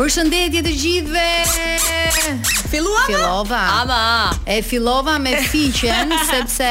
Përshëndetje 0.00 0.60
të 0.64 0.70
gjithëve. 0.82 2.36
Filluam? 2.72 3.04
Filova. 3.10 3.58
Ama. 3.82 4.00
E 4.54 4.62
fillova 4.64 5.18
me 5.20 5.34
fiqen 5.50 6.14
sepse 6.30 6.70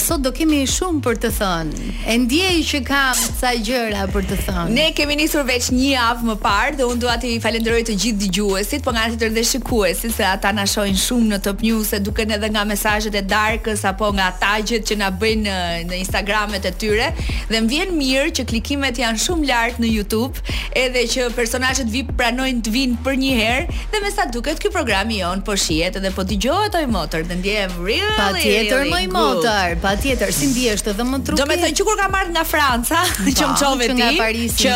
sot 0.00 0.22
do 0.22 0.30
kemi 0.34 0.62
shumë 0.70 1.00
për 1.04 1.16
të 1.24 1.30
thënë. 1.38 1.88
E 2.12 2.16
ndjej 2.22 2.58
që 2.68 2.78
kam 2.86 3.14
sa 3.40 3.50
gjëra 3.58 4.04
për 4.12 4.26
të 4.30 4.36
thënë. 4.46 4.74
Ne 4.74 4.86
kemi 4.96 5.16
nisur 5.18 5.42
veç 5.48 5.66
një 5.74 5.88
javë 5.94 6.28
më 6.28 6.36
parë 6.44 6.76
dhe 6.78 6.86
unë 6.88 7.02
dua 7.02 7.16
t'i 7.20 7.32
falenderoj 7.42 7.80
të 7.88 7.96
gjithë 8.04 8.20
dëgjuesit, 8.24 8.84
po 8.86 8.94
nga 8.94 9.08
ata 9.10 9.30
të 9.34 9.44
shikuesit 9.50 10.14
se 10.14 10.24
ata 10.28 10.52
na 10.54 10.66
shohin 10.70 10.94
shumë 10.98 11.32
në 11.34 11.40
Top 11.46 11.64
News 11.66 11.92
e 11.96 12.00
duken 12.06 12.32
edhe 12.36 12.50
nga 12.54 12.62
mesazhet 12.68 13.14
e 13.18 13.22
Darkës 13.26 13.82
apo 13.90 14.12
nga 14.14 14.28
tagjet 14.40 14.86
që 14.88 14.98
na 15.02 15.10
bëjnë 15.10 15.58
në, 15.90 15.98
Instagramet 16.04 16.70
e 16.70 16.74
tyre 16.80 17.10
dhe 17.50 17.56
më 17.58 17.72
vjen 17.72 17.94
mirë 17.98 18.30
që 18.38 18.46
klikimet 18.52 19.00
janë 19.02 19.22
shumë 19.26 19.50
lart 19.50 19.82
në 19.82 19.90
YouTube, 19.90 20.38
edhe 20.76 21.02
që 21.14 21.28
personazhet 21.36 21.90
VIP 21.90 22.14
pranojnë 22.18 22.62
të 22.64 22.74
vinë 22.74 23.02
për 23.04 23.20
një 23.24 23.34
herë 23.40 23.82
dhe 23.92 24.02
me 24.06 24.14
sa 24.14 24.28
duket 24.30 24.62
ky 24.62 24.70
program 24.74 25.10
i 25.14 25.20
on 25.26 25.42
po 25.46 25.56
shihet 25.58 25.98
edhe 26.00 26.14
po 26.16 26.22
dëgjohet 26.26 26.78
ai 26.78 26.86
motor. 26.86 27.24
Dhe 27.26 27.38
ndjehem 27.40 27.72
really. 27.80 28.16
Patjetër 28.18 28.84
really, 28.84 29.06
më 29.06 29.06
i 29.08 29.12
motor 29.14 29.63
par, 29.64 29.76
pa 29.80 29.92
tjetër, 30.00 30.32
si 30.34 30.50
ndihesh 30.52 30.84
edhe 30.92 31.04
më 31.06 31.20
truki. 31.28 31.40
Do 31.40 31.46
me 31.48 31.56
thënë 31.60 31.78
që 31.78 31.86
kur 31.88 31.96
ka 32.00 32.08
marrë 32.12 32.32
nga 32.34 32.44
Franca, 32.48 33.02
që 33.38 33.48
më 33.50 33.56
qove 33.62 33.88
ti, 33.92 34.08
Parisi, 34.18 34.58
që 34.64 34.74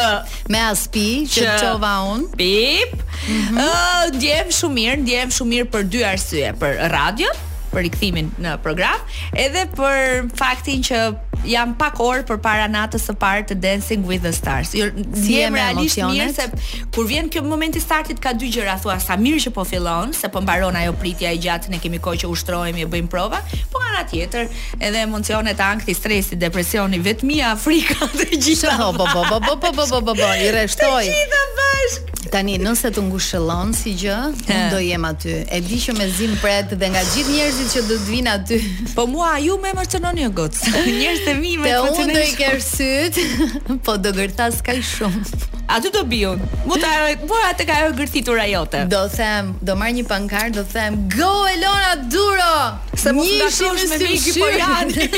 me 0.54 0.62
aspi, 0.70 1.06
që, 1.34 1.48
që 1.48 1.56
qova 1.64 1.92
unë. 2.12 2.30
Pip, 2.38 2.94
mm 2.94 3.18
-hmm. 3.18 3.60
uh, 3.64 4.06
ndjehem 4.16 4.52
shumë 4.60 4.78
mirë, 4.80 4.96
ndjehem 5.04 5.36
shumë 5.38 5.54
mirë 5.56 5.68
për 5.74 5.88
dy 5.92 6.04
arsye, 6.12 6.54
për 6.62 6.78
radio, 6.96 7.32
për 7.72 7.84
rikthimin 7.88 8.30
në 8.42 8.52
program, 8.64 9.00
edhe 9.36 9.66
për 9.76 10.28
faktin 10.38 10.82
që 10.86 11.00
jam 11.48 11.74
pak 11.78 12.00
orë 12.02 12.24
për 12.28 12.40
para 12.42 12.64
natës 12.70 13.04
së 13.08 13.14
parë 13.20 13.44
të 13.52 13.56
Dancing 13.62 14.02
with 14.08 14.24
the 14.26 14.32
Stars. 14.34 14.72
Jo, 14.74 14.88
si 15.14 15.36
jem 15.38 15.54
realisht 15.56 16.00
emocionet. 16.00 16.34
mirë 16.34 16.34
se 16.34 16.86
kur 16.96 17.06
vjen 17.08 17.28
kjo 17.32 17.44
moment 17.46 17.76
i 17.78 17.82
startit 17.84 18.18
ka 18.24 18.32
dy 18.34 18.50
gjëra, 18.54 18.78
thua 18.82 18.98
sa 19.02 19.16
mirë 19.20 19.44
që 19.46 19.52
po 19.56 19.64
fillon, 19.68 20.12
se 20.16 20.28
po 20.34 20.42
mbaron 20.44 20.76
ajo 20.82 20.96
pritja 20.98 21.30
e 21.30 21.38
gjatë, 21.40 21.70
ne 21.74 21.78
kemi 21.82 22.00
kohë 22.02 22.24
që 22.24 22.32
ushtrohemi 22.34 22.86
e 22.86 22.90
bëjmë 22.90 23.12
prova, 23.12 23.38
po 23.72 23.82
nga 23.82 23.94
ana 23.94 24.04
tjetër, 24.10 24.50
edhe 24.80 25.04
emocionet, 25.06 25.60
ankthi, 25.70 25.94
stresi, 25.96 26.36
depresioni, 26.40 26.98
vetmia, 27.02 27.54
frika 27.60 28.10
të 28.18 28.28
gjitha. 28.36 28.74
Po 28.98 29.06
po 29.14 29.22
po 29.30 29.42
po 29.48 29.58
po 29.58 29.58
po 29.70 29.86
po 29.92 30.00
po 30.10 30.14
po 30.14 30.28
i 30.44 30.50
rreshtoj. 30.56 31.04
Të 31.06 31.14
gjitha 31.14 31.44
bashkë. 31.60 32.17
Tani, 32.28 32.58
nëse 32.60 32.90
të 32.92 33.02
ngushëllon 33.08 33.70
si 33.76 33.94
gjë, 34.02 34.16
unë 34.52 34.64
do 34.72 34.80
jem 34.84 35.04
aty. 35.08 35.36
E 35.54 35.60
di 35.64 35.78
që 35.80 35.94
me 35.96 36.08
zim 36.12 36.34
pret 36.42 36.74
dhe 36.80 36.90
nga 36.92 37.02
gjithë 37.14 37.32
njerëzit 37.38 37.72
që 37.74 37.84
do 37.88 37.96
të 38.02 38.08
vinë 38.10 38.34
aty. 38.34 38.58
Po 38.98 39.06
mua 39.14 39.36
ju 39.40 39.56
më 39.62 39.72
emociononi 39.74 40.26
jo 40.26 40.32
gocë. 40.42 40.72
Njerëz 41.00 41.22
të 41.28 41.36
mi 41.40 41.54
më 41.62 41.70
emocionojnë. 41.74 42.00
Te 42.00 42.02
unë 42.04 42.18
do 42.18 42.26
i 42.26 42.40
kersyt, 42.42 43.22
po 43.88 43.96
do 44.04 44.12
gërtas 44.20 44.60
kaj 44.66 44.82
shumë. 44.96 45.56
aty 45.68 45.90
do 45.92 46.02
biun. 46.08 46.40
Mu 46.66 46.74
ta 46.80 46.88
bora 47.28 47.52
ka 47.54 47.72
ajo 47.80 47.92
gërthitura 47.96 48.44
jote. 48.50 48.86
Do 48.88 49.08
them, 49.16 49.52
do 49.62 49.74
marr 49.76 49.92
një 49.92 50.04
pankart, 50.08 50.52
do 50.54 50.62
them 50.64 51.06
Go 51.08 51.30
Elona 51.54 51.92
Duro. 52.08 52.78
Se 52.98 53.12
mos 53.12 53.26
ndashosh 53.28 53.84
me 53.88 53.96
Miki 53.98 54.32
Pojani. 54.32 55.08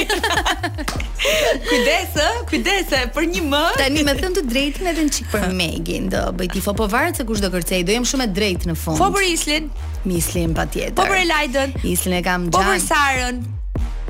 kujdes, 1.71 2.15
kujdes 2.51 2.91
për 3.15 3.27
një 3.31 3.45
më. 3.53 3.63
Tani 3.79 4.05
me 4.09 4.15
thën 4.19 4.37
të 4.41 4.45
drejtën 4.51 4.91
edhe 4.93 5.07
një 5.07 5.15
çik 5.19 5.31
për 5.37 5.47
Megin, 5.61 6.11
do 6.11 6.27
bëj 6.35 6.53
tifo, 6.57 6.75
po 6.75 6.89
varet 6.91 7.21
se 7.21 7.27
kush 7.29 7.43
do 7.45 7.51
kërcej, 7.55 7.85
do 7.87 7.95
jem 7.95 8.07
shumë 8.11 8.27
e 8.31 8.35
drejtë 8.41 8.73
në 8.75 8.79
fund. 8.83 8.99
Po 9.01 9.11
për 9.15 9.29
Islin, 9.31 9.71
Mislin 10.09 10.55
patjetër. 10.57 10.97
Po 10.99 11.07
për 11.11 11.23
Elajdën. 11.25 11.75
Islin 11.91 12.19
e 12.19 12.23
kam 12.27 12.49
gjan. 12.51 12.57
Po 12.57 12.65
për 12.67 12.81
Sarën. 12.89 13.43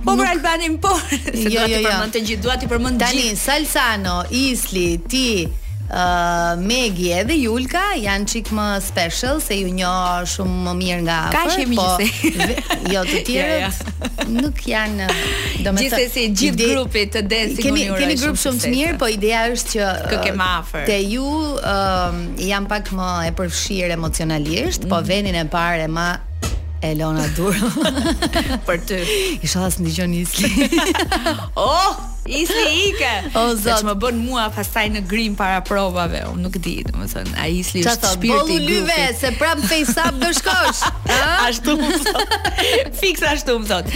Po 0.06 0.14
për 0.16 0.30
Albanin, 0.34 0.76
po. 0.80 0.94
Jo, 1.12 1.24
se 1.30 1.48
jo, 1.50 1.56
jo, 1.60 1.66
jo. 1.74 1.80
përmend 1.88 2.14
të 2.14 2.22
gjithë, 2.28 2.44
dua 2.46 2.54
ti 2.62 2.70
përmend 2.70 3.02
të 3.02 3.08
gjithë. 3.10 3.32
Tani 3.34 3.40
Salsano, 3.42 4.20
Isli, 4.46 4.86
ti, 5.10 5.26
Megi 6.60 7.08
edhe 7.18 7.34
Julka 7.40 7.82
janë 7.98 8.28
çik 8.30 8.50
më 8.54 8.66
special 8.86 9.40
se 9.42 9.56
ju 9.58 9.72
njoh 9.74 10.20
shumë 10.30 10.58
më 10.68 10.74
mirë 10.82 11.00
nga 11.06 11.16
afër. 11.30 11.50
Kaq 11.50 11.64
e 11.64 11.66
mirë 11.72 11.82
po, 11.82 12.46
jo, 12.94 13.02
të 13.10 13.22
tjerët 13.26 14.30
nuk 14.36 14.60
janë 14.70 15.08
domethënë. 15.66 15.82
Gjithsesi 15.82 16.26
gjithë 16.30 16.58
grupit 16.60 16.76
grupi 16.76 17.04
të 17.18 17.24
dancing 17.32 17.64
keni, 17.66 17.84
Keni 17.98 18.18
grup 18.22 18.38
shumë, 18.38 18.62
të 18.62 18.74
mirë, 18.76 18.94
po 19.02 19.10
ideja 19.10 19.42
është 19.50 19.76
që 19.76 20.24
Te 20.86 20.96
ju 21.02 21.26
uh, 21.26 22.18
jam 22.46 22.70
pak 22.70 22.92
më 22.94 23.10
e 23.28 23.34
përfshirë 23.40 23.96
emocionalisht, 23.98 24.84
mm. 24.86 24.90
po 24.92 25.00
mhm. 25.02 25.10
venin 25.10 25.40
e 25.42 25.46
parë 25.52 25.90
më 25.90 26.08
Elona 26.82 27.26
Dur 27.36 27.54
për 28.68 28.80
ty. 28.88 29.00
Isha 29.44 29.64
as 29.68 29.76
ndigjon 29.80 30.14
Isli. 30.16 30.48
oh, 31.60 31.98
Isli 32.26 32.62
ike. 32.88 33.10
O 33.34 33.42
oh, 33.42 33.50
zot. 33.58 33.80
Që 33.82 33.88
më 33.90 33.94
bën 34.02 34.18
mua 34.24 34.46
pastaj 34.54 34.86
në 34.94 35.02
grim 35.08 35.36
para 35.38 35.58
provave. 35.66 36.22
Unë 36.32 36.42
nuk 36.46 36.56
di, 36.62 36.78
domethën, 36.86 37.28
ai 37.40 37.58
Isli 37.60 37.82
është 37.84 38.12
spirti 38.14 38.56
i 38.56 38.68
gjuhë. 38.68 38.98
se 39.20 39.32
pram 39.38 39.60
face 39.64 39.96
up 40.04 40.18
do 40.22 40.30
shkosh. 40.36 40.82
ashtu 41.46 41.76
më 41.80 42.00
thot. 42.06 42.36
Fix 43.00 43.22
ashtu 43.32 43.58
më 43.60 43.70
thot. 43.72 43.92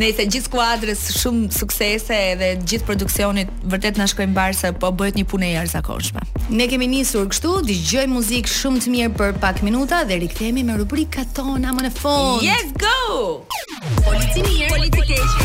Nëse 0.00 0.28
gjithë 0.36 0.46
skuadrës 0.50 1.04
shumë 1.20 1.50
suksese 1.58 2.20
dhe 2.42 2.52
gjithë 2.62 2.86
produksionit 2.90 3.50
vërtet 3.74 3.98
na 3.98 4.06
shkojnë 4.10 4.34
mbar 4.36 4.54
se 4.60 4.70
po 4.78 4.92
bëhet 5.00 5.18
një 5.20 5.26
punë 5.32 5.48
e 5.48 5.50
jashtëzakonshme. 5.56 6.22
Ne 6.54 6.66
kemi 6.70 6.86
nisur 6.90 7.26
kështu, 7.30 7.56
dëgjoj 7.68 8.06
muzikë 8.10 8.54
shumë 8.58 8.84
të 8.86 8.94
mirë 8.96 9.14
për 9.18 9.36
pak 9.42 9.60
minuta 9.66 10.02
dhe 10.08 10.18
rikthehemi 10.26 10.66
me 10.66 10.78
rubrikat 10.82 11.30
tona 11.38 11.70
më 11.74 11.86
në 11.86 11.92
Let's 12.20 12.44
yes, 12.44 12.72
go! 12.78 13.46
Politinier, 14.04 14.68
politikeshi. 14.76 15.40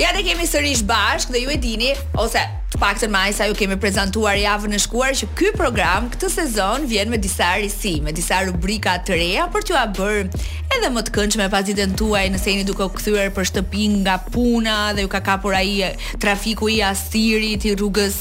Ja 0.00 0.08
dhe 0.16 0.22
kemi 0.24 0.46
sërish 0.48 0.80
bashk 0.88 1.28
dhe 1.34 1.42
ju 1.44 1.52
e 1.52 1.58
dini, 1.60 1.90
ose 2.16 2.40
paktën 2.78 3.10
më 3.10 3.22
sa 3.34 3.44
ju 3.50 3.54
kemi 3.58 3.76
prezantuar 3.82 4.38
javën 4.38 4.74
e 4.74 4.78
shkuar 4.84 5.12
që 5.18 5.26
ky 5.38 5.50
program 5.58 6.06
këtë 6.14 6.28
sezon 6.34 6.86
vjen 6.90 7.10
me 7.10 7.18
disa 7.20 7.50
risi, 7.60 7.96
me 8.04 8.12
disa 8.14 8.38
rubrika 8.46 8.94
të 9.06 9.16
reja 9.18 9.46
për 9.52 9.72
a 9.80 9.84
bërë 9.98 10.42
edhe 10.76 10.90
më 10.94 11.04
të 11.08 11.14
kënç 11.18 11.38
pas 11.52 11.66
ditën 11.66 11.96
tuaj 11.98 12.26
nëse 12.34 12.48
jeni 12.52 12.64
duke 12.68 12.86
u 12.86 12.90
kthyer 12.94 13.32
për 13.34 13.48
shtëpi 13.50 13.86
nga 13.98 14.16
puna 14.30 14.76
dhe 14.96 15.04
ju 15.06 15.10
ka 15.12 15.20
kapur 15.26 15.56
ai 15.58 15.90
trafiku 16.22 16.68
i 16.72 16.78
astirit 16.82 17.66
i 17.68 17.74
rrugës 17.74 18.18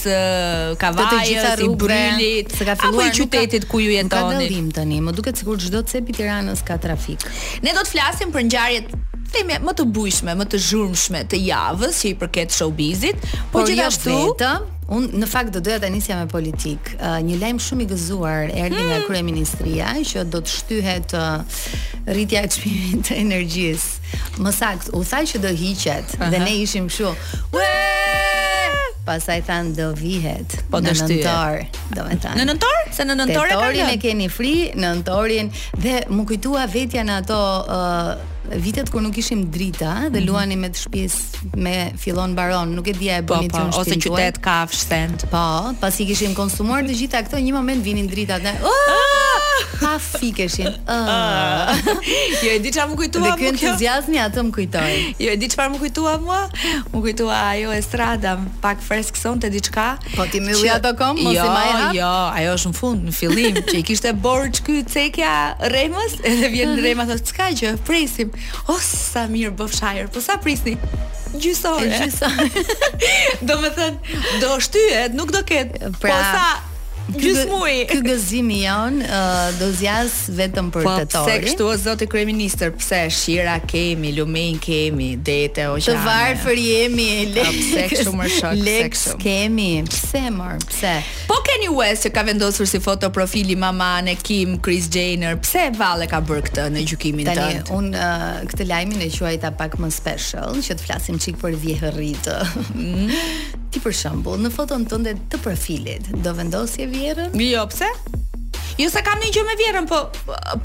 Kavajës 0.81 1.61
i 1.65 1.69
bryllit 1.83 2.55
ka 2.57 2.75
filluar 2.81 3.09
apo 3.09 3.09
i 3.09 3.11
qytetit 3.19 3.67
ku 3.69 3.79
ju 3.83 3.91
jetoni. 3.91 4.33
Ka 4.33 4.37
dallim 4.37 4.71
tani, 4.73 4.99
më 5.03 5.13
duket 5.17 5.37
sikur 5.37 5.59
çdo 5.61 5.83
cep 5.87 6.09
i 6.09 6.15
Tiranës 6.17 6.63
ka 6.65 6.77
trafik. 6.81 7.23
Ne 7.65 7.75
do 7.77 7.83
të 7.85 7.91
flasim 7.97 8.33
për 8.33 8.45
ngjarjet 8.49 8.93
temja 9.33 9.59
më 9.63 9.73
të 9.79 9.85
bujshme, 9.93 10.33
më 10.39 10.45
të 10.53 10.59
zhurmshme 10.69 11.21
të 11.31 11.39
javës 11.47 11.99
që 12.03 12.09
i 12.11 12.15
përket 12.21 12.55
showbizit, 12.55 13.19
po 13.21 13.29
por, 13.29 13.53
por 13.61 13.63
jo 13.69 13.75
gjithashtu 13.75 14.17
jo 14.17 14.55
Un 14.87 15.03
në 15.19 15.27
fakt 15.27 15.51
do 15.51 15.59
doja 15.59 15.79
ta 15.83 15.89
nisja 15.91 16.15
me 16.15 16.27
politik. 16.31 16.93
Uh, 16.95 17.17
një 17.19 17.39
lajm 17.41 17.57
shumë 17.59 17.81
i 17.83 17.87
gëzuar 17.91 18.43
erdhi 18.55 18.83
nga 18.85 18.99
hmm. 19.01 19.07
kryeministria 19.09 19.89
që 19.99 20.21
do 20.31 20.39
të 20.39 20.53
shtyhet 20.53 21.11
uh, 21.19 21.41
rritja 22.07 22.45
e 22.47 22.51
çmimit 22.53 23.01
të 23.09 23.17
energjisë. 23.19 24.15
Më 24.45 24.53
sakt, 24.55 24.87
u 24.95 25.01
tha 25.09 25.19
që 25.27 25.41
do 25.43 25.51
hiqet 25.59 26.15
dhe 26.31 26.39
ne 26.39 26.53
ishim 26.63 26.87
kështu. 26.87 27.67
Pastaj 29.09 29.41
than 29.49 29.73
do 29.75 29.89
vihet. 29.99 30.55
Po 30.71 30.79
do 30.83 30.95
shtyhet. 30.95 31.27
Nëntor, 31.27 31.91
domethënë. 31.99 32.39
Në 32.39 32.47
nëntor? 32.53 32.79
Se 32.95 33.03
në 33.11 33.19
nëntor 33.19 33.43
e 33.45 33.59
kanë. 33.59 33.67
Nëntorin 33.67 33.91
e 33.91 33.99
keni 34.07 34.31
fri, 34.31 34.53
nëntorin 34.79 35.51
dhe 35.83 35.99
më 36.15 36.25
kujtua 36.31 36.63
vetja 36.71 37.03
në 37.07 37.19
ato 37.25 37.41
uh, 37.43 38.11
vitet 38.55 38.89
kur 38.91 39.01
nuk 39.01 39.17
ishim 39.19 39.45
drita 39.51 39.91
dhe 40.11 40.19
mhm. 40.21 40.27
luani 40.29 40.57
me 40.59 40.69
të 40.71 40.81
shtëpis 40.81 41.15
me 41.59 41.75
fillon 41.99 42.35
baron, 42.37 42.71
nuk 42.77 42.87
e 42.87 42.93
dia 42.95 43.19
e 43.21 43.25
bënit 43.27 43.51
po, 43.53 43.65
po, 43.69 43.81
ose 43.81 43.97
qytet 43.99 44.39
kafsh 44.43 44.83
send. 44.87 45.25
Po, 45.33 45.73
pasi 45.81 46.05
kishim 46.07 46.35
konsumuar 46.37 46.85
të 46.87 46.95
gjitha 47.03 47.23
këto, 47.27 47.41
një 47.43 47.55
moment 47.55 47.83
vinin 47.83 48.07
drita 48.11 48.39
dhe 48.43 48.55
oh! 48.63 48.93
fikeshin. 50.07 50.75
Ah! 50.87 51.73
Ah! 51.73 51.85
jo 52.41 52.51
e 52.53 52.57
di 52.61 52.69
çfarë 52.73 52.91
më 52.93 52.97
kujtuam. 52.99 53.25
Dhe 53.25 53.31
ky 53.39 53.47
entuziazmi 53.49 54.19
atë 54.21 54.43
më 54.47 54.51
kujtoi. 54.55 54.93
Jo 55.21 55.31
e 55.33 55.37
di 55.41 55.49
çfarë 55.49 55.73
më 55.73 55.79
kujtua 55.81 56.13
mua. 56.21 56.41
Më 56.93 57.01
kujtua 57.03 57.39
ajo 57.53 57.73
estrada, 57.75 58.35
pak 58.63 58.81
fresk 58.85 59.17
sonte 59.19 59.49
diçka. 59.53 59.87
Po 60.15 60.27
ti 60.31 60.39
më 60.43 60.53
ato 60.77 60.93
kom, 60.99 61.17
mos 61.19 61.33
i 61.33 61.39
jo, 61.39 61.47
maja 61.49 61.89
Jo, 61.97 62.11
ajo 62.39 62.53
është 62.59 62.71
në 62.73 62.77
fund, 62.79 63.07
në 63.09 63.15
fillim, 63.17 63.59
që 63.71 63.75
i 63.79 63.83
kishte 63.89 64.13
borx 64.27 64.61
ky 64.67 64.83
cekja 64.93 65.31
rremës 65.73 66.17
edhe 66.31 66.51
vjen 66.53 66.75
rrema 66.79 67.07
thotë 67.09 67.31
çka 67.33 67.49
që 67.61 67.73
presim. 67.89 68.31
O 68.71 68.77
sa 68.83 69.25
mirë 69.31 69.53
bëf 69.59 69.75
shajër, 69.79 70.09
po 70.13 70.23
sa 70.23 70.37
prisni? 70.43 70.75
Gjysore. 71.37 71.89
Gjysore. 71.91 72.47
do 73.47 73.59
të 73.65 73.73
thënë, 73.79 74.23
do 74.43 74.55
shtyhet, 74.67 75.17
nuk 75.19 75.33
do 75.35 75.43
ket. 75.49 75.77
Pra... 76.01 76.11
Po 76.11 76.31
sa 76.35 76.66
Gjithë 77.07 77.43
muaj. 77.47 77.75
Ky 77.87 77.97
gëzim 78.03 78.47
i 78.51 78.57
jon 78.65 78.97
uh, 79.05 79.37
do 79.57 79.67
zjas 79.77 80.15
vetëm 80.35 80.69
për 80.75 80.83
tetor. 80.85 81.05
Po 81.13 81.23
pse 81.31 81.35
kështu 81.45 81.67
o 81.71 81.75
zoti 81.79 82.07
kryeminist, 82.11 82.63
pse 82.81 82.99
shira 83.15 83.55
kemi, 83.63 84.11
lumen 84.17 84.57
kemi, 84.63 85.13
dete 85.15 85.69
o 85.71 85.77
qe. 85.77 85.85
Të 85.87 85.95
varfër 86.03 86.59
jemi. 86.61 87.09
Po 87.37 87.45
pse 87.53 87.85
kështu 87.93 88.15
më 88.17 88.27
shok 88.35 88.59
pse 88.63 88.75
kështu. 88.95 89.15
kemi, 89.23 89.69
pse 89.87 90.23
më, 90.35 90.49
pse? 90.65 90.93
Po 91.29 91.39
keni 91.47 91.69
uesë 91.71 92.07
që 92.09 92.13
ka 92.17 92.25
vendosur 92.27 92.67
si 92.69 92.81
foto 92.83 93.09
profili 93.15 93.55
mama 93.59 93.89
Kim 94.23 94.57
Chris 94.63 94.89
Jenner. 94.91 95.37
Pse 95.41 95.67
e 95.69 95.71
valle 95.77 96.07
ka 96.11 96.19
bër 96.21 96.43
këtë 96.49 96.65
në 96.75 96.83
gjykimin 96.91 97.29
tënd? 97.31 97.39
Tani 97.39 97.77
un 97.77 97.87
uh, 97.95 98.41
këtë 98.51 98.67
lajmin 98.67 99.07
e 99.07 99.07
quajta 99.13 99.53
pak 99.55 99.79
më 99.79 99.89
special, 99.95 100.59
që 100.59 100.75
të 100.75 100.83
flasim 100.89 101.19
çik 101.23 101.39
për 101.39 101.55
vjehrrit. 101.63 102.27
Mm. 102.75 103.15
Ti 103.75 103.81
për 103.83 103.93
shembull, 103.99 104.39
në 104.45 104.51
foton 104.55 104.85
tënde 104.91 105.11
të 105.33 105.41
profilit, 105.43 106.07
do 106.27 106.31
vendosje 106.39 106.87
vjerrën? 106.95 107.35
Jo, 107.49 107.65
pse? 107.73 107.91
Jo 108.77 108.91
se 108.93 109.01
kam 109.01 109.17
një 109.21 109.31
gjë 109.33 109.41
me 109.47 109.55
vjerën, 109.57 109.87
po 109.89 109.99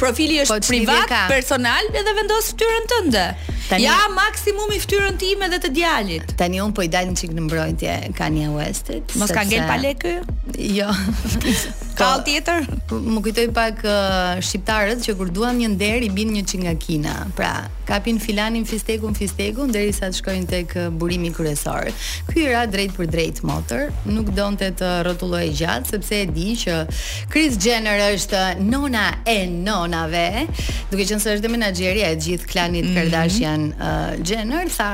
profili 0.01 0.37
është 0.43 0.59
po, 0.59 0.69
privat, 0.69 1.13
personal 1.33 1.89
edhe 1.97 2.13
vendos 2.19 2.51
fytyrën 2.53 2.85
tënde. 2.93 3.23
Tani, 3.71 3.87
ja 3.87 3.95
maksimumi 4.13 4.77
fytyrën 4.83 5.17
time 5.21 5.49
dhe 5.49 5.61
të 5.63 5.71
djalit. 5.79 6.35
Tani 6.41 6.61
un 6.61 6.75
po 6.77 6.85
i 6.85 6.91
dal 6.93 7.07
një 7.09 7.17
çik 7.23 7.33
në 7.39 7.47
mbrojtje 7.47 7.95
Kanye 8.19 8.51
Westit. 8.53 9.15
Mos 9.17 9.33
ka 9.33 9.47
ngel 9.49 9.65
pale 9.71 9.95
ky? 10.03 10.19
Jo. 10.75 10.91
Ka 11.93 12.07
po, 12.17 12.21
tjetër? 12.27 12.65
Më 13.05 13.21
kujtoi 13.25 13.47
pak 13.53 13.81
uh, 13.85 14.39
shqiptarët 14.45 15.03
që 15.05 15.15
kur 15.17 15.29
duan 15.33 15.57
një 15.61 15.67
nder 15.77 16.05
i 16.07 16.09
bin 16.13 16.31
një 16.37 16.43
çik 16.49 16.63
nga 16.67 16.73
Kina. 16.81 17.13
Pra, 17.37 17.51
kapin 17.89 18.17
filanin 18.21 18.65
fistekun 18.69 19.13
fistekun 19.17 19.73
derisa 19.75 20.09
të 20.13 20.19
shkojnë 20.21 20.49
tek 20.53 20.73
uh, 20.81 20.87
burimi 21.01 21.29
kryesor. 21.37 21.89
Ky 22.31 22.47
era 22.51 22.65
drejt 22.69 22.97
për 22.97 23.11
drejt 23.13 23.43
motor, 23.47 23.89
nuk 24.09 24.33
donte 24.37 24.69
të 24.81 24.93
rrotullojë 25.05 25.53
gjatë 25.63 25.93
sepse 25.95 26.21
e 26.27 26.31
di 26.33 26.49
që 26.65 26.79
Kris 27.33 27.57
Jenner 27.61 28.02
është 28.11 28.41
nona 28.63 29.05
e 29.29 29.37
nonave, 29.47 30.29
duke 30.91 31.05
qenë 31.07 31.23
se 31.23 31.35
është 31.37 31.45
dhe 31.47 31.51
menaxheria 31.57 32.11
e 32.15 32.19
gjithë 32.23 32.49
klanit 32.53 32.87
mhm. 32.89 32.95
kardashian 32.99 33.67
mm 33.67 33.75
-hmm. 33.79 34.23
janë 34.23 34.23
uh, 34.23 34.31
Jenner, 34.33 34.71
tha 34.77 34.91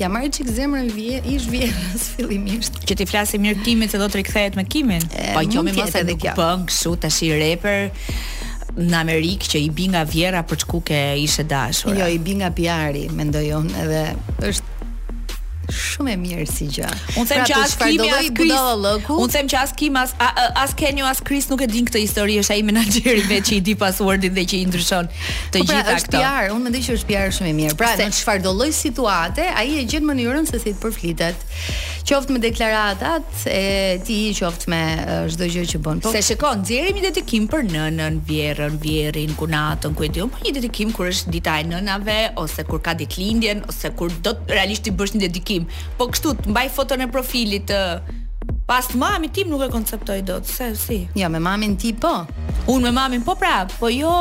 Ja 0.00 0.08
marrë 0.08 0.30
çik 0.36 0.46
zemrën 0.48 0.86
vije, 0.94 1.18
ish 1.36 1.46
vije 1.50 1.68
fillimisht. 2.16 2.72
Që 2.88 2.96
ti 2.96 3.04
flasë 3.06 3.38
mirë 3.38 3.62
Kimit 3.64 3.90
se 3.90 3.98
do 3.98 4.04
të 4.04 4.14
rikthehet 4.14 4.56
me 4.56 4.64
Kimin. 4.64 5.02
Po 5.34 5.40
kjo 5.52 5.62
më 5.62 5.74
pas 5.78 5.94
edhe 5.94 6.16
kjo. 6.20 6.32
Po 6.36 6.42
kështu 6.66 6.96
tash 6.98 7.22
i 7.22 7.30
reper 7.32 7.90
në 8.76 8.96
Amerikë 9.02 9.44
që 9.52 9.58
i 9.58 9.70
bi 9.70 9.86
nga 9.86 10.02
vjera 10.04 10.42
për 10.42 10.58
çku 10.58 10.80
ke 10.80 11.14
ishe 11.18 11.44
dashur. 11.44 11.94
Jo, 11.98 12.06
i 12.06 12.18
bi 12.18 12.34
nga 12.34 12.50
mendojon 13.10 13.70
edhe 13.82 14.14
është 14.42 14.71
Shumë 15.70 16.16
e 16.16 16.16
mirë 16.18 16.44
si 16.50 16.66
gjë. 16.74 16.88
Unë 17.20 17.28
them 17.30 17.42
pra, 17.44 17.46
që 17.48 17.58
as 17.62 17.74
Kim 17.78 18.02
as 18.08 18.24
Unë 19.14 19.34
them 19.36 19.50
që 19.52 19.58
as 19.60 19.74
Kim 19.78 19.98
as 20.00 20.14
as 20.18 20.74
as 20.82 21.22
Chris 21.22 21.48
nuk 21.50 21.62
e 21.62 21.68
din 21.70 21.86
këtë 21.86 22.02
histori, 22.02 22.38
është 22.42 22.56
ai 22.56 22.64
menaxheri 22.66 23.22
i 23.22 23.28
vetë 23.30 23.46
që 23.50 23.54
i 23.56 23.60
di 23.70 23.74
passwordin 23.78 24.34
dhe 24.36 24.44
që 24.52 24.58
i 24.58 24.66
ndryshon 24.70 25.10
të 25.12 25.62
po 25.62 25.64
pra, 25.64 25.66
gjitha 25.76 25.82
këto. 25.86 25.94
Është 26.00 26.12
PR, 26.16 26.52
unë 26.56 26.66
mendoj 26.66 26.82
që 26.88 26.96
është 26.98 27.10
PR 27.12 27.34
shumë 27.38 27.50
e 27.52 27.56
mirë. 27.60 27.78
Pra, 27.82 27.92
se... 27.96 28.08
në 28.10 28.18
çfarëdo 28.18 28.54
lloj 28.58 28.70
situate, 28.80 29.46
ai 29.62 29.68
e 29.82 29.86
gjen 29.92 30.06
mënyrën 30.10 30.50
se 30.50 30.60
si 30.64 30.74
të 30.74 30.82
përflitet 30.82 31.46
qoftë 32.08 32.34
me 32.36 32.40
deklaratat 32.42 33.44
e 33.50 33.62
ti 34.06 34.16
qoftë 34.36 34.70
me 34.72 34.80
çdo 35.32 35.48
gjë 35.52 35.64
që 35.72 35.80
bën. 35.84 36.00
Po 36.04 36.12
se 36.14 36.22
shikon, 36.26 36.62
nxjerrim 36.64 36.98
një 36.98 37.04
dedikim 37.10 37.46
për 37.50 37.66
nënën, 37.72 38.18
vjerrën, 38.28 38.76
vjerrin, 38.82 39.34
kunatën, 39.38 39.94
ku 39.96 40.06
e 40.06 40.10
diom, 40.14 40.30
po 40.32 40.42
një 40.42 40.54
dedikim 40.58 40.92
kur 40.96 41.10
është 41.12 41.34
dita 41.36 41.58
e 41.62 41.66
nënave 41.70 42.18
ose 42.42 42.64
kur 42.68 42.82
ka 42.84 42.94
ditëlindjen 42.98 43.64
ose 43.70 43.92
kur 43.98 44.12
do 44.24 44.34
të 44.34 44.56
realisht 44.56 44.90
i 44.90 44.94
bësh 44.98 45.14
një 45.16 45.24
dedikim. 45.28 45.68
Po 45.98 46.10
kështu 46.12 46.34
të 46.42 46.52
mbaj 46.52 46.68
foton 46.78 47.06
e 47.06 47.10
profilit 47.12 47.70
të 47.72 47.82
Pas 48.66 48.86
mami 48.94 49.26
tim 49.34 49.50
nuk 49.50 49.60
e 49.66 49.66
konceptoj 49.70 50.20
do 50.26 50.36
të 50.42 50.48
se, 50.50 50.68
si 50.78 50.96
Ja, 51.18 51.28
me 51.30 51.38
mamin 51.42 51.74
ti 51.78 51.90
po 51.98 52.10
Unë 52.70 52.86
me 52.88 52.92
mamin 52.96 53.22
po 53.26 53.34
pra, 53.38 53.64
po 53.74 53.90
jo 53.90 54.12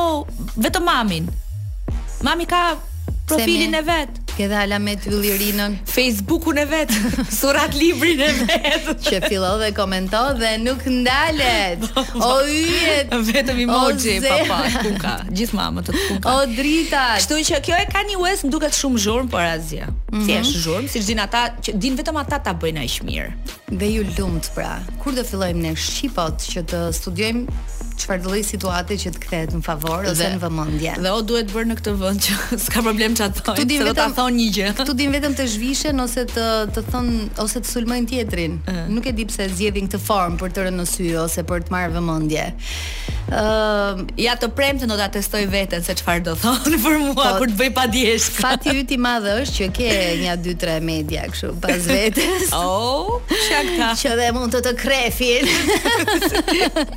Vetë 0.57 0.81
mamin 0.81 1.29
Mami 2.25 2.47
ka 2.49 2.63
profilin 3.29 3.77
e 3.79 3.83
vetë 3.85 4.20
edhe 4.41 4.57
Alamet 4.59 5.07
Yllirinën. 5.07 5.75
Facebookun 5.85 6.55
e 6.55 6.67
vet, 6.71 6.89
surat 7.41 7.73
librin 7.75 8.19
e 8.19 8.31
vet. 8.39 8.89
që 9.05 9.19
filo 9.29 9.51
dhe 9.61 9.69
komento 9.77 10.21
dhe 10.39 10.55
nuk 10.61 10.85
ndalet. 10.87 11.85
Po, 11.91 12.03
po. 12.13 12.27
o 12.37 12.43
yjet. 12.47 13.11
Vetëm 13.27 13.59
emoji 13.65 14.15
pa 14.23 14.37
pa 14.49 14.57
kuka. 14.83 15.11
Gjithmonë 15.35 15.75
më 15.79 15.83
të 15.89 15.95
kuka. 15.99 16.33
O 16.35 16.45
drita. 16.49 17.01
Kështu 17.19 17.39
që 17.49 17.59
kjo 17.67 17.77
e 17.81 17.87
kanë 17.91 18.17
US 18.21 18.43
duket 18.53 18.77
shumë 18.77 19.01
zhurmë 19.03 19.31
por 19.33 19.43
azja. 19.47 19.89
Mm 19.89 19.95
-hmm. 20.11 20.23
Thjesht 20.27 20.57
zhurmë, 20.63 20.87
si 20.93 20.99
din 21.07 21.19
ata 21.19 21.41
që 21.63 21.75
din 21.77 21.95
vetëm 21.99 22.17
ata 22.21 22.39
ta 22.45 22.53
bëjnë 22.53 22.81
aq 22.85 22.95
mirë. 23.07 23.29
Dhe 23.79 23.87
ju 23.95 24.01
lumt 24.17 24.45
pra. 24.55 24.79
Kur 25.03 25.13
do 25.17 25.23
fillojmë 25.29 25.61
ne 25.65 25.73
shqipot 25.75 26.35
që 26.53 26.59
të 26.71 26.79
studiojmë 26.97 27.43
çfarë 28.01 28.23
do 28.25 28.31
lloj 28.33 28.43
situate 28.49 28.97
që 29.01 29.11
të 29.15 29.21
kthehet 29.25 29.53
në 29.55 29.61
favor 29.65 30.07
ose 30.09 30.29
në 30.33 30.39
vëmendje. 30.41 30.93
Dhe 31.03 31.11
o 31.15 31.19
duhet 31.29 31.51
bërë 31.53 31.69
në 31.71 31.77
këtë 31.79 31.93
vend 32.01 32.25
që 32.25 32.37
s'ka 32.65 32.83
problem 32.85 33.15
çat 33.17 33.39
thonë. 33.41 33.61
Tu 33.61 33.65
dim 33.71 33.85
vetëm 33.87 34.15
thon 34.17 34.37
një 34.37 34.47
gjë. 34.57 34.73
Tu 34.91 34.95
dim 35.01 35.13
vetëm 35.17 35.35
të 35.37 35.47
zhvishen 35.55 36.03
ose 36.03 36.23
të 36.33 36.47
të 36.75 36.85
thon 36.89 37.11
ose 37.45 37.61
të 37.61 37.71
sulmojnë 37.75 38.09
tjetrin. 38.11 38.57
Mm. 38.65 38.81
Nuk 38.97 39.07
e 39.11 39.15
di 39.19 39.25
pse 39.29 39.47
zgjedhin 39.53 39.89
këtë 39.91 40.01
formë 40.07 40.41
për 40.41 40.55
të 40.55 40.65
rënë 40.67 40.79
në 40.81 40.87
sy 40.91 41.11
ose 41.25 41.45
për 41.51 41.67
të 41.67 41.75
marrë 41.75 41.93
vëmendje. 41.99 42.45
Ëm 43.31 44.01
uh, 44.01 44.01
ja 44.19 44.33
të 44.39 44.49
premte 44.57 44.87
do 44.89 44.95
ta 44.99 45.05
testoj 45.13 45.43
veten 45.51 45.83
se 45.85 45.93
çfarë 46.01 46.23
do 46.25 46.33
thonë 46.41 46.79
për 46.83 46.97
mua 47.05 47.13
për 47.19 47.37
po, 47.37 47.45
të 47.51 47.57
bëj 47.61 47.69
padijesh. 47.77 48.25
Fati 48.41 48.73
yt 48.81 48.91
i 48.91 48.97
madh 48.99 49.29
është 49.37 49.57
që 49.61 49.69
ke 49.77 49.91
nja 50.23 50.33
2 50.41 50.55
3 50.61 50.81
media 50.83 51.27
kështu 51.31 51.53
pas 51.63 51.87
vetes. 51.89 52.47
Oh, 52.81 53.21
çaktë. 53.31 53.85
Që 54.01 54.15
dhe 54.19 54.25
mund 54.35 54.51
të 54.53 54.59
të 54.65 54.71
krefin. 54.79 55.47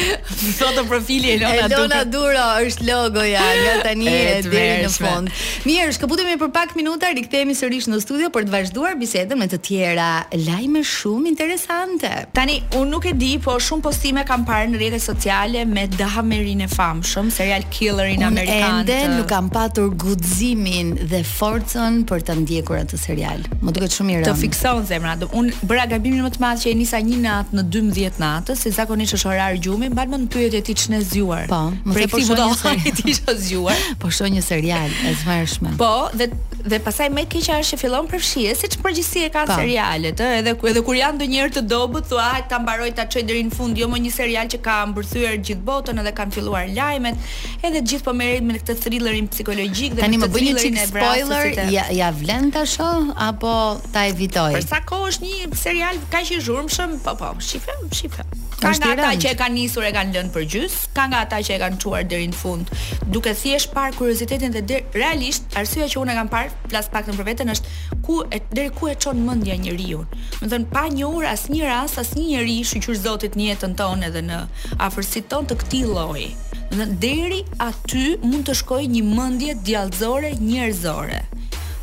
foto 0.57 0.84
profili 0.90 1.34
Elona 1.36 1.68
Duro. 1.68 1.80
Elona 1.80 2.01
Duro 2.13 2.45
është 2.68 2.88
logoja 2.88 3.44
nga 3.62 3.75
tani 3.88 4.10
e 4.12 4.25
deri 4.45 4.88
në 4.88 4.92
fund. 4.95 5.31
Mirë, 5.68 5.94
shkëputemi 5.98 6.36
për 6.42 6.51
pak 6.56 6.74
minuta, 6.80 7.12
rikthehemi 7.16 7.56
sërish 7.57 7.88
në 7.92 8.00
studio 8.04 8.31
për 8.34 8.48
të 8.50 8.56
vazhduar 8.56 8.98
bisedën 9.00 9.40
me 9.42 9.50
të 9.51 9.60
tjera 9.68 10.10
lajme 10.45 10.84
shumë 10.88 11.31
interesante. 11.34 12.12
Tani 12.36 12.60
un 12.80 12.90
nuk 12.94 13.07
e 13.12 13.16
di, 13.19 13.34
po 13.44 13.56
shumë 13.62 13.86
postime 13.86 14.25
kam 14.30 14.45
parë 14.48 14.72
në 14.74 14.81
rrjetet 14.81 15.06
sociale 15.06 15.63
me 15.69 15.88
Dahmerin 15.94 16.63
e 16.68 16.69
famshëm, 16.72 17.31
serial 17.34 17.68
killerin 17.74 18.25
amerikan. 18.30 18.81
Ende 18.84 19.00
nuk 19.18 19.30
kam 19.31 19.51
patur 19.54 19.92
gudz 19.94 20.32
udhëzimin 20.33 20.94
dhe 21.12 21.21
forcën 21.38 22.01
për 22.09 22.24
të 22.27 22.35
ndjekur 22.41 22.80
atë 22.81 22.97
serial. 23.00 23.44
Më 23.63 23.74
duket 23.75 23.94
shumë 23.97 24.13
i 24.13 24.16
rëndë. 24.19 24.30
Të 24.30 24.42
fikson 24.42 24.85
zemra. 24.90 25.16
Un 25.37 25.49
bëra 25.69 25.85
gabimin 25.92 26.23
më 26.25 26.31
të 26.35 26.42
madh 26.44 26.63
që 26.63 26.71
e 26.71 26.75
nisa 26.80 26.99
një 27.06 27.19
natë 27.25 27.57
në 27.59 27.66
12 27.75 28.19
natë, 28.21 28.56
se 28.59 28.71
zakonisht 28.75 29.16
është 29.18 29.31
orar 29.33 29.57
gjumi, 29.63 29.92
mbaj 29.94 30.07
më 30.11 30.21
në 30.23 30.30
pyetje 30.33 30.63
ti 30.69 30.75
ç'në 30.83 31.02
zgjuar. 31.11 31.45
Po, 31.52 31.61
më 31.90 31.99
thepo 32.04 32.23
se 32.23 32.40
do 32.40 32.47
po 32.63 32.73
ti 33.02 33.16
ç'në 33.19 33.35
zgjuar. 33.44 33.85
Po 34.02 34.11
shoh 34.18 34.31
një 34.33 34.44
serial 34.45 34.95
e 35.09 35.13
zmarrshme. 35.21 35.75
Po, 35.81 35.94
dhe 36.18 36.31
dhe 36.63 36.78
pastaj 36.80 37.09
më 37.11 37.25
keq 37.28 37.49
është 37.52 37.73
që 37.73 37.78
fillon 37.81 38.06
përfshije, 38.07 38.52
siç 38.56 38.75
përgjithësi 38.80 39.25
e 39.28 39.31
kanë 39.33 39.49
po. 39.49 39.56
serialet, 39.59 40.21
ë, 40.23 40.28
edhe 40.40 40.52
edhe 40.71 40.81
kur 40.87 40.95
janë 40.95 41.18
ndonjëherë 41.19 41.52
të 41.57 41.63
dobët, 41.68 42.06
thua, 42.07 42.23
ah, 42.37 42.37
ta 42.47 42.56
mbaroj 42.63 42.87
ta 42.95 43.04
çoj 43.11 43.23
deri 43.28 43.42
në 43.44 43.52
fund, 43.52 43.75
jo 43.75 43.90
më 43.92 43.97
një 44.06 44.11
serial 44.16 44.47
që 44.54 44.61
ka 44.63 44.78
mbërthyer 44.94 45.35
gjithë 45.49 45.59
botën 45.68 45.99
edhe 45.99 46.13
kanë 46.16 46.31
filluar 46.37 46.69
lajmet, 46.71 47.19
edhe 47.68 47.81
gjithë 47.92 48.06
po 48.07 48.13
merret 48.16 48.47
me 48.47 48.56
këtë 48.61 48.78
thrillerin 48.80 49.28
psikologjik 49.33 49.97
dhe 49.99 50.07
të 50.23 50.30
bëni 50.31 50.53
çik 50.57 50.77
spoiler, 50.87 51.57
ja 51.73 51.83
ja 51.92 52.09
vlen 52.15 52.49
ta 52.53 52.63
shoh 52.68 53.09
apo 53.19 53.51
ta 53.94 54.06
evitoj. 54.11 54.56
Për 54.56 54.65
sa 54.69 54.80
kohë 54.87 55.09
është 55.11 55.27
një 55.27 55.59
serial 55.59 55.99
kaq 56.13 56.30
i 56.31 56.39
zhurmshëm, 56.45 56.95
po 57.03 57.15
po, 57.19 57.33
shifem, 57.44 57.83
shifem. 57.95 58.30
Ka 58.63 58.71
nga 58.80 58.94
ata 58.95 59.09
që 59.19 59.33
e 59.33 59.37
kanë 59.42 59.56
nisur 59.57 59.83
e 59.83 59.89
kanë 59.95 60.13
lënë 60.15 60.31
për 60.35 60.45
gjys, 60.53 60.77
ka 60.95 61.09
nga 61.11 61.25
ata 61.27 61.42
që 61.44 61.56
e 61.56 61.59
kanë 61.65 61.80
çuar 61.83 62.06
deri 62.07 62.30
në 62.31 62.37
fund. 62.39 62.71
Duke 63.11 63.33
thjesht 63.35 63.73
par 63.75 63.92
kuriozitetin 63.97 64.56
dhe 64.56 64.77
realisht 64.95 65.57
arsyeja 65.59 65.89
që 65.92 65.99
unë 66.06 66.15
e 66.15 66.18
kam 66.21 66.31
parë 66.31 66.53
flas 66.71 66.87
pak 66.94 67.11
për 67.19 67.27
veten 67.27 67.51
është 67.51 67.75
ku 68.07 68.21
e 68.31 68.39
deri 68.56 68.71
ku 68.71 68.87
e 68.94 68.95
çon 68.95 69.19
mendja 69.27 69.59
njeriu. 69.59 70.06
Do 70.39 70.47
të 70.47 70.53
thon 70.56 70.69
pa 70.71 70.87
një 70.87 71.11
orë 71.11 71.33
asnjë 71.35 71.68
rast, 71.68 71.99
asnjë 71.99 72.30
njerëz, 72.31 72.71
shqyrzotit 72.71 73.35
në 73.35 73.51
jetën 73.51 73.75
tonë 73.81 74.07
edhe 74.11 74.23
në 74.30 74.39
afërsitë 74.87 75.30
tonë 75.33 75.51
të 75.51 75.59
këtij 75.63 75.83
lloji. 75.92 76.31
Në 76.77 76.85
deri 77.01 77.42
aty 77.63 78.06
mund 78.23 78.47
të 78.49 78.56
shkojë 78.63 78.87
një 78.95 79.01
mendje 79.09 79.53
djallëzore, 79.68 80.31
njerëzore 80.47 81.19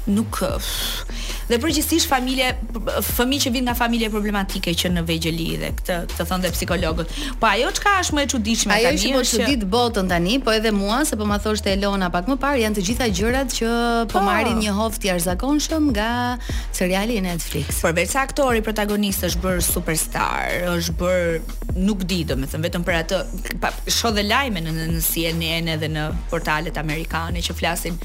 nuk 0.09 0.39
dhe 1.51 1.59
përgjithsisht 1.59 2.07
familje 2.07 2.47
fëmijë 3.03 3.45
që 3.45 3.51
vijnë 3.55 3.67
nga 3.67 3.73
familje 3.75 4.07
problematike 4.13 4.71
që 4.79 4.93
në 4.95 5.03
vegjëli 5.09 5.47
dhe 5.59 5.71
këtë 5.81 5.95
të 6.13 6.27
thonë 6.29 6.45
dhe 6.45 6.51
psikologët. 6.55 7.15
Po 7.43 7.49
ajo 7.49 7.73
çka 7.75 7.95
është 8.05 8.15
më 8.17 8.21
e 8.23 8.29
çuditshme 8.31 8.77
tani? 8.85 8.85
Ajo 8.93 9.23
është 9.25 9.41
më 9.41 9.49
çudit 9.49 9.65
botën 9.73 10.11
tani, 10.13 10.37
po 10.47 10.55
edhe 10.55 10.71
mua 10.75 11.01
se 11.09 11.19
po 11.19 11.27
më 11.27 11.41
thoshte 11.43 11.73
Elona 11.75 12.07
pak 12.15 12.31
më 12.31 12.37
parë 12.45 12.61
janë 12.63 12.79
të 12.79 12.85
gjitha 12.87 13.09
gjërat 13.19 13.57
që 13.57 13.71
po, 14.13 14.13
po. 14.15 14.23
marrin 14.29 14.61
një 14.63 14.75
hof 14.79 15.01
të 15.03 15.09
jashtëzakonshëm 15.11 15.89
nga 15.91 16.13
seriali 16.71 17.17
i 17.19 17.25
Netflix. 17.27 17.83
Përveç 17.83 18.15
se 18.15 18.23
aktori 18.23 18.63
protagonist 18.71 19.27
është 19.33 19.43
bërë 19.49 19.67
superstar, 19.73 20.55
është 20.77 20.95
bërë 21.03 21.83
nuk 21.83 22.07
di 22.11 22.21
domethënë 22.31 22.69
vetëm 22.69 22.87
për 22.87 23.01
atë 23.01 23.21
shoh 23.91 24.15
dhe 24.15 24.25
lajme 24.31 24.63
në, 24.69 24.77
në 24.95 25.03
CNN 25.03 25.75
edhe 25.75 25.91
në 25.99 26.07
portalet 26.31 26.79
amerikane 26.79 27.43
që 27.43 27.59
flasin 27.59 27.99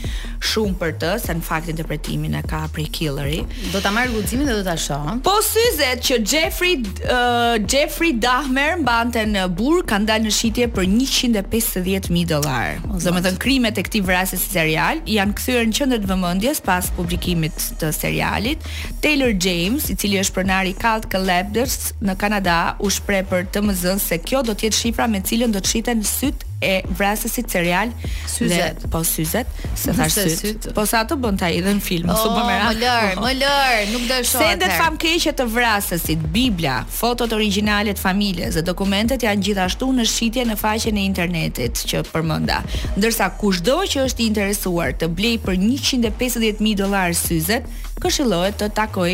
shumë 0.46 0.82
për 0.82 0.98
të, 1.04 1.14
se 1.28 1.38
në 1.38 1.46
faktin 1.46 1.86
interpretimin 1.96 2.34
e 2.34 2.42
ka 2.42 2.68
Killeri. 2.92 3.46
Do 3.72 3.80
ta 3.82 3.92
marr 3.92 4.08
guximin 4.12 4.46
dhe 4.48 4.56
do 4.64 4.64
ta 4.64 4.76
shoh. 4.76 5.20
Po 5.24 5.34
syzet 5.42 6.04
që 6.04 6.16
Jeffrey 6.32 6.76
uh, 7.10 7.58
Jeffrey 7.74 8.14
Dahmer 8.20 8.78
mbante 8.82 9.24
në 9.28 9.44
burr 9.58 9.84
ka 9.88 10.00
dalë 10.04 10.26
në 10.28 10.32
shitje 10.36 10.68
për 10.76 10.86
150.000 10.92 12.26
dollar. 12.28 12.80
Domethënë 13.06 13.40
krimet 13.46 13.78
e 13.82 13.86
këtij 13.88 14.04
vrasës 14.08 14.44
serial 14.54 15.02
janë 15.08 15.36
kthyer 15.40 15.68
në 15.70 15.78
qendër 15.80 16.04
të 16.06 16.12
vëmendjes 16.12 16.62
pas 16.66 16.90
publikimit 16.98 17.70
të 17.82 17.92
serialit. 17.96 18.66
Taylor 19.06 19.34
James, 19.34 19.90
i 19.90 19.96
cili 19.96 20.20
është 20.24 20.36
pronari 20.40 20.74
i 20.76 20.80
Cult 20.82 21.08
Collectors 21.14 21.78
në 22.06 22.18
Kanada, 22.22 22.60
u 22.86 22.92
shpreh 22.92 23.24
për 23.30 23.48
TMZ 23.56 23.96
se 24.10 24.20
kjo 24.26 24.44
do 24.48 24.56
të 24.58 24.70
jetë 24.70 24.82
shifra 24.84 25.08
me 25.12 25.24
cilën 25.26 25.52
do 25.56 25.62
të 25.64 25.76
shiten 25.76 26.04
syt 26.08 26.45
e 26.64 26.78
vrasës 26.98 27.34
si 27.36 27.44
cereal 27.50 27.90
syzet 28.32 28.84
po 28.92 29.02
syzet 29.08 29.50
se 29.76 29.92
thash 29.96 30.18
syt 30.32 30.68
po 30.76 30.86
sa 30.88 31.04
ato 31.04 31.18
bën 31.20 31.36
ta 31.40 31.50
idhën 31.52 31.82
film 31.84 32.08
oh, 32.10 32.16
super 32.20 32.46
më 32.48 32.70
lër 32.80 33.18
më 33.20 33.32
lër 33.42 33.80
nuk 33.92 34.06
do 34.08 34.20
shoh 34.24 34.40
se 34.40 34.52
ndet 34.60 34.76
fam 34.80 34.96
keqe 35.00 35.34
të 35.36 35.48
vrasësit 35.52 36.24
bibla 36.36 36.78
fotot 36.88 37.36
origjinale 37.36 37.92
të 37.98 38.04
familjes 38.06 38.56
dhe 38.56 38.64
dokumentet 38.72 39.26
janë 39.28 39.46
gjithashtu 39.50 39.90
në 40.00 40.08
shitje 40.12 40.48
në 40.48 40.58
faqen 40.62 41.00
e 41.02 41.06
internetit 41.12 41.84
që 41.92 42.06
përmenda 42.14 42.62
ndërsa 42.96 43.28
kushdo 43.42 43.82
që 43.92 44.06
është 44.08 44.24
i 44.24 44.30
interesuar 44.32 44.96
të 45.00 45.12
blej 45.18 45.36
për 45.46 45.60
150000 45.60 46.78
dollar 46.80 47.12
syzet 47.20 47.68
këshillohet 48.04 48.62
të 48.64 48.72
takoj 48.80 49.12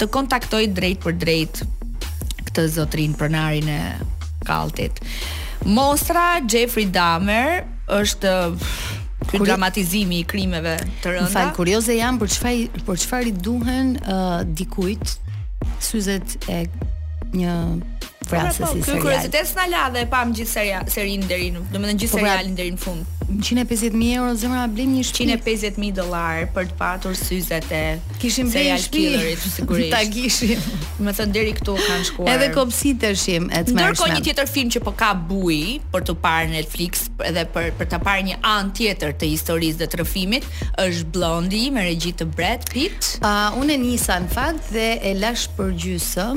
të 0.00 0.10
kontaktoj 0.12 0.66
drejt 0.76 1.00
për 1.06 1.18
drejt 1.24 1.64
këtë 2.50 2.66
zotrin 2.74 3.12
pronarin 3.16 3.68
e 3.72 3.82
kaltit. 4.42 4.98
Mostra 5.64 6.40
Jeffrey 6.48 6.86
Dahmer 6.90 7.62
është 7.90 8.32
Kuri... 9.30 9.44
dramatizimi 9.46 10.18
i 10.22 10.24
krimeve 10.26 10.74
të 11.04 11.12
rënda. 11.14 11.28
Mfal 11.30 11.52
kurioze 11.56 11.94
jam 11.96 12.18
për 12.18 12.32
çfarë 12.34 12.82
për 12.88 13.02
çfarë 13.04 13.30
i 13.30 13.34
duhen 13.46 13.92
uh, 14.02 14.40
dikujt 14.46 15.16
syzet 15.82 16.36
e 16.52 16.62
një 17.38 17.54
Pra, 18.28 18.50
po, 18.54 18.66
si 18.72 18.82
serial. 18.82 19.02
kuriozitet 19.02 19.46
s'na 19.48 19.66
la 19.70 19.88
dhe 19.90 20.04
e 20.04 20.08
pam 20.10 20.30
gjithë 20.34 20.90
serialin 20.90 21.26
deri 21.26 21.48
në, 21.54 21.62
domethënë 21.72 22.02
gjithë 22.04 22.14
po, 22.14 22.22
pra, 22.22 22.28
serialin 22.36 22.56
deri 22.58 22.74
në 22.76 22.80
fund. 22.80 23.08
150.000 23.32 24.18
euro 24.18 24.34
zemra 24.36 24.66
blim 24.70 24.90
një 24.92 25.04
shtëpi. 25.08 25.54
150.000 25.62 25.94
dollar 25.96 26.42
për 26.52 26.66
të 26.68 26.76
patur 26.78 27.14
syzet 27.16 27.68
e 27.72 27.82
kishim 28.20 28.50
bërë 28.52 28.64
një 28.68 28.78
shtëpi 28.84 29.52
sigurisht. 29.56 29.94
Ta 29.94 30.02
kishim. 30.04 30.66
Do 31.00 31.12
të 31.18 31.26
deri 31.32 31.54
këtu 31.56 31.76
kanë 31.80 32.04
shkuar. 32.10 32.30
Edhe 32.34 32.50
kopsiteshim 32.52 33.46
e 33.48 33.62
tmerrshme. 33.70 33.80
Ndërkohë 33.80 34.16
një 34.18 34.24
tjetër 34.28 34.50
film 34.56 34.72
që 34.76 34.82
po 34.84 34.92
ka 34.98 35.12
buj 35.16 35.60
për 35.94 36.04
të 36.10 36.16
parë 36.26 36.50
në 36.50 36.58
Netflix 36.58 37.06
edhe 37.30 37.46
për 37.54 37.70
për 37.80 37.90
ta 37.94 38.02
parë 38.04 38.26
një 38.28 38.40
anë 38.50 38.74
tjetër 38.76 39.14
të 39.22 39.30
historisë 39.32 39.80
dhe 39.82 39.88
trëfimit 39.96 40.50
është 40.84 41.08
Blondi 41.14 41.64
me 41.72 41.86
regji 41.88 42.12
të 42.20 42.26
Brad 42.36 42.68
Pitt. 42.68 43.14
Uh, 43.22 43.54
unë 43.62 43.78
nisa 43.80 44.18
në 44.20 44.28
fakt 44.34 44.68
dhe 44.76 44.90
e 45.00 45.14
lash 45.22 45.48
për 45.58 45.72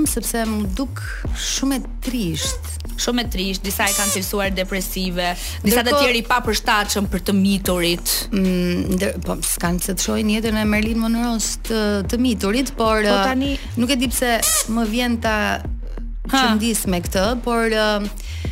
sepse 0.06 0.46
më 0.48 0.72
duk 0.78 1.02
shumë 1.36 1.75
e 1.76 1.84
trisht. 2.04 2.60
Shumë 3.04 3.26
e 3.26 3.32
trisht, 3.34 3.64
disa 3.68 3.86
e 3.90 3.94
kanë 3.98 4.14
cilësuar 4.16 4.54
depresive, 4.56 5.30
disa 5.66 5.84
të 5.84 5.96
tjerë 6.00 6.20
i 6.22 6.24
pa 6.30 6.40
përshtatëshëm 6.46 7.10
për 7.12 7.24
të 7.28 7.36
miturit. 7.40 8.14
Mm, 8.32 9.04
po, 9.26 9.36
s'kanë 9.52 9.84
se 9.86 9.96
të 9.98 10.08
shojnë 10.08 10.38
jetën 10.38 10.60
e 10.62 10.66
Merlin 10.72 11.02
Monroes 11.04 11.52
të, 11.68 11.82
të 12.12 12.20
miturit, 12.24 12.72
por 12.80 13.04
po 13.06 13.14
uh, 13.18 13.24
tani... 13.28 13.54
nuk 13.82 13.92
e 13.96 14.00
dipë 14.06 14.18
se 14.18 14.72
më 14.76 14.88
vjen 14.94 15.18
ta 15.26 15.36
qëndis 16.32 16.86
me 16.92 17.02
këtë, 17.06 17.26
por... 17.46 17.66
Uh, 17.70 18.52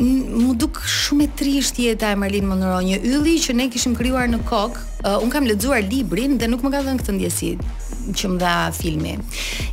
mu 0.00 0.54
duk 0.56 0.78
shumë 0.88 1.24
e 1.26 1.32
trisht 1.38 1.78
jeta 1.82 2.10
e 2.14 2.18
Merlin 2.18 2.46
Monroe, 2.50 2.82
një 2.86 3.00
ylli 3.10 3.34
që 3.44 3.56
ne 3.58 3.66
kishim 3.74 3.94
krijuar 3.98 4.28
në 4.32 4.38
kok. 4.50 4.78
Uh, 5.04 5.18
un 5.22 5.30
kam 5.34 5.46
lexuar 5.50 5.82
librin 5.86 6.38
dhe 6.40 6.48
nuk 6.50 6.62
më 6.66 6.70
ka 6.76 6.82
dhënë 6.88 7.02
këtë 7.04 7.16
ndjesit 7.16 7.62
që 8.14 8.28
më 8.34 8.38
dha 8.42 8.54
filmi. 8.76 9.16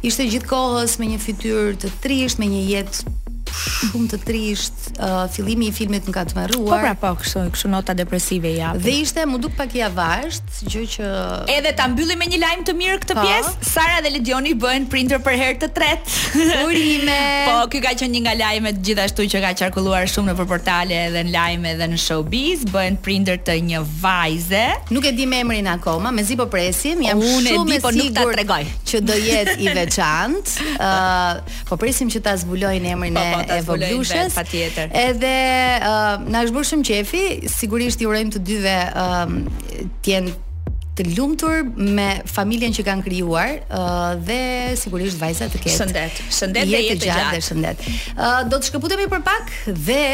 Ishte 0.07 0.27
gjithkohës 0.31 0.97
me 1.01 1.11
një 1.13 1.21
fytyrë 1.27 1.75
të 1.85 1.93
trisht, 2.05 2.41
me 2.43 2.49
një 2.51 2.63
jetë 2.73 3.15
shumë 3.55 4.09
të 4.13 4.19
trisht, 4.27 4.87
uh, 4.99 5.25
fillimi 5.31 5.69
i 5.71 5.75
filmit 5.75 6.07
nga 6.11 6.23
të 6.27 6.37
marruar. 6.37 6.67
Po 6.67 6.79
pra 6.83 6.93
po, 7.01 7.11
kështu, 7.21 7.43
kështu 7.53 7.71
nota 7.71 7.95
depresive 7.97 8.51
ja. 8.55 8.73
Dhe 8.81 8.93
ishte 9.03 9.23
më 9.29 9.39
duk 9.43 9.55
pak 9.57 9.75
i 9.79 9.83
avasht, 9.85 10.45
gjë 10.67 10.83
që 10.95 11.09
Edhe 11.57 11.71
ta 11.77 11.87
mbylli 11.91 12.17
me 12.19 12.27
një 12.31 12.39
lajm 12.43 12.65
të 12.67 12.75
mirë 12.77 12.99
këtë 13.03 13.17
po. 13.17 13.25
pjesë. 13.25 13.53
Sara 13.71 13.99
dhe 14.05 14.11
Ledioni 14.17 14.55
bëhen 14.59 14.87
printer 14.91 15.21
për 15.25 15.37
herë 15.41 15.57
të 15.65 15.69
tretë. 15.77 16.15
Urime. 16.67 17.19
po, 17.47 17.55
ky 17.73 17.81
ka 17.83 17.93
qenë 17.99 18.13
një 18.15 18.21
nga 18.27 18.35
lajmet 18.41 18.81
gjithashtu 18.85 19.27
që 19.35 19.41
ka 19.47 19.53
qarkulluar 19.63 20.07
shumë 20.11 20.33
në 20.35 20.47
portale 20.53 20.97
edhe 21.07 21.25
në 21.27 21.33
lajme 21.35 21.71
edhe 21.75 21.87
në 21.93 21.99
showbiz, 22.03 22.65
bëhen 22.73 22.97
printer 23.05 23.39
të 23.47 23.57
një 23.71 23.83
vajze. 24.01 24.65
Nuk 24.95 25.07
e 25.09 25.13
di 25.17 25.27
me 25.29 25.41
emrin 25.45 25.69
akoma, 25.75 26.11
me 26.11 26.23
po 26.37 26.45
presim, 26.53 27.01
jam 27.01 27.17
Unë 27.17 27.51
shumë 27.55 27.71
e 27.71 27.77
di, 27.79 27.81
po 27.83 27.89
nuk 27.97 28.09
ta 28.13 28.23
tregoj 28.29 28.59
që 28.89 28.99
do 29.03 29.15
jetë 29.17 29.55
i 29.65 29.71
veçantë. 29.73 30.65
uh, 30.75 31.61
po 31.67 31.75
presim 31.81 32.07
që 32.13 32.19
ta 32.27 32.35
zbulojnë 32.37 32.91
emrin 32.93 33.15
po, 33.17 33.23
po, 33.33 33.36
e 33.36 33.36
e 33.45 33.61
voglushës. 33.65 34.33
Patjetër. 34.37 34.89
Edhe 34.93 35.35
uh, 35.79 36.25
na 36.31 36.43
është 36.45 36.55
bërë 36.57 36.69
shumë 36.71 36.89
qefi, 36.91 37.23
sigurisht 37.57 38.01
i 38.03 38.09
urojmë 38.09 38.37
të 38.37 38.43
dyve 38.51 38.75
uh, 38.91 39.37
të 40.03 40.15
jenë 40.15 40.35
të 40.97 41.05
lumtur 41.13 41.61
me 41.97 42.07
familjen 42.29 42.73
që 42.73 42.83
kanë 42.87 43.03
krijuar 43.05 43.51
uh, 43.63 44.13
dhe 44.23 44.75
sigurisht 44.79 45.19
vajza 45.21 45.45
të 45.53 45.59
ketë. 45.61 45.75
Shëndet. 45.77 46.21
Shëndet 46.39 46.65
dhe 46.71 46.79
jetë 46.83 46.97
gjatë, 47.03 47.09
gjatë 47.09 47.35
dhe 47.35 47.47
shëndet. 47.47 47.85
Uh, 47.87 48.39
do 48.49 48.57
të 48.57 48.71
shkëputemi 48.71 49.05
për 49.11 49.21
pak 49.25 49.51
dhe 49.77 50.07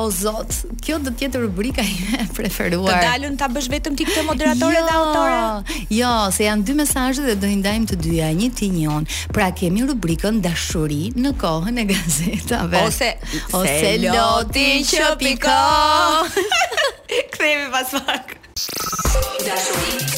o 0.00 0.06
zot, 0.14 0.54
kjo 0.86 0.98
do 1.04 1.12
të 1.12 1.26
jetë 1.26 1.42
rubrika 1.44 1.84
ime 1.84 2.24
preferuar. 2.36 3.02
Të 3.02 3.12
dalën 3.12 3.36
ta 3.42 3.50
bësh 3.52 3.68
vetëm 3.74 3.98
ti 4.00 4.08
këtë 4.08 4.24
moderatore 4.30 4.80
jo, 4.80 4.86
dhe 4.88 4.96
autore? 4.96 5.82
Jo, 6.00 6.12
se 6.38 6.48
janë 6.48 6.64
dy 6.70 6.78
mesazhe 6.80 7.26
dhe 7.28 7.36
do 7.42 7.50
i 7.50 7.58
ndajmë 7.60 7.90
të 7.92 8.00
dyja, 8.06 8.32
një 8.40 8.50
ti 8.60 8.70
një 8.78 8.88
on. 8.96 9.10
Pra 9.36 9.50
kemi 9.58 9.84
rubrikën 9.92 10.40
dashuri 10.44 11.10
në 11.20 11.34
kohën 11.42 11.84
e 11.84 11.88
gazetave. 11.92 12.86
Ose 12.86 13.12
ose 13.60 13.96
loti 14.06 14.68
që 14.88 15.12
pikon. 15.20 16.38
Kthehemi 17.34 17.72
pas 17.74 17.92
pak 18.06 18.36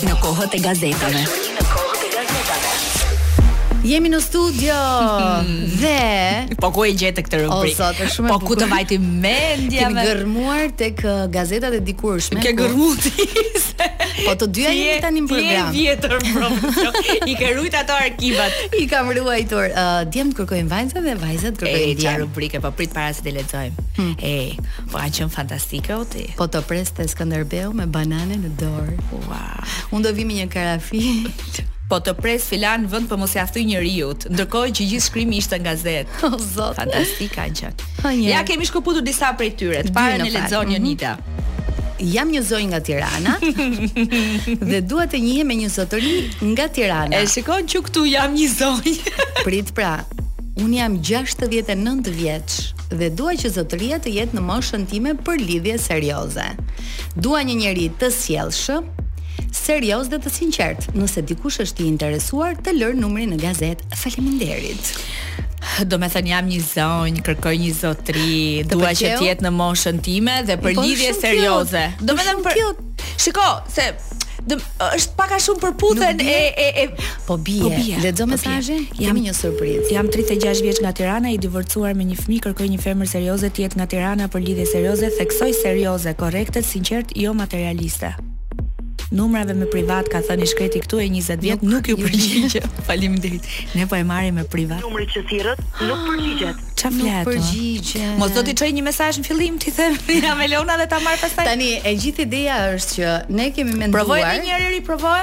në 0.06 0.16
kohët 0.24 0.56
e 0.58 0.62
gazetave. 0.66 1.22
në 1.26 1.68
kohët 1.74 2.08
e 2.08 2.10
gazetave. 2.16 2.91
Jemi 3.84 4.10
në 4.12 4.18
studio 4.22 4.74
dhe 5.82 6.56
po 6.62 6.68
ku 6.74 6.84
e 6.86 6.92
gjetë 6.94 7.24
këtë 7.26 7.40
rubrikë? 7.42 7.74
Po 7.74 7.88
sot 7.88 7.98
është 7.98 8.14
shumë 8.16 8.30
Po 8.30 8.36
ku 8.48 8.56
të 8.58 8.68
vajti 8.70 8.98
mendja? 9.02 9.88
Kemi 9.88 10.04
gërmuar 10.06 10.68
tek 10.78 11.00
uh, 11.02 11.24
gazetat 11.34 11.74
e 11.78 11.80
dikurshme. 11.82 12.38
Ke 12.44 12.52
gërmuar 12.58 13.00
ti. 13.04 13.26
Po 14.22 14.34
të 14.38 14.48
dyja 14.58 14.74
jemi 14.76 15.00
tani 15.02 15.22
në 15.24 15.32
program. 15.32 15.50
Je 15.50 15.64
vjetër 15.80 16.14
mbrëmje. 16.20 17.00
I 17.32 17.36
ke 17.40 17.48
ato 17.80 17.96
arkivat. 17.96 18.78
I 18.78 18.84
kam 18.92 19.10
ruajtur. 19.18 19.66
Uh, 19.72 19.90
Djem 20.12 20.30
kërkojnë 20.38 20.70
vajza 20.70 21.02
dhe 21.02 21.16
vajzat 21.24 21.58
kërkojnë 21.58 21.98
djem. 21.98 22.06
Ja 22.06 22.14
rubrike, 22.22 22.62
po 22.62 22.70
prit 22.78 22.94
para 22.94 23.10
se 23.16 23.26
të 23.26 23.34
lexojmë. 23.40 23.88
Hmm. 23.98 24.14
Ej, 24.22 24.54
po 24.94 25.02
a 25.02 25.08
qen 25.12 25.30
fantastike 25.32 25.92
o 25.98 26.04
ti? 26.06 26.28
Po 26.38 26.46
të 26.48 26.62
preste 26.70 27.08
Skënderbeu 27.10 27.74
me 27.76 27.86
banane 27.90 28.38
në 28.46 28.54
dorë. 28.62 28.96
Wow. 29.26 29.76
Unë 29.96 30.06
do 30.06 30.14
vi 30.16 30.24
me 30.28 30.38
një 30.38 30.48
karafil 30.54 31.26
po 31.92 31.98
të 32.00 32.12
pres 32.24 32.46
filan 32.48 32.80
në 32.82 32.88
vend 32.88 33.08
për 33.10 33.18
mos 33.20 33.34
ia 33.36 33.44
thëj 33.54 34.06
Ndërkohë 34.32 34.70
që 34.78 34.84
gjithë 34.88 35.04
shkrimi 35.06 35.36
ishte 35.42 35.58
nga 35.60 35.74
gazet. 35.74 36.06
O 36.24 36.28
oh, 36.30 36.38
zot. 36.40 36.76
Fantastika 36.78 37.44
që. 37.58 37.72
Oh, 38.06 38.12
ja 38.16 38.40
kemi 38.48 38.64
shkuputur 38.68 39.04
disa 39.04 39.32
prej 39.36 39.50
tyre. 39.60 39.82
Të 39.84 39.92
para 39.96 40.16
ne 40.22 40.30
lexon 40.32 40.70
një 40.72 40.78
mhm. 40.78 40.86
nita. 40.86 41.16
Jam 42.12 42.32
një 42.34 42.40
zonjë 42.42 42.68
nga 42.72 42.80
Tirana 42.82 43.34
dhe 44.70 44.80
dua 44.90 45.04
të 45.06 45.20
njihem 45.22 45.46
me 45.52 45.58
një 45.60 45.68
zotëri 45.74 46.14
nga 46.54 46.64
Tirana. 46.78 47.20
E 47.20 47.28
shikoj 47.34 47.60
që 47.74 47.82
këtu 47.88 48.06
jam 48.14 48.32
një 48.38 48.48
zonjë. 48.54 49.28
Prit 49.46 49.70
pra. 49.76 49.92
Unë 50.64 50.78
jam 50.80 50.96
69 51.10 52.16
vjeç 52.16 52.56
dhe 52.94 53.12
dua 53.18 53.36
që 53.42 53.52
zotëria 53.60 54.00
të 54.02 54.16
jetë 54.16 54.40
në 54.40 54.48
moshën 54.48 54.88
time 54.90 55.14
për 55.26 55.44
lidhje 55.46 55.78
serioze. 55.90 56.48
Dua 57.16 57.44
një 57.48 57.54
njerëz 57.62 57.94
të 58.02 58.10
sjellshëm, 58.18 58.90
serios 59.50 60.08
dhe 60.12 60.18
të 60.22 60.32
sinqert. 60.32 60.86
Nëse 60.96 61.22
dikush 61.26 61.60
është 61.66 61.84
i 61.84 61.88
interesuar, 61.92 62.56
të 62.64 62.74
lër 62.78 62.96
numrin 63.00 63.32
në 63.34 63.40
gazet. 63.42 63.82
Faleminderit. 63.98 64.92
Do 65.88 65.98
me 66.02 66.08
thënë 66.12 66.32
jam 66.34 66.48
një 66.50 66.60
zonjë, 66.68 67.24
kërkoj 67.28 67.54
një 67.66 67.72
zotri, 67.78 68.38
po 68.68 68.78
dua 68.80 68.92
që 68.98 69.12
të 69.20 69.28
jetë 69.28 69.46
në 69.46 69.54
moshën 69.58 70.00
time 70.04 70.40
dhe 70.48 70.58
për 70.60 70.74
po 70.78 70.82
lidhje 70.86 71.12
serioze. 71.20 71.86
Do 72.02 72.16
me 72.18 72.26
thënë 72.26 72.42
për 72.46 72.64
Shiko, 73.22 73.46
se 73.70 73.92
është 74.42 75.12
pak 75.14 75.30
a 75.36 75.36
shumë 75.38 75.60
për 75.62 75.74
putën 75.78 76.18
e 76.26 76.38
e 76.58 76.66
e 76.82 76.86
po 77.28 77.36
bie. 77.38 77.70
Le 78.02 78.10
të 78.10 78.16
do 78.18 78.26
mesazhin. 78.26 78.88
Jam 78.98 79.20
një 79.22 79.36
surprizë. 79.38 79.92
Jam 79.94 80.10
36 80.10 80.64
vjeç 80.66 80.80
nga 80.82 80.90
Tirana, 80.92 81.30
i 81.30 81.38
divorcuar 81.38 81.94
me 81.94 82.08
një 82.10 82.18
fëmijë, 82.24 82.42
kërkoj 82.48 82.68
një 82.74 82.82
femër 82.82 83.12
serioze 83.14 83.46
të 83.54 83.68
jetë 83.68 83.78
nga 83.78 83.86
Tirana 83.94 84.26
për 84.32 84.42
lidhje 84.48 84.66
serioze, 84.74 85.12
theksoj 85.18 85.54
serioze, 85.62 86.14
korrekte, 86.18 86.62
sinqert, 86.66 87.14
jo 87.14 87.34
materialiste 87.38 88.16
numrave 89.14 89.52
me 89.62 89.68
privat 89.74 90.08
ka 90.12 90.20
thënë 90.24 90.42
i 90.46 90.48
shkreti 90.50 90.78
këtu 90.84 90.96
e 91.02 91.04
20 91.12 91.40
vjet 91.44 91.60
nuk, 91.66 91.84
ju 91.92 91.96
përgjigje. 92.00 92.62
Faleminderit. 92.88 93.44
Ne 93.76 93.82
po 93.90 93.94
e 93.98 94.00
marrim 94.08 94.34
me 94.40 94.44
privat. 94.56 94.80
Numri 94.86 95.06
që 95.12 95.20
thirrët 95.30 95.60
nuk 95.60 95.98
ah, 95.98 96.02
përgjigjet. 96.08 96.56
Çfarë 96.80 96.98
flet? 96.98 97.06
Nuk 97.12 97.26
përgjigje. 97.28 98.06
Mos 98.22 98.30
do 98.36 98.40
ti 98.48 98.52
çoj 98.62 98.70
një 98.78 98.84
mesazh 98.88 99.16
në 99.20 99.24
fillim 99.28 99.54
ti 99.62 99.68
them 99.76 99.94
ja 100.26 100.32
me 100.38 100.44
Leona 100.50 100.74
dhe 100.80 100.86
ta 100.94 100.98
marr 101.04 101.18
pastaj. 101.20 101.44
Tani 101.52 101.70
e 101.80 101.82
gjithë 102.04 102.20
ideja 102.28 102.56
është 102.74 102.92
që 102.98 103.08
ne 103.40 103.46
kemi 103.56 103.72
menduar. 103.82 103.96
Provoj 104.02 104.20
një 104.22 104.28
herë 104.58 104.80
provoj. 104.88 105.22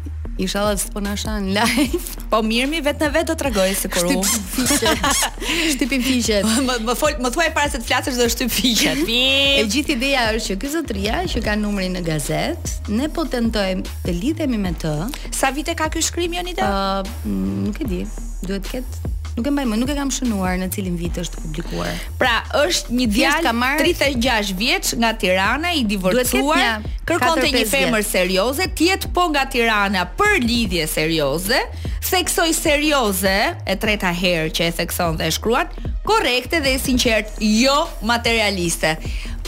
Inshallah 0.38 0.76
të 0.78 0.92
po 0.94 1.00
na 1.02 1.16
shan 1.18 1.48
live. 1.54 2.18
Po 2.30 2.38
mirë 2.46 2.68
mi 2.70 2.78
vetë 2.86 3.08
në 3.08 3.14
vetë 3.16 3.28
do 3.32 3.34
tregoj 3.40 3.66
se 3.80 3.90
kur 3.90 4.06
unë 4.06 4.20
shtypi 4.28 5.98
fiqet. 6.04 6.46
Më 6.68 6.76
më 6.86 6.94
fol, 7.00 7.16
më 7.24 7.32
thuaj 7.34 7.48
para 7.56 7.72
se 7.72 7.80
të 7.82 7.88
flasësh 7.88 8.20
do 8.22 8.28
shtyp 8.30 8.54
fiqet. 8.54 9.02
E 9.10 9.66
gjithë 9.70 9.96
ideja 9.96 10.28
është 10.36 10.52
që 10.52 10.58
ky 10.62 10.70
zotria 10.76 11.18
që 11.34 11.42
ka 11.48 11.56
numrin 11.58 11.98
në 11.98 12.04
gazet, 12.06 12.72
ne 12.94 13.10
po 13.18 13.26
tentojmë 13.32 13.98
të 14.06 14.16
lidhemi 14.20 14.62
me 14.62 14.74
të. 14.78 14.94
Sa 15.40 15.50
vite 15.58 15.74
ka 15.80 15.90
ky 15.96 16.04
shkrim 16.06 16.38
Jonida? 16.38 16.70
Ëh, 16.70 17.14
uh, 17.18 17.38
nuk 17.66 17.82
e 17.82 17.90
di. 17.90 18.04
Duhet 18.46 18.62
të 18.68 18.76
ketë 18.78 19.16
nuk 19.38 19.46
e 19.46 19.52
mbaj 19.54 19.68
më, 19.70 19.76
nuk 19.82 19.90
e 19.92 19.96
kam 19.98 20.10
shënuar 20.12 20.56
në 20.62 20.66
cilin 20.74 20.96
vit 20.98 21.18
është 21.22 21.42
publikuar. 21.44 21.96
Pra, 22.20 22.34
është 22.64 22.96
një 22.98 23.06
djalë 23.14 23.52
marr 23.56 23.82
36 23.84 24.52
vjeç 24.58 24.92
nga 25.00 25.12
Tirana, 25.20 25.70
i 25.78 25.84
divorcuar, 25.88 26.80
kërkonte 27.08 27.50
një 27.54 27.66
femër 27.70 28.06
serioze, 28.08 28.66
tjetë 28.78 29.12
po 29.14 29.28
nga 29.32 29.46
Tirana 29.52 30.06
për 30.18 30.40
lidhje 30.44 30.88
serioze, 30.90 31.60
theksoi 32.08 32.52
serioze 32.56 33.36
e 33.68 33.76
treta 33.80 34.10
herë 34.16 34.50
që 34.56 34.68
e 34.70 34.76
thekson 34.80 35.18
dhe 35.20 35.26
e 35.28 35.34
shkruan, 35.36 35.68
korrekte 36.08 36.62
dhe 36.64 36.72
sinqert, 36.80 37.34
jo 37.46 37.78
materialiste. 38.08 38.94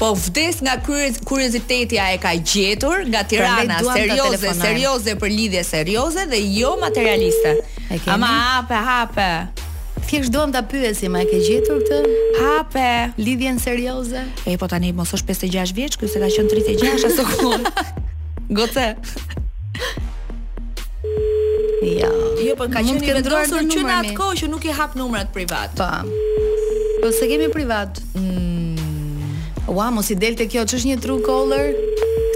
Po 0.00 0.12
vdes 0.16 0.62
nga 0.64 0.78
kurioziteti 1.28 1.98
a 2.00 2.06
e 2.14 2.18
ka 2.22 2.32
gjetur 2.36 3.02
nga 3.12 3.24
Tirana 3.28 3.80
serioze, 3.90 4.54
serioze 4.62 5.16
për 5.20 5.34
lidhje 5.40 5.64
serioze 5.74 6.28
dhe 6.30 6.40
jo 6.60 6.76
materialiste. 6.80 7.58
Ama 8.14 8.30
hape, 8.52 8.78
hape 8.90 9.30
thjesht 10.10 10.32
duam 10.34 10.50
ta 10.52 10.62
pyesim, 10.66 11.12
ma 11.14 11.22
a 11.22 11.22
e 11.22 11.26
ke 11.30 11.38
gjetur 11.46 11.84
këtë? 11.86 12.14
Hape. 12.42 12.94
Lidhjen 13.22 13.60
serioze. 13.62 14.24
E 14.48 14.56
po 14.58 14.66
tani 14.70 14.90
mos 14.96 15.12
është 15.14 15.36
56 15.46 15.72
vjeç, 15.76 15.94
ky 16.00 16.08
se 16.10 16.18
ka 16.22 16.30
qen 16.34 16.48
36 16.50 17.04
aso 17.06 17.22
ku. 17.30 17.52
Goce. 18.58 18.86
Jo. 21.86 22.10
Jo, 22.42 22.56
po 22.58 22.66
ka 22.72 22.82
qenë 22.82 23.06
vendosur 23.20 23.62
që, 23.62 23.76
që 23.76 23.84
në 23.86 23.94
atë 24.00 24.16
kohë 24.18 24.40
që 24.42 24.50
nuk 24.50 24.66
i 24.66 24.74
hap 24.80 24.98
numrat 24.98 25.30
privat. 25.36 25.78
Po. 25.78 26.26
Po 27.04 27.12
se 27.14 27.30
kemi 27.30 27.46
privat. 27.54 28.02
Mm. 28.18 29.14
Ua, 29.70 29.92
mos 29.94 30.10
i 30.10 30.18
delte 30.18 30.48
kjo, 30.50 30.66
ç'është 30.66 30.90
një 30.90 30.98
true 31.06 31.22
caller? 31.26 31.70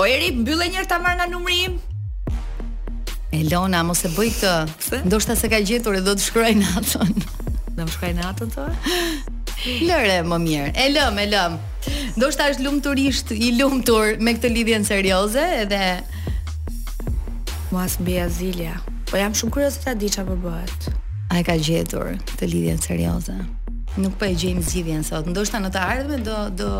O 0.00 0.06
Eri, 0.08 0.30
mbyll 0.36 0.62
e 0.64 0.68
njëherë 0.72 0.88
ta 0.88 1.00
marr 1.02 1.18
na 1.18 1.26
numri 1.28 1.58
im. 1.66 1.74
Elona, 3.36 3.82
mos 3.86 4.00
e 4.08 4.12
bëj 4.14 4.30
këtë. 4.40 5.00
Ndoshta 5.08 5.36
se 5.38 5.50
ka 5.52 5.60
gjetur 5.66 5.98
e 5.98 6.02
do 6.04 6.14
të 6.16 6.24
shkruaj 6.26 6.54
natën. 6.60 7.18
Do 7.76 7.86
të 7.86 7.90
shkruaj 7.94 8.14
natën 8.20 8.50
to? 8.54 8.68
Lëre 9.84 10.22
më 10.26 10.38
mirë. 10.46 10.70
E 10.80 10.88
lëm, 10.94 11.20
e 11.22 11.26
lëm. 11.34 11.58
Ndoshta 12.16 12.48
është 12.54 12.64
lumturisht 12.66 13.34
i 13.36 13.52
lumtur 13.60 14.16
me 14.24 14.34
këtë 14.36 14.50
lidhjen 14.54 14.86
serioze 14.88 15.44
edhe 15.64 15.78
Mos 17.70 17.94
bëj 18.04 18.18
azilja 18.26 18.74
Po 19.08 19.16
jam 19.16 19.32
shumë 19.40 19.54
kurioze 19.54 19.80
ta 19.86 19.94
di 19.96 20.10
përbëhet 20.12 20.28
po 20.28 20.36
bëhet. 20.44 21.40
e 21.40 21.46
ka 21.46 21.56
gjetur 21.62 22.12
të 22.36 22.48
lidhje 22.50 22.76
serioze 22.82 23.36
nuk 23.98 24.14
po 24.18 24.24
e 24.28 24.34
gjejm 24.34 24.62
zgjidhjen 24.62 25.02
sot. 25.06 25.26
Ndoshta 25.30 25.58
në 25.64 25.70
të 25.74 25.80
ardhmen 25.82 26.22
do 26.26 26.36
do 26.62 26.70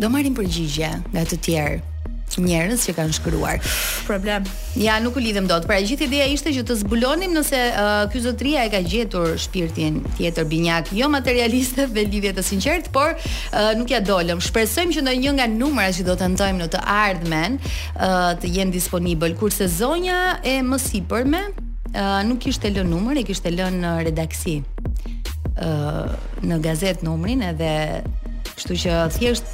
do 0.00 0.08
marrim 0.12 0.36
përgjigje 0.38 0.92
nga 1.12 1.24
të 1.28 1.40
tjerë 1.46 1.78
njerëz 2.38 2.82
që 2.84 2.92
kanë 2.94 3.14
shkruar. 3.16 3.56
Problem. 4.06 4.44
Ja, 4.76 4.98
nuk 5.00 5.16
u 5.16 5.20
lidhem 5.20 5.46
dot. 5.48 5.64
Pra 5.66 5.78
gjithë 5.80 6.04
ideja 6.06 6.26
ishte 6.30 6.52
që 6.54 6.60
të 6.68 6.74
zbulonim 6.84 7.32
nëse 7.34 7.60
uh, 7.72 8.02
ky 8.12 8.20
zotria 8.22 8.62
e 8.68 8.72
ka 8.74 8.78
gjetur 8.84 9.32
shpirtin 9.40 9.96
tjetër 10.20 10.44
binjak, 10.46 10.92
jo 10.94 11.08
materialiste 11.10 11.86
dhe 11.88 12.04
lidhje 12.06 12.34
të 12.36 12.42
sinqert, 12.46 12.92
por 12.94 13.16
uh, 13.16 13.72
nuk 13.80 13.90
ja 13.96 14.02
dolëm. 14.04 14.38
Shpresojmë 14.44 14.94
që 14.98 15.02
ndonjë 15.08 15.32
nga 15.40 15.48
numrat 15.56 15.96
që 15.98 16.04
do 16.06 16.14
të 16.20 16.28
ndajmë 16.36 16.62
në 16.62 16.68
të 16.76 16.84
ardhmen 17.08 17.58
uh, 17.64 18.36
të 18.38 18.52
jenë 18.58 18.76
disponibël 18.76 19.34
kur 19.40 19.50
zonja 19.66 20.36
e 20.44 20.58
mësipërme 20.68 21.42
uh, 21.48 22.18
nuk 22.28 22.44
kishte 22.44 22.70
lënë 22.76 22.90
numër, 22.92 23.24
e 23.24 23.30
kishte 23.32 23.50
lënë 23.56 23.82
uh, 23.96 24.04
redaksi 24.12 24.60
në 25.60 26.58
gazet 26.64 27.02
numrin 27.04 27.42
edhe 27.42 27.70
kështu 28.54 28.76
që 28.84 28.98
thjesht 29.16 29.48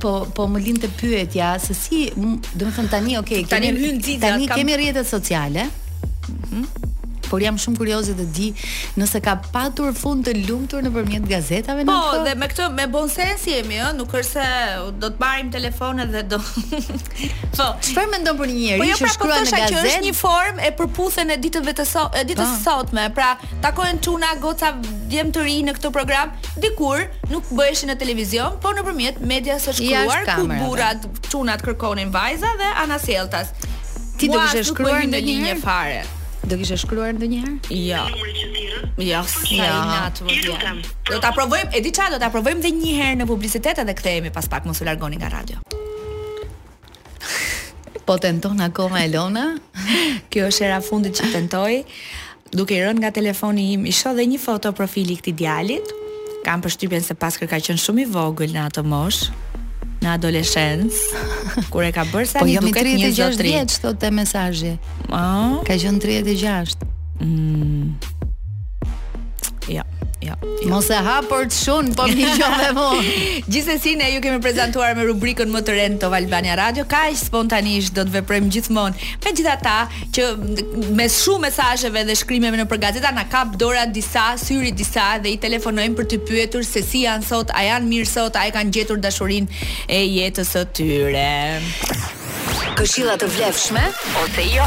po 0.00 0.12
po 0.36 0.46
më 0.48 0.62
lindte 0.64 0.88
të 0.88 0.98
pyetja 1.00 1.54
se 1.60 1.74
si 1.76 2.06
do 2.16 2.30
të 2.64 2.72
them 2.76 2.88
tani 2.92 3.16
okay 3.20 3.42
tani 3.50 3.72
kemi, 3.72 4.16
tani 4.22 4.46
kam... 4.48 4.56
kemi 4.62 4.76
rrjetet 4.78 5.06
sociale 5.10 5.66
mhm 6.28 6.92
por 7.30 7.42
jam 7.42 7.56
shumë 7.60 7.78
kurioze 7.80 8.14
të 8.18 8.26
di 8.36 8.48
nëse 9.00 9.20
ka 9.24 9.36
patur 9.52 9.92
fund 9.96 10.26
të 10.26 10.34
lumtur 10.46 10.84
nëpërmjet 10.86 11.26
gazetave 11.30 11.84
në 11.84 11.88
Po, 11.90 12.18
dhe 12.26 12.34
me 12.40 12.48
këtë 12.50 12.68
me 12.76 12.86
bon 12.92 13.08
sens 13.12 13.44
jemi, 13.50 13.78
ëh, 13.82 13.92
nuk 13.98 14.14
është 14.20 14.30
se 14.30 14.48
do 15.02 15.10
të 15.14 15.20
marrim 15.22 15.50
telefone 15.54 16.06
dhe 16.12 16.22
do. 16.32 16.40
Po, 17.56 17.66
çfarë 17.86 18.12
mendon 18.14 18.38
për 18.40 18.52
një 18.52 18.60
njerëz 18.60 18.80
po 18.80 18.90
jo, 18.90 18.96
që 19.00 19.04
pra, 19.04 19.06
po 19.06 19.14
shkruan 19.14 19.44
në 19.44 19.46
gazetë? 19.46 19.62
Po, 19.62 19.74
që 19.74 19.92
është 19.92 20.04
një 20.06 20.14
formë 20.20 20.66
e 20.66 20.72
përputhen 20.80 21.34
e 21.34 21.38
ditëve 21.46 21.76
të 21.80 21.88
sot, 21.92 22.18
e 22.20 22.24
ditës 22.30 22.52
së 22.52 22.58
po. 22.58 22.76
sotme, 22.78 23.06
pra 23.16 23.30
takohen 23.64 24.00
çuna 24.06 24.32
goca 24.42 24.72
djem 25.10 25.30
të 25.34 25.46
ri 25.46 25.56
në 25.66 25.76
këtë 25.78 25.92
program, 25.94 26.34
dikur 26.62 27.06
nuk 27.30 27.48
bëheshin 27.54 27.90
në 27.92 27.98
televizion, 28.02 28.58
por 28.64 28.76
nëpërmjet 28.78 29.20
media 29.26 29.58
së 29.62 29.76
shkruar 29.80 30.26
ku 30.34 30.44
burrat 30.52 31.06
çunat 31.30 31.62
kërkonin 31.66 32.10
vajza 32.14 32.52
dhe 32.60 32.74
anasjelltas. 32.84 33.54
Ti 34.16 34.30
do 34.32 34.38
të 34.48 34.64
shkruaj 34.70 35.04
në 35.12 35.24
një 35.30 35.56
fare. 35.64 36.04
Do 36.46 36.54
kishe 36.60 36.76
shkruar 36.78 37.10
ndonjëherë? 37.14 37.54
Jo. 37.74 38.02
Jo, 39.02 39.18
Ja, 39.50 39.70
natë 40.06 40.26
më 40.26 40.76
Do 41.10 41.18
ta 41.18 41.32
provojmë, 41.34 41.72
e 41.74 41.82
di 41.82 41.90
çfarë, 41.90 42.14
do 42.16 42.20
ta 42.22 42.30
provojmë 42.30 42.62
edhe 42.62 42.70
një 42.76 42.92
herë 43.00 43.18
në 43.20 43.26
publicitet 43.26 43.82
edhe 43.82 43.94
kthehemi 43.98 44.30
pas 44.32 44.46
pak 44.48 44.64
mos 44.68 44.78
u 44.80 44.86
largoni 44.86 45.18
nga 45.18 45.28
radio. 45.32 45.58
Po 48.06 48.14
tenton 48.22 48.62
akoma 48.62 49.02
Elona. 49.08 49.48
Kjo 50.30 50.46
është 50.52 50.68
era 50.68 50.78
fundit 50.80 51.18
që 51.18 51.32
tentoj. 51.34 51.82
Duke 52.54 52.78
i 52.78 52.78
rënë 52.86 53.02
nga 53.02 53.10
telefoni 53.10 53.72
im, 53.74 53.88
i 53.90 53.92
shoh 53.92 54.14
edhe 54.14 54.28
një 54.30 54.38
foto 54.38 54.70
profili 54.72 55.18
këtij 55.18 55.34
djalit. 55.34 55.94
Kam 56.46 56.62
përshtypjen 56.62 57.02
se 57.02 57.18
paskë 57.18 57.50
ka 57.50 57.58
qenë 57.58 57.82
shumë 57.82 58.04
i 58.06 58.10
vogël 58.14 58.54
në 58.54 58.68
atë 58.70 58.86
moshë 58.86 59.34
në 60.06 60.12
adoleshencë, 60.16 61.22
kur 61.74 61.84
e 61.88 61.92
ka 61.96 62.04
bërë 62.12 62.30
sa 62.30 62.42
po, 62.42 62.48
një 62.48 62.56
jo 62.58 62.66
duket 62.66 62.90
36 62.90 63.46
vjeç 63.50 63.76
thotë 63.84 64.12
mesazhi. 64.20 64.74
Ah. 65.10 65.58
Ka 65.66 65.76
qenë 65.82 66.02
36. 66.04 66.78
Mm. 67.22 67.96
Ja. 70.26 70.34
Jo, 70.42 70.56
jo. 70.64 70.68
Mos 70.72 70.88
e 70.90 70.96
hapur 71.06 71.46
të 71.50 71.54
shon, 71.54 71.92
po 71.94 72.06
më 72.10 72.28
jo 72.40 72.46
me 72.58 72.68
vonë. 72.78 73.10
Gjithsesi 73.52 73.92
ne 74.00 74.08
ju 74.10 74.22
kemi 74.24 74.40
prezantuar 74.42 74.96
me 74.98 75.04
rubrikën 75.06 75.50
më 75.54 75.62
të 75.66 75.76
re 75.76 75.86
të 76.02 76.10
Albania 76.18 76.56
Radio, 76.58 76.84
kaq 76.90 77.14
spontanisht 77.20 77.94
do 77.96 78.02
të 78.06 78.14
veprojmë 78.18 78.50
gjithmonë. 78.56 79.06
Për 79.22 79.36
gjithë 79.40 79.76
që 80.16 80.26
me 80.98 81.06
shumë 81.12 81.44
mesazheve 81.46 82.02
dhe 82.08 82.16
shkrimeve 82.22 82.58
në 82.60 82.66
përgazeta 82.70 83.12
na 83.14 83.26
kap 83.30 83.54
dora 83.60 83.84
disa, 83.86 84.26
syri 84.40 84.72
disa 84.74 85.06
dhe 85.22 85.34
i 85.34 85.38
telefonojmë 85.46 85.96
për 86.00 86.10
të 86.14 86.20
pyetur 86.26 86.66
se 86.66 86.82
si 86.86 87.04
janë 87.06 87.28
sot, 87.30 87.54
a 87.54 87.62
janë 87.68 87.90
mirë 87.92 88.10
sot, 88.10 88.38
a 88.40 88.48
e 88.48 88.54
kanë 88.56 88.74
gjetur 88.78 89.00
dashurinë 89.02 89.62
e 89.86 90.02
jetës 90.18 90.54
së 90.56 90.64
tyre. 90.80 91.28
Këshilla 92.76 93.14
të 93.20 93.30
vlefshme 93.36 93.86
ose 94.24 94.44
jo? 94.52 94.66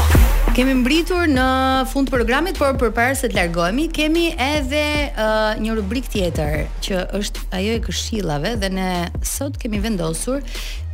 kemi 0.60 0.74
mbritur 0.76 1.30
në 1.32 1.44
fund 1.88 2.10
të 2.10 2.18
programit, 2.18 2.58
por 2.60 2.74
përpara 2.76 3.14
se 3.16 3.30
të 3.32 3.36
largohemi, 3.38 3.86
kemi 3.96 4.26
edhe 4.36 4.82
uh, 5.08 5.54
një 5.56 5.76
rubrik 5.78 6.10
tjetër 6.12 6.66
që 6.84 6.98
është 7.16 7.46
ajo 7.56 7.78
e 7.78 7.80
këshillave 7.86 8.52
dhe 8.60 8.68
ne 8.76 8.90
sot 9.24 9.56
kemi 9.62 9.80
vendosur 9.80 10.44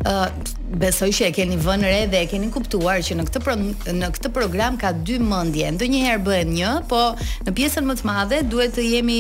uh, 0.07 0.31
besoj 0.79 1.09
që 1.19 1.29
e 1.29 1.35
keni 1.41 1.59
vënë 1.65 1.91
re 1.91 2.05
dhe 2.13 2.21
e 2.23 2.31
keni 2.31 2.53
kuptuar 2.55 3.03
që 3.03 3.19
në 3.19 3.27
këtë 3.27 3.43
pro, 3.43 3.57
në 3.99 4.13
këtë 4.21 4.31
program 4.39 4.79
ka 4.79 4.95
dy 5.03 5.19
mendje. 5.19 5.73
Ndonjëherë 5.75 6.23
bëhen 6.29 6.55
një, 6.61 6.75
po 6.93 7.03
në 7.49 7.57
pjesën 7.59 7.91
më 7.91 7.99
të 7.99 8.07
madhe 8.13 8.45
duhet 8.53 8.79
të 8.79 8.87
jemi 8.87 9.19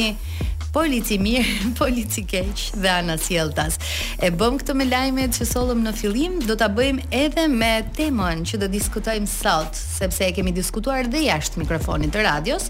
polici 0.76 1.16
mirë, 1.20 1.52
polici 1.80 2.24
keq 2.28 2.64
dhe 2.82 2.90
ana 2.92 3.14
sjelltas. 3.20 3.78
E 4.22 4.28
bëm 4.34 4.58
këtë 4.60 4.74
me 4.76 4.84
lajmet 4.88 5.32
që 5.36 5.46
sollëm 5.48 5.80
në 5.86 5.94
fillim, 5.96 6.34
do 6.46 6.56
ta 6.60 6.68
bëjmë 6.72 7.06
edhe 7.20 7.46
me 7.52 7.72
temën 7.96 8.44
që 8.48 8.60
do 8.64 8.68
diskutojmë 8.72 9.30
sot, 9.32 9.78
sepse 9.80 10.26
e 10.28 10.34
kemi 10.36 10.52
diskutuar 10.56 11.08
dhe 11.12 11.24
jashtë 11.30 11.62
mikrofonit 11.64 12.12
të 12.14 12.26
radios, 12.28 12.68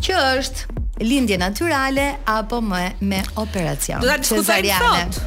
që 0.00 0.24
është 0.38 0.80
lindje 1.02 1.36
natyrale 1.44 2.10
apo 2.38 2.60
me, 2.64 2.86
me 3.12 3.20
operacion. 3.42 4.00
Do 4.04 4.08
ta 4.14 4.20
diskutojmë 4.22 4.80
sot. 4.80 5.20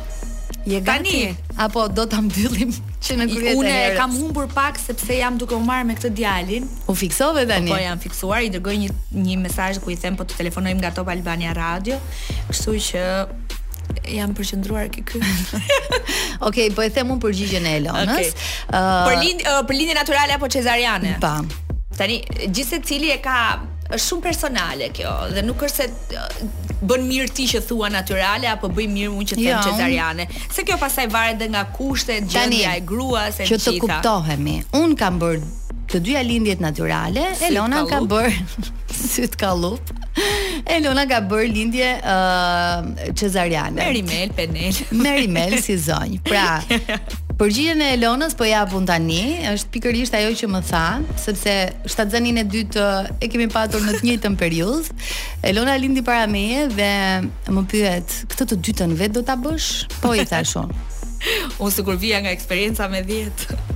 Je 0.66 0.82
gati? 0.82 1.02
Tani. 1.04 1.38
Apo 1.58 1.88
do 1.94 2.06
ta 2.10 2.18
mbyllim 2.26 2.72
që 3.06 3.16
në 3.20 3.26
kryet 3.30 3.50
e 3.54 3.54
herës. 3.54 3.60
Unë 3.62 3.74
e 3.90 3.92
kam 4.00 4.16
humbur 4.18 4.48
pak 4.50 4.80
sepse 4.82 5.14
jam 5.20 5.38
duke 5.38 5.54
u 5.54 5.62
marr 5.62 5.86
me 5.86 5.94
këtë 5.94 6.10
djalin. 6.18 6.66
U 6.90 6.96
fiksove 6.98 7.44
tani? 7.50 7.70
Po, 7.70 7.78
po 7.78 7.82
jam 7.84 8.02
fiksuar, 8.02 8.42
i 8.46 8.50
dërgoj 8.54 8.74
një 8.82 8.96
një 9.28 9.36
mesazh 9.44 9.80
ku 9.84 9.94
i 9.94 9.98
them 10.02 10.18
po 10.18 10.26
të 10.26 10.40
telefonojmë 10.40 10.82
nga 10.82 10.92
Top 10.98 11.12
Albania 11.14 11.54
Radio, 11.56 12.00
kështu 12.50 12.74
që 12.88 13.04
jam 14.16 14.34
përqendruar 14.38 14.90
këtu. 14.98 15.22
Okej, 15.22 15.62
okay, 16.50 16.68
po 16.74 16.82
e 16.82 16.90
them 16.98 17.14
unë 17.14 17.24
përgjigjen 17.28 17.70
e 17.70 17.76
Elonës. 17.84 18.34
Okay. 18.34 18.34
Për 18.74 19.20
lindje 19.22 19.54
uh, 19.54 19.62
për 19.70 19.78
lindje 19.84 20.00
natyrale 20.02 20.40
apo 20.40 20.50
cesariane? 20.58 21.16
Po. 21.22 21.36
Tani 21.96 22.20
gjithsesi 22.50 23.04
e 23.14 23.22
ka 23.24 23.38
është 23.86 24.02
shumë 24.02 24.26
personale 24.26 24.90
kjo 24.98 25.12
dhe 25.36 25.46
nuk 25.46 25.62
është 25.70 25.86
se 25.86 26.75
bën 26.84 27.04
mirë 27.08 27.30
ti 27.36 27.46
që 27.48 27.62
thua 27.68 27.88
natyrale 27.92 28.50
apo 28.52 28.68
bëj 28.76 28.88
mirë 28.92 29.12
unë 29.14 29.28
që 29.32 29.38
them 29.40 29.60
çetariane. 29.68 30.26
Jo. 30.32 30.54
Se 30.58 30.66
kjo 30.68 30.78
pastaj 30.82 31.08
varet 31.14 31.38
edhe 31.40 31.48
nga 31.54 31.64
kushtet, 31.76 32.28
gjendja 32.32 32.76
e 32.80 32.84
gruas, 32.88 33.40
etj. 33.40 33.54
Që 33.54 33.60
të 33.66 33.76
kuptohemi. 33.84 34.58
Un 34.82 34.96
kam 35.00 35.20
bër 35.22 35.40
të 35.92 36.02
dyja 36.04 36.24
lindjet 36.26 36.64
natyrale, 36.64 37.28
Elona 37.48 37.84
ka 37.90 38.02
bër 38.12 38.32
syt 39.16 39.38
kallup. 39.40 39.94
Elona 40.76 41.06
ka 41.10 41.22
bër 41.30 41.46
lindje 41.52 41.92
ë 41.98 42.16
uh, 42.16 42.96
cezariane. 43.20 43.80
Merimel 43.80 44.34
Penel. 44.38 44.82
Merimel 44.96 45.60
si 45.64 45.78
zonj. 45.80 46.20
Pra, 46.26 46.60
Përgjigjen 47.36 47.82
e 47.84 47.88
Elonës 47.98 48.32
po 48.40 48.46
ja 48.48 48.62
tani, 48.88 49.18
është 49.52 49.72
pikërisht 49.74 50.14
ajo 50.16 50.30
që 50.40 50.48
më 50.54 50.62
than, 50.70 51.04
sepse 51.20 51.52
shtatzënin 51.92 52.40
e 52.40 52.44
dytë 52.48 52.86
e 53.20 53.28
kemi 53.28 53.50
patur 53.52 53.82
në 53.84 53.98
të 53.98 54.02
njëjtën 54.08 54.38
periudhë. 54.40 54.96
Elona 55.52 55.76
lindi 55.76 56.00
para 56.02 56.28
meje 56.32 56.70
dhe 56.78 56.92
më 57.52 57.66
pyet, 57.74 58.08
"Këtë 58.32 58.48
të 58.48 58.56
dytën 58.70 58.94
vet 59.02 59.12
do 59.12 59.22
ta 59.28 59.36
bësh?" 59.36 59.68
Po 60.00 60.14
i 60.16 60.24
thash 60.32 60.56
unë. 60.64 61.60
Unë 61.60 61.76
sigur 61.76 62.00
vija 62.00 62.24
nga 62.24 62.32
eksperjenca 62.32 62.88
me 62.88 63.04
10. 63.04 63.32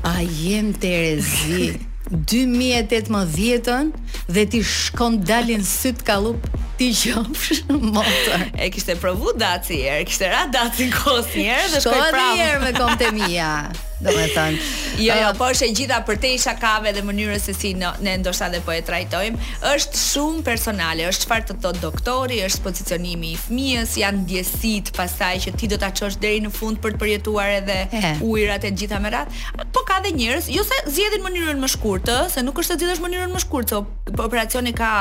A 0.08 0.22
jem 0.24 0.72
Terezi? 0.74 1.74
2018-ën 2.12 3.92
dhe 4.34 4.44
ti 4.52 4.62
shkon 4.64 5.20
dalin 5.30 5.64
syt 5.66 6.02
të 6.02 6.08
kallup 6.08 6.48
ti 6.80 6.90
qofsh 7.02 7.62
motor. 7.92 8.46
E 8.58 8.70
kishte 8.74 8.96
provu 9.02 9.34
Daci, 9.38 9.78
e 9.96 10.00
kishte 10.10 10.32
ra 10.34 10.44
Daci 10.54 10.90
një 10.90 11.04
herë 11.04 11.70
dhe 11.76 11.84
shkoi 11.86 12.02
pranë. 12.08 12.18
Shkoi 12.18 12.34
një 12.34 12.42
herë 12.50 12.64
me 12.66 12.74
kontë 12.82 13.14
mia. 13.20 13.52
domethënë. 14.04 14.60
Jo, 15.04 15.16
jo, 15.20 15.28
ah. 15.30 15.34
po 15.36 15.48
është 15.52 15.68
e 15.68 15.72
gjitha 15.76 15.98
për 16.08 16.20
te 16.24 16.30
isha 16.36 16.54
kave 16.60 16.92
dhe 16.96 17.02
mënyrës 17.06 17.48
se 17.50 17.54
si 17.56 17.72
në, 17.78 17.90
ne 18.06 18.16
ndoshta 18.22 18.50
dhe 18.54 18.62
po 18.66 18.72
e 18.76 18.82
trajtojmë, 18.88 19.40
është 19.74 20.00
shumë 20.04 20.44
personale, 20.48 21.06
është 21.10 21.26
çfarë 21.28 21.48
të 21.50 21.58
thotë 21.66 21.84
doktori, 21.84 22.40
është 22.48 22.64
pozicionimi 22.66 23.34
i 23.36 23.40
fmijës, 23.44 23.98
janë 24.04 24.24
ndjesitë 24.26 24.96
pasaj 24.98 25.34
që 25.46 25.56
ti 25.60 25.72
do 25.74 25.80
ta 25.82 25.92
çosh 25.96 26.20
deri 26.24 26.42
në 26.46 26.52
fund 26.56 26.82
për 26.84 26.96
të 26.96 27.02
përjetuar 27.04 27.54
edhe 27.60 27.80
He. 27.94 28.14
ujrat 28.28 28.66
e 28.68 28.72
gjitha 28.82 29.00
me 29.04 29.12
radhë. 29.16 29.66
Po 29.74 29.84
ka 29.88 30.00
dhe 30.04 30.14
njerëz, 30.20 30.50
jo 30.56 30.64
se 30.68 30.80
zgjedhin 30.92 31.24
mënyrën 31.26 31.60
më 31.62 31.70
shkurtë, 31.76 32.18
se 32.36 32.44
nuk 32.44 32.60
është 32.60 32.76
se 32.76 32.80
zgjedhësh 32.84 33.04
mënyrën 33.04 33.36
më 33.36 33.44
shkurtë, 33.46 33.84
po 34.16 34.28
operacioni 34.28 34.74
ka 34.76 34.94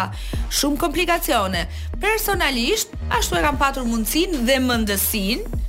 shumë 0.60 0.78
komplikacione. 0.86 1.64
Personalisht, 2.02 2.92
ashtu 3.10 3.38
e 3.40 3.46
kam 3.46 3.58
patur 3.60 3.86
mundësin 3.88 4.42
dhe 4.46 4.58
mendësinë 4.62 5.64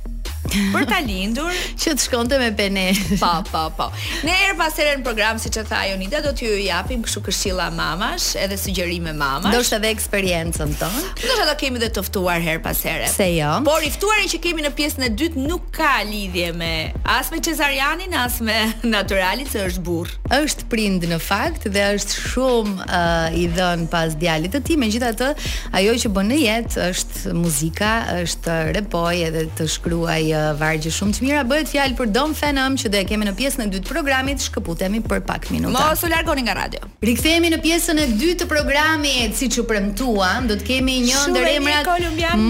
për 0.72 0.86
ta 0.90 0.98
lindur 1.06 1.50
që 1.80 1.94
të 1.96 2.04
shkonte 2.06 2.38
me 2.40 2.48
pene. 2.58 2.86
Po, 3.20 3.32
po, 3.50 3.64
po. 3.78 3.88
Ne 4.26 4.34
her 4.42 4.56
pas 4.58 4.74
here 4.78 4.96
në 4.98 5.04
program 5.06 5.38
siç 5.42 5.58
e 5.62 5.64
tha 5.68 5.82
Jonida, 5.90 6.20
do 6.24 6.32
t'ju 6.36 6.54
japim 6.64 7.04
kështu 7.06 7.22
këshilla 7.28 7.68
mamash 7.74 8.32
edhe 8.44 8.58
sugjerime 8.60 9.12
mamash. 9.16 9.50
Ndoshta 9.52 9.78
edhe 9.80 9.92
eksperiencën 9.94 10.74
tonë. 10.80 11.02
Ndoshta 11.22 11.48
do 11.50 11.56
kemi 11.60 11.82
dhe 11.82 11.90
të 11.94 12.04
ftuar 12.08 12.42
her 12.44 12.60
pas 12.64 12.80
herë. 12.86 13.08
Se 13.14 13.28
jo. 13.36 13.50
Por 13.68 13.86
i 13.86 13.90
ftuarin 13.94 14.30
që 14.32 14.42
kemi 14.48 14.66
në 14.66 14.72
pjesën 14.78 15.06
e 15.08 15.12
dytë 15.22 15.46
nuk 15.46 15.68
ka 15.78 15.94
lidhje 16.10 16.52
me 16.58 16.72
as 17.18 17.30
me 17.32 17.40
cesarianin, 17.46 18.14
as 18.18 18.40
me 18.44 18.56
naturalin 18.96 19.48
se 19.50 19.62
është 19.70 19.84
burr. 19.86 20.10
Është 20.40 20.68
prind 20.72 21.06
në 21.10 21.20
fakt 21.22 21.66
dhe 21.74 21.86
është 21.98 22.18
shumë 22.30 22.86
uh, 22.88 23.38
i 23.40 23.46
dhën 23.54 23.86
pas 23.92 24.14
djalit 24.20 24.54
të 24.54 24.60
tij, 24.66 24.78
megjithatë 24.82 25.30
ajo 25.78 25.96
që 26.04 26.10
bën 26.14 26.28
në 26.30 26.38
jetë 26.40 26.88
është 26.88 27.34
muzika, 27.38 27.90
është 28.24 28.56
repoj 28.76 29.14
edhe 29.28 29.44
të 29.58 29.66
shkruaj 29.74 30.22
uh, 30.26 30.39
vargje 30.58 30.90
shumë 30.94 31.16
të 31.16 31.24
mira. 31.24 31.42
Bëhet 31.48 31.70
fjalë 31.72 31.96
për 31.98 32.10
Don 32.14 32.34
Phenom 32.36 32.76
që 32.80 32.92
do 32.92 32.98
e 33.00 33.04
kemi 33.08 33.28
në 33.28 33.34
pjesën 33.38 33.64
e 33.66 33.68
dytë 33.72 33.84
të 33.88 33.92
programit. 33.92 34.42
Shkëputemi 34.44 35.02
për 35.06 35.22
pak 35.28 35.48
minuta. 35.52 35.72
Mos 35.76 36.04
u 36.06 36.10
largoni 36.12 36.44
nga 36.46 36.54
radio. 36.60 36.84
Rikthehemi 37.04 37.50
në 37.54 37.60
pjesën 37.64 38.00
e 38.02 38.06
dytë 38.20 38.38
të 38.42 38.46
programit, 38.50 39.36
siç 39.38 39.58
u 39.60 39.64
premtuam, 39.68 40.46
do 40.50 40.56
të 40.60 40.66
kemi 40.66 40.98
një 41.06 41.22
ndër 41.32 41.48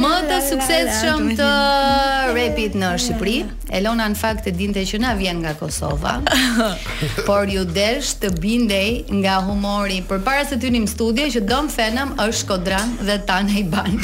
më 0.00 0.12
të 0.30 0.38
suksesshëm 0.48 1.30
të 1.38 1.48
rapit 2.36 2.76
në 2.78 2.92
Shqipëri. 3.04 3.38
Elona 3.78 4.08
në 4.10 4.18
fakt 4.18 4.48
e 4.50 4.54
dinte 4.58 4.82
që 4.86 4.98
na 5.02 5.12
vjen 5.18 5.40
nga 5.44 5.52
Kosova. 5.58 6.18
por 7.26 7.48
ju 7.48 7.64
desh 7.64 8.16
të 8.20 8.30
bindej 8.40 8.90
nga 9.22 9.36
humori 9.46 10.02
përpara 10.08 10.44
se 10.48 10.56
të 10.56 10.66
hynim 10.68 10.86
studio 10.86 11.26
që 11.26 11.40
Don 11.46 11.68
Phenom 11.70 12.14
është 12.18 12.38
Shkodran 12.40 12.96
dhe 13.02 13.16
Tanaj 13.26 13.62
Ban. 13.70 13.98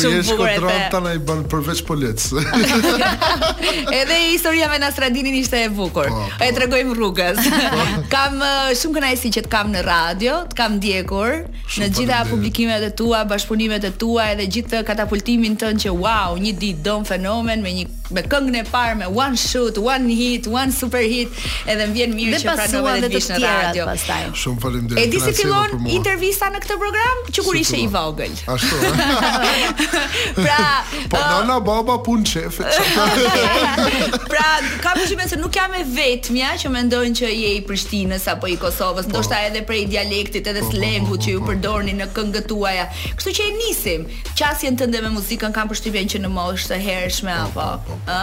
Shumë 0.00 0.22
bukur. 0.28 0.70
Tanaj 0.90 1.18
Ban 1.18 1.44
përveç 1.50 1.82
Polet. 1.86 2.15
Edhe 4.00 4.16
historia 4.32 4.68
me 4.68 4.78
Nasradinin 4.80 5.34
ishte 5.36 5.58
e 5.60 5.68
bukur. 5.68 6.08
Pa, 6.08 6.28
po, 6.38 6.38
po. 6.38 6.42
E 6.44 6.50
tregojmë 6.56 6.96
rrugës. 6.98 7.38
Po. 7.44 7.84
kam 8.12 8.40
shumë 8.80 8.98
kënaqësi 8.98 9.32
që 9.38 9.44
të 9.46 9.52
kam 9.52 9.72
në 9.74 9.84
radio, 9.86 10.38
të 10.52 10.58
kam 10.60 10.78
ndjekur 10.80 11.44
në 11.80 11.90
gjitha 11.96 12.22
publikimet 12.30 12.84
e 12.86 12.92
tua, 12.98 13.24
bashpunimet 13.28 13.84
e 13.88 13.92
tua 14.00 14.30
edhe 14.32 14.46
gjithë 14.56 14.84
katapultimin 14.88 15.58
tënd 15.60 15.82
që 15.84 15.92
wow, 16.00 16.36
një 16.40 16.54
ditë 16.60 16.84
dom 16.86 17.06
fenomen 17.08 17.64
me 17.64 17.74
një 17.80 17.88
me 18.14 18.22
këngën 18.22 18.54
e 18.60 18.62
parë 18.70 18.94
me 19.00 19.06
one 19.18 19.34
shoot, 19.34 19.80
one 19.82 20.06
hit, 20.14 20.44
one 20.46 20.70
super 20.70 21.02
hit, 21.02 21.26
edhe 21.66 21.88
më 21.88 21.94
vjen 21.96 22.12
mirë 22.14 22.38
që 22.38 22.52
pranova 22.54 22.92
dhe, 23.02 23.08
dhe 23.08 23.18
të 23.18 23.22
shkoj 23.24 23.40
në 23.42 23.54
radio. 23.56 23.86
Shumë 24.42 24.62
faleminderit. 24.62 25.08
E 25.08 25.10
di 25.10 25.22
si 25.24 25.32
fillon 25.40 25.88
intervista 25.90 26.46
në 26.54 26.60
këtë 26.62 26.76
program? 26.78 27.24
Që 27.34 27.42
kur 27.48 27.58
ishe 27.58 27.80
i 27.82 27.88
vogël. 27.90 28.30
Ashtu. 28.54 28.78
Eh? 28.78 29.82
pra, 30.38 30.58
po 31.10 31.18
eh, 31.18 31.26
nana 31.32 31.56
baba 31.66 31.96
punë 32.06 32.24
çefe. 32.30 32.66
pra, 34.30 34.44
ka 34.84 34.92
përshtime 34.96 35.26
se 35.32 35.36
nuk 35.40 35.54
jam 35.58 35.74
e 35.78 35.82
vetmja 35.96 36.52
që 36.60 36.70
mendojnë 36.74 37.18
që 37.20 37.30
je 37.34 37.50
i 37.58 37.62
Prishtinës 37.66 38.28
apo 38.32 38.48
i 38.52 38.58
Kosovës, 38.60 39.08
po. 39.08 39.12
ndoshta 39.16 39.40
edhe 39.48 39.64
prej 39.68 39.84
dialektit 39.92 40.46
edhe 40.52 40.62
po, 40.62 40.70
po, 40.70 40.76
slengut 40.76 41.26
që 41.26 41.34
ju 41.36 41.42
përdorni 41.48 41.96
në 41.98 42.08
këngët 42.16 42.46
tuaja. 42.52 42.86
Kështu 43.18 43.34
që 43.40 43.48
e 43.50 43.56
nisim. 43.58 44.06
Qasjen 44.38 44.78
tënde 44.82 45.02
me 45.06 45.10
muzikën 45.16 45.54
kam 45.56 45.70
përshtypjen 45.72 46.10
që 46.14 46.22
në 46.26 46.30
moshë 46.38 46.70
të 46.74 46.80
hershme 46.86 47.34
apo, 47.48 47.70
ë? 48.06 48.22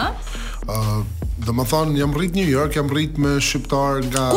ë 0.64 1.04
Dhe 1.44 1.52
më 1.52 1.64
thonë, 1.68 1.96
jam 2.00 2.12
rrit 2.16 2.36
New 2.38 2.48
York, 2.48 2.76
jam 2.78 2.88
rrit 2.94 3.18
me 3.20 3.34
shqiptar 3.42 4.04
nga 4.06 4.28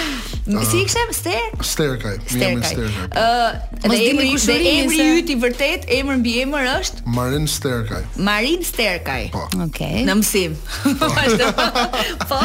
Si 0.44 0.76
i 0.76 0.84
kshem? 0.84 1.08
Ster? 1.16 1.44
Sterkaj. 1.64 2.18
Sterkaj. 2.28 2.74
Sterkaj. 2.74 3.86
dhe 3.86 3.96
emri, 4.10 4.34
dhe 4.44 4.56
emri 4.74 4.96
se... 4.98 5.06
yti 5.22 5.38
vërtet, 5.40 5.86
emër 5.96 6.18
mbi 6.20 6.34
emër 6.42 6.66
është? 6.74 7.06
Marin 7.16 7.46
Sterkaj. 7.48 8.02
Marin 8.28 8.60
Sterkaj. 8.68 9.22
Po. 9.32 9.46
Në 9.54 10.18
mësim. 10.18 10.58
Po. 11.00 11.14
po? 12.28 12.42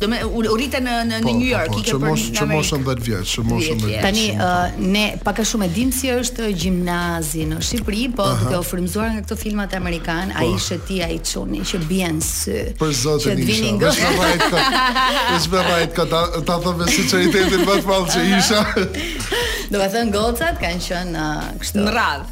do 0.00 0.08
me 0.08 0.18
u, 0.24 0.42
në 0.42 0.80
në, 0.82 1.20
po, 1.22 1.30
New 1.30 1.46
York, 1.48 1.66
po, 1.66 1.72
po, 1.72 1.78
i 1.78 1.84
ke 1.86 1.94
mos, 1.98 2.24
për 2.30 2.38
që 2.38 2.46
mos 2.50 2.70
që 2.70 2.78
10 2.86 3.04
vjet, 3.06 3.30
që 3.32 3.44
mos 3.48 3.66
10 3.82 3.94
Tani 4.02 4.24
uh, 4.34 4.80
ne 4.94 5.04
pak 5.24 5.40
a 5.42 5.46
shumë 5.48 5.66
e 5.66 5.70
dim 5.76 5.92
si 5.94 6.10
është 6.12 6.50
gjimnazi 6.64 7.46
në 7.50 7.60
Shqipëri, 7.68 8.04
po 8.16 8.26
Aha. 8.26 8.40
duke 8.44 8.60
u 8.62 8.66
frymzuar 8.66 9.12
nga 9.14 9.22
këto 9.24 9.38
filmat 9.40 9.74
amerikan, 9.78 10.32
po. 10.34 10.42
ai 10.42 10.60
sheti 10.66 11.00
ai 11.06 11.18
çuni 11.30 11.62
që 11.68 11.82
bien 11.88 12.20
sy. 12.26 12.66
Për 12.80 12.92
zotin, 12.98 13.38
që 13.38 13.48
vinin 13.48 13.80
gjë. 13.80 13.94
Është 15.38 15.56
vërtet 15.56 15.96
ka. 15.96 16.08
ta 16.12 16.58
ta 16.62 16.76
me 16.78 16.86
sinqeritetin 16.92 17.66
më 17.66 17.80
të 17.80 17.88
madh 17.88 18.14
që 18.14 18.22
isha. 18.38 18.62
Do 19.72 19.80
të 19.82 19.90
thënë 19.96 20.14
gocat 20.18 20.62
kanë 20.62 20.86
qenë 20.88 21.26
kështu. 21.62 21.86
Në 21.88 21.96
radh. 21.98 22.30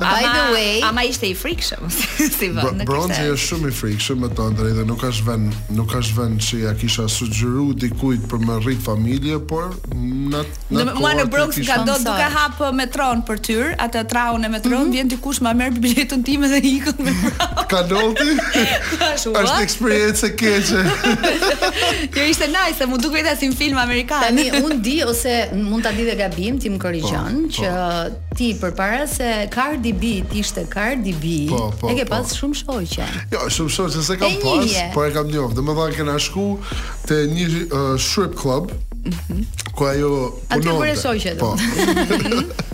by 0.05 0.23
the 0.37 0.45
way, 0.55 0.83
ama 0.89 1.03
ishte 1.05 1.27
i 1.31 1.35
frikshëm 1.35 1.83
si 2.39 2.47
vend. 2.57 2.83
Bronx 2.89 3.19
është 3.19 3.45
shumë 3.49 3.69
i 3.69 3.73
frikshëm 3.83 4.17
me 4.21 4.29
të 4.29 4.51
drejtën, 4.59 4.87
nuk 4.87 5.01
ka 5.01 5.11
vend, 5.27 5.53
nuk 5.79 5.89
ka 5.93 6.01
vend 6.17 6.41
që 6.47 6.55
ja 6.65 6.73
kisha 6.81 7.09
sugjeruar 7.09 7.75
dikujt 7.83 8.21
për 8.31 8.39
më 8.47 8.55
rrit 8.65 8.81
familje, 8.89 9.35
por 9.51 9.65
në 10.33 10.41
në, 10.71 11.31
Bronx 11.33 11.53
ka 11.69 11.77
do 11.89 11.95
e 12.23 12.29
hap 12.35 12.61
uh, 12.63 12.71
metron 12.77 13.23
për 13.27 13.41
tyr, 13.47 13.71
atë 13.83 14.03
traun 14.13 14.45
e 14.45 14.49
metron, 14.51 14.75
mm 14.75 14.85
-hmm. 14.85 14.97
vjen 14.97 15.09
dikush 15.15 15.41
ma 15.45 15.53
merr 15.61 15.79
biletën 15.85 16.23
time 16.29 16.47
dhe 16.53 16.61
ikën 16.71 16.99
me 17.05 17.13
vrap. 17.23 17.63
Ka 17.73 17.81
dolti? 17.93 18.31
Është 19.43 19.61
experience 19.67 20.23
e 20.29 20.35
keqe. 20.41 20.83
jo 22.17 22.23
ishte 22.33 22.47
nice, 22.59 22.79
se 22.79 22.87
mu 22.91 22.97
duket 23.05 23.39
si 23.41 23.49
një 23.51 23.57
film 23.63 23.79
amerikan. 23.87 24.23
Tani 24.25 24.47
un 24.67 24.83
di 24.87 24.99
ose 25.11 25.35
mund 25.71 25.83
ta 25.85 25.91
di 25.99 26.05
dhe 26.11 26.15
gabim, 26.23 26.55
ti 26.63 26.69
më 26.75 26.79
korrigjon 26.85 27.33
po, 27.49 27.55
që 27.57 27.73
po. 27.81 28.35
ti 28.39 28.49
përpara 28.63 29.03
se 29.17 29.29
Cardi 29.57 29.93
B 30.03 30.05
ishte 30.43 30.63
Cardi 30.75 31.13
B, 31.25 31.27
po, 31.53 31.61
po, 31.81 31.89
e 31.91 31.93
ke 31.99 32.05
po. 32.05 32.11
pas 32.13 32.27
po. 32.29 32.35
shumë 32.39 32.57
shoqja. 32.63 33.07
Jo, 33.35 33.39
shumë 33.55 33.73
shoqja 33.77 34.01
se 34.11 34.15
kam 34.23 34.33
pas, 34.45 34.69
por 34.95 35.07
e 35.09 35.13
kam 35.17 35.27
njoh. 35.35 35.51
Domethënë 35.59 35.95
kena 36.01 36.17
shku 36.27 36.47
te 37.09 37.17
një 37.35 37.47
uh, 37.57 38.01
strip 38.07 38.33
club, 38.45 38.71
-hmm. 39.03 39.45
Ku 39.77 39.87
ajo 39.89 40.09
punon? 40.51 40.53
Atë 40.53 40.75
bëre 40.79 40.97
shoqe. 40.99 41.33
Po. 41.41 41.53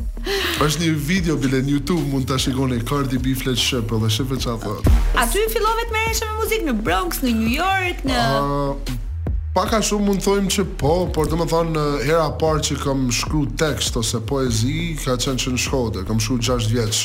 është 0.68 0.84
një 0.84 0.94
video 1.10 1.38
bile 1.40 1.62
në 1.64 1.76
YouTube 1.78 2.04
mund 2.12 2.28
ta 2.30 2.40
shikoni 2.42 2.82
Cardi 2.86 3.18
B 3.22 3.36
flet 3.40 3.56
dhe 3.56 3.82
edhe 3.88 4.14
shifet 4.14 4.44
çfarë 4.46 4.62
thotë. 4.68 4.98
Aty 5.24 5.48
fillovet 5.54 5.92
me 5.96 6.02
merresh 6.04 6.24
me 6.28 6.36
muzikë 6.44 6.70
në 6.72 6.78
Bronx, 6.84 7.24
në 7.24 7.36
New 7.38 7.56
York, 7.56 8.04
në 8.08 8.96
pak 9.58 9.72
a 9.74 9.78
shumë 9.82 10.06
mund 10.06 10.20
të 10.22 10.26
thojmë 10.28 10.52
që 10.54 10.64
po, 10.78 10.92
por 11.16 11.30
të 11.32 11.38
më 11.40 11.46
thonë 11.50 11.84
hera 12.06 12.28
parë 12.42 12.60
që 12.68 12.76
kam 12.84 13.08
shkru 13.20 13.40
tekst 13.58 13.96
ose 13.98 14.20
poezi, 14.30 14.92
ka 15.02 15.16
qenë 15.24 15.42
që 15.42 15.54
në 15.56 15.62
shkode, 15.64 16.04
kam 16.06 16.20
shkru 16.22 16.38
6 16.46 16.68
vjeç, 16.76 17.00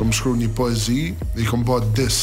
kam 0.00 0.08
shkru 0.16 0.32
një 0.40 0.48
poezi, 0.56 1.02
i 1.36 1.44
kam 1.50 1.66
bërë 1.68 1.90
dis. 1.98 2.20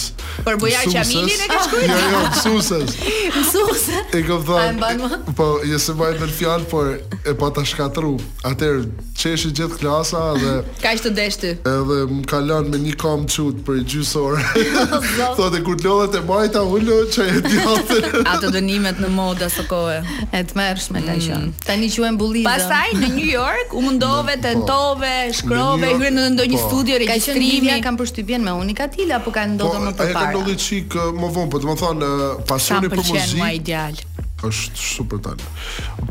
Për 0.47 0.57
bëja 0.63 0.81
që 0.87 1.03
e 1.05 1.51
ka 1.51 1.59
shkru? 1.67 1.83
Ja, 1.85 1.99
ja, 2.01 2.23
mësusës. 2.31 2.97
Mësusës? 3.37 3.85
E 4.17 4.23
kam 4.25 4.41
thonë, 4.47 5.19
po, 5.37 5.45
jesë 5.69 5.93
bëjtë 5.99 6.23
në 6.25 6.31
fjalë, 6.39 6.67
por 6.71 6.89
e 7.29 7.35
pa 7.37 7.51
ta 7.53 7.61
shkatru. 7.69 8.15
Atëherë 8.49 8.87
çeshi 9.19 9.49
gjithë 9.59 9.79
klasa 9.81 10.21
dhe 10.39 10.51
kaq 10.83 11.01
të 11.05 11.09
deshti 11.17 11.49
Edhe 11.67 11.97
më 12.13 12.21
ka 12.31 12.39
lënë 12.49 12.73
me 12.73 12.79
një 12.85 12.95
kam 13.01 13.25
çut 13.33 13.59
për 13.67 13.81
gjysor. 13.91 14.39
Thotë 15.39 15.61
kur 15.67 15.79
të 15.81 15.95
e 16.19 16.23
majta 16.29 16.61
ulo 16.77 16.99
që 17.13 17.25
e 17.35 17.41
di 17.47 17.63
Ato 18.23 18.51
dënimet 18.55 19.01
në 19.03 19.11
modë 19.17 19.49
së 19.57 19.65
kohë. 19.71 19.99
E 20.39 20.43
të 20.51 20.57
mërshme 20.59 21.03
ka 21.07 21.13
mm. 21.13 21.23
qenë. 21.27 21.51
Tani 21.67 21.91
quhen 21.95 22.19
bullizëm. 22.19 22.49
Pastaj 22.51 22.95
në 23.01 23.11
New 23.17 23.29
York 23.33 23.75
u 23.79 23.83
mundove 23.85 24.37
të 24.37 24.39
po. 24.41 24.65
tentove, 24.65 25.13
shkrove, 25.41 25.91
hyrë 25.97 26.13
në 26.17 26.27
ndonjë 26.37 26.61
po. 26.61 26.69
studio 26.73 26.99
regjistrimi. 27.03 27.65
Ka 27.67 27.71
qenë 27.73 27.83
kam 27.87 27.99
përshtypjen 28.01 28.45
me 28.47 28.55
unë 28.63 28.77
Katila, 28.79 29.21
po 29.25 29.33
ka 29.35 29.45
ndodhur 29.49 29.81
po, 29.81 29.87
më 29.89 29.95
parë. 29.99 30.11
Po 30.11 30.11
e 30.11 30.19
ka 30.19 30.35
ndodhur 30.35 30.57
çik 30.67 30.95
eh, 30.99 31.09
më 31.19 31.33
vonë, 31.37 31.51
po 31.53 31.59
të 31.63 31.71
më 31.73 31.79
thonë 31.83 32.13
eh, 32.13 32.45
pasioni 32.53 32.93
për 32.93 33.03
muzikë. 33.03 33.41
më 33.41 34.05
është 34.43 34.83
super 34.95 35.19
tani. 35.25 35.47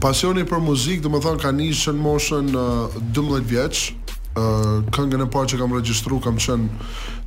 Pasioni 0.02 0.44
për 0.50 0.60
muzikë, 0.66 1.04
do 1.04 1.10
të 1.14 1.24
them, 1.24 1.40
ka 1.44 1.52
nisur 1.56 1.96
në 1.96 2.04
moshën 2.04 2.50
12 3.16 3.48
vjeç. 3.54 3.84
Uh, 4.38 4.84
këngën 4.94 5.24
e 5.24 5.24
parë 5.34 5.48
që 5.50 5.56
kam 5.58 5.72
regjistruar 5.74 6.20
kam 6.22 6.36
qenë 6.38 6.68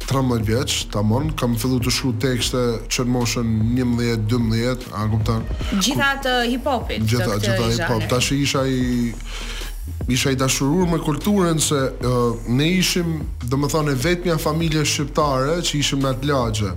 13 0.08 0.46
vjeç, 0.48 0.76
tamam, 0.94 1.26
kam 1.36 1.58
filluar 1.60 1.82
të 1.84 1.92
shkruaj 1.92 2.20
tekste 2.24 2.62
që 2.88 3.04
në 3.04 3.12
moshën 3.12 3.50
11-12, 3.82 4.86
a 4.96 5.02
kupton? 5.12 5.44
Gjithatë 5.74 6.36
hip 6.54 6.70
hopit. 6.72 7.04
Gjithatë, 7.04 7.42
gjithatë 7.44 7.74
hip 7.74 7.90
hop. 7.90 8.06
Tash 8.14 8.32
isha 8.38 8.64
i 8.64 9.12
isha 10.14 10.32
i 10.32 10.36
dashuruar 10.40 10.88
me 10.92 11.00
kulturën 11.04 11.60
se 11.62 11.82
uh, 11.84 12.48
ne 12.48 12.68
ishim, 12.78 13.18
domethënë 13.50 13.98
një 14.24 14.40
familje 14.40 14.86
shqiptare 14.86 15.58
që 15.68 15.78
ishim 15.84 16.06
në 16.06 16.14
atë 16.16 16.32
lagje. 16.32 16.72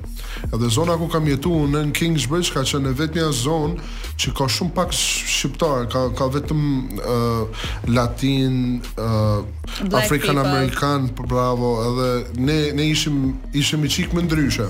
Edhe 0.52 0.68
zona 0.70 0.94
ku 0.98 1.06
kam 1.10 1.26
jetu 1.28 1.52
në 1.70 1.84
Kingsbridge 1.96 2.52
ka 2.54 2.62
qenë 2.68 2.92
vetë 2.98 3.20
një 3.20 3.26
zonë 3.38 3.88
që 4.22 4.32
ka 4.38 4.46
shumë 4.56 4.74
pak 4.76 4.92
shqiptarë, 4.98 5.86
ka, 5.92 6.02
ka 6.18 6.28
vetëm 6.34 6.60
uh, 6.98 7.70
latin, 7.94 8.56
uh, 9.00 9.44
afrikan-amerikan, 10.00 11.08
bravo, 11.24 11.72
edhe 11.86 12.10
ne, 12.44 12.58
ne 12.78 12.86
ishim, 12.92 13.20
ishim 13.54 13.86
i 13.88 13.92
qikë 13.96 14.16
më 14.18 14.26
ndryshe. 14.28 14.68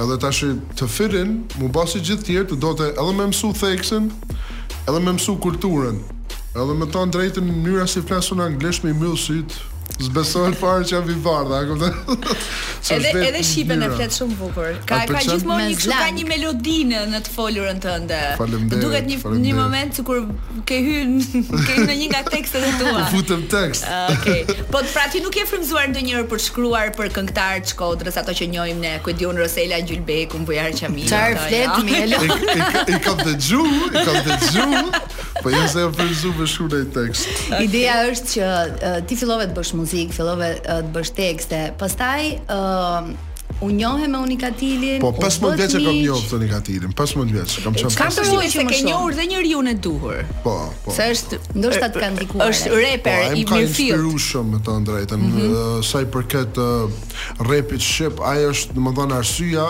Edhe 0.00 0.18
tash 0.26 0.44
të 0.80 0.90
firin, 0.90 1.36
mu 1.60 1.70
bosi 1.74 2.00
gjithë 2.04 2.28
tjerë, 2.30 2.50
të 2.54 2.60
dote 2.64 2.90
edhe 2.94 3.10
me 3.20 3.30
mësu 3.32 3.52
theksin, 3.60 4.08
edhe 4.86 5.00
me 5.04 5.16
mësu 5.16 5.36
kulturën. 5.44 6.00
Edhe 6.50 6.74
me 6.74 6.86
drejtën 6.90 7.46
në 7.46 7.60
drejtën 7.62 7.90
si 7.92 8.00
flasun 8.06 8.40
anglisht 8.42 8.82
me 8.84 8.90
i 8.96 9.16
syt, 9.18 9.60
Zbesohen 9.98 10.54
fare 10.56 10.84
që 10.86 10.94
jam 10.94 11.08
i 11.10 11.14
bardha, 11.20 11.60
a 11.60 11.66
kupton? 11.68 12.20
Edhe 12.94 13.10
edhe 13.28 13.42
shipen 13.44 13.82
e 13.84 13.88
flet 13.92 14.10
shumë 14.16 14.36
bukur. 14.40 14.68
Ka 14.88 15.02
ka 15.08 15.20
gjithmonë 15.26 15.66
një 15.68 15.74
kështu 15.78 15.92
ka 15.98 16.06
një 16.16 16.22
melodinë 16.30 17.00
në 17.12 17.18
të 17.26 17.30
folurën 17.34 17.76
tënde. 17.84 18.20
Faleminderit. 18.38 18.84
Duket 18.86 19.08
një 19.10 19.34
një 19.44 19.52
moment 19.58 19.98
sikur 19.98 20.22
ke 20.68 20.78
hyrë 20.86 21.42
ke 21.68 21.76
në 21.84 21.96
një 22.00 22.08
nga 22.14 22.22
tekstet 22.32 22.64
e 22.64 22.72
tua. 22.80 23.04
Futëm 23.12 23.44
tekst. 23.52 23.84
Ah, 23.88 24.08
okej. 24.14 24.62
Po 24.72 24.80
pra 24.94 25.04
ti 25.12 25.20
nuk 25.24 25.36
je 25.38 25.44
frymzuar 25.50 25.90
ndonjëherë 25.92 26.26
për 26.32 26.42
shkruar 26.48 26.90
për 26.96 27.12
këngëtarë 27.18 27.62
të 27.66 27.74
Shkodrës, 27.74 28.18
ato 28.24 28.34
që 28.40 28.48
njohim 28.56 28.80
ne, 28.82 28.96
diun 29.20 29.38
Rosela 29.42 29.78
Gjulbeku, 29.86 30.40
Bujar 30.48 30.72
Çamili. 30.80 31.06
Çfarë 31.10 31.44
flet 31.44 31.68
jo? 31.68 31.84
mi 31.84 32.00
I 32.00 33.02
ka 33.06 33.14
the 33.20 33.36
ju, 33.36 33.64
i 33.90 34.00
ka 34.00 34.24
the 34.24 34.38
ju. 34.54 34.82
Po 35.44 35.48
jam 35.52 35.68
se 35.72 35.84
e 35.84 35.92
frymzuar 35.98 36.34
për 36.40 36.50
shkruaj 36.56 36.82
tekst. 36.96 37.30
Ideja 37.60 38.00
është 38.10 38.28
që 38.34 38.50
eh, 38.54 38.98
ti 39.08 39.20
fillove 39.20 39.46
të 39.52 39.56
bësh 39.60 39.76
muzikë, 39.80 40.14
fillove 40.16 40.52
uh, 40.60 40.84
të 40.84 40.94
bësh 40.98 41.14
tekste. 41.16 41.64
Pastaj 41.80 42.28
ë 42.36 42.58
uh, 42.58 43.10
u 43.60 43.68
njohe 43.76 44.06
me 44.08 44.18
Unikatilin. 44.24 45.00
Po, 45.02 45.10
pas 45.12 45.34
më 45.42 45.50
vjeç 45.58 45.74
kam 45.76 45.96
njohur 45.98 46.24
të 46.30 46.36
Unikatilin, 46.38 46.92
pas 46.96 47.10
më 47.18 47.24
vjeç. 47.34 47.56
Kam 47.64 47.74
qenë. 47.76 47.90
Ka 47.98 48.06
të 48.14 48.24
vuajë 48.28 48.50
që 48.54 48.64
ke 48.70 48.78
njohur 48.86 49.16
dhe 49.18 49.26
njeriu 49.32 49.60
në 49.66 49.74
duhur. 49.84 50.20
Po, 50.44 50.54
po. 50.86 50.94
Se 50.96 51.08
është 51.14 51.40
ndoshta 51.60 51.90
të 51.92 52.00
kanë 52.04 52.20
dikuar. 52.22 52.52
Është 52.54 52.70
rapper 52.76 53.16
po, 53.16 53.16
i 53.16 53.44
mirë 53.44 53.72
fill. 53.76 53.94
Po, 53.94 53.98
është 53.98 54.02
rushëm 54.06 54.52
me 54.54 54.62
të 54.66 54.76
drejtën. 54.88 55.26
Mhm. 55.28 55.88
Sa 55.90 56.00
i 56.04 56.08
përket 56.16 56.62
rapit 57.50 57.84
shqip, 57.84 58.22
ai 58.30 58.46
është 58.48 58.78
domethënë 58.78 59.18
arsyeja 59.20 59.68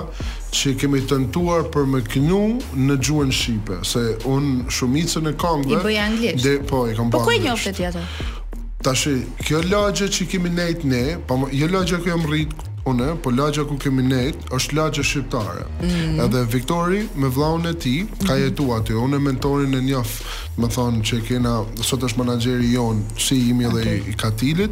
që 0.59 0.77
kemi 0.85 1.03
të 1.11 1.19
nëtuar 1.25 1.67
për 1.75 1.91
më 1.95 2.01
kënu 2.13 2.39
në 2.87 2.97
gjuën 3.07 3.29
Shqipe, 3.39 3.77
se 3.87 4.01
unë 4.27 4.65
shumicën 4.75 5.29
e 5.31 5.35
kongëve... 5.39 5.79
I 5.79 5.85
bëja 5.87 6.07
anglisht? 6.11 6.47
Po, 6.67 6.83
i 6.91 6.97
kam 6.99 7.11
bëja 7.13 7.23
anglisht. 7.23 7.23
Po, 7.23 7.23
ku 7.29 7.35
e 7.37 7.45
një 7.45 7.53
ofte 7.55 7.71
tjetër? 7.79 8.39
Tashi, 8.81 9.11
kjo 9.45 9.59
lagje 9.69 10.07
që 10.09 10.25
kemi 10.33 10.51
nejt 10.57 10.87
ne, 10.89 11.05
pa, 11.29 11.37
jo 11.53 11.67
lagje 11.69 11.99
kjo 12.01 12.15
më 12.23 12.29
rritë, 12.31 12.70
Unë, 12.89 13.11
po 13.23 13.29
lagja 13.35 13.65
ku 13.69 13.75
kemi 13.81 14.03
nejt 14.09 14.47
është 14.57 14.77
lagja 14.77 15.03
shqiptare. 15.05 15.67
Mm 15.81 15.89
-hmm. 15.89 16.21
Edhe 16.25 16.45
Viktori 16.53 17.09
me 17.15 17.29
vllahun 17.29 17.67
e 17.67 17.75
tij 17.75 18.07
ka 18.29 18.35
mm. 18.35 18.41
jetu 18.43 18.73
aty. 18.77 18.93
Unë 18.93 19.19
mentorin 19.19 19.75
e 19.75 19.81
njof 19.81 20.09
me 20.57 20.67
thonë 20.67 21.03
që 21.09 21.17
kena 21.29 21.55
sot 21.89 22.03
është 22.03 22.19
menaxheri 22.21 22.73
jonë, 22.75 23.01
si 23.19 23.35
jemi 23.49 23.67
okay. 23.67 23.83
dhe 23.85 24.11
i 24.11 24.15
Katilit, 24.23 24.71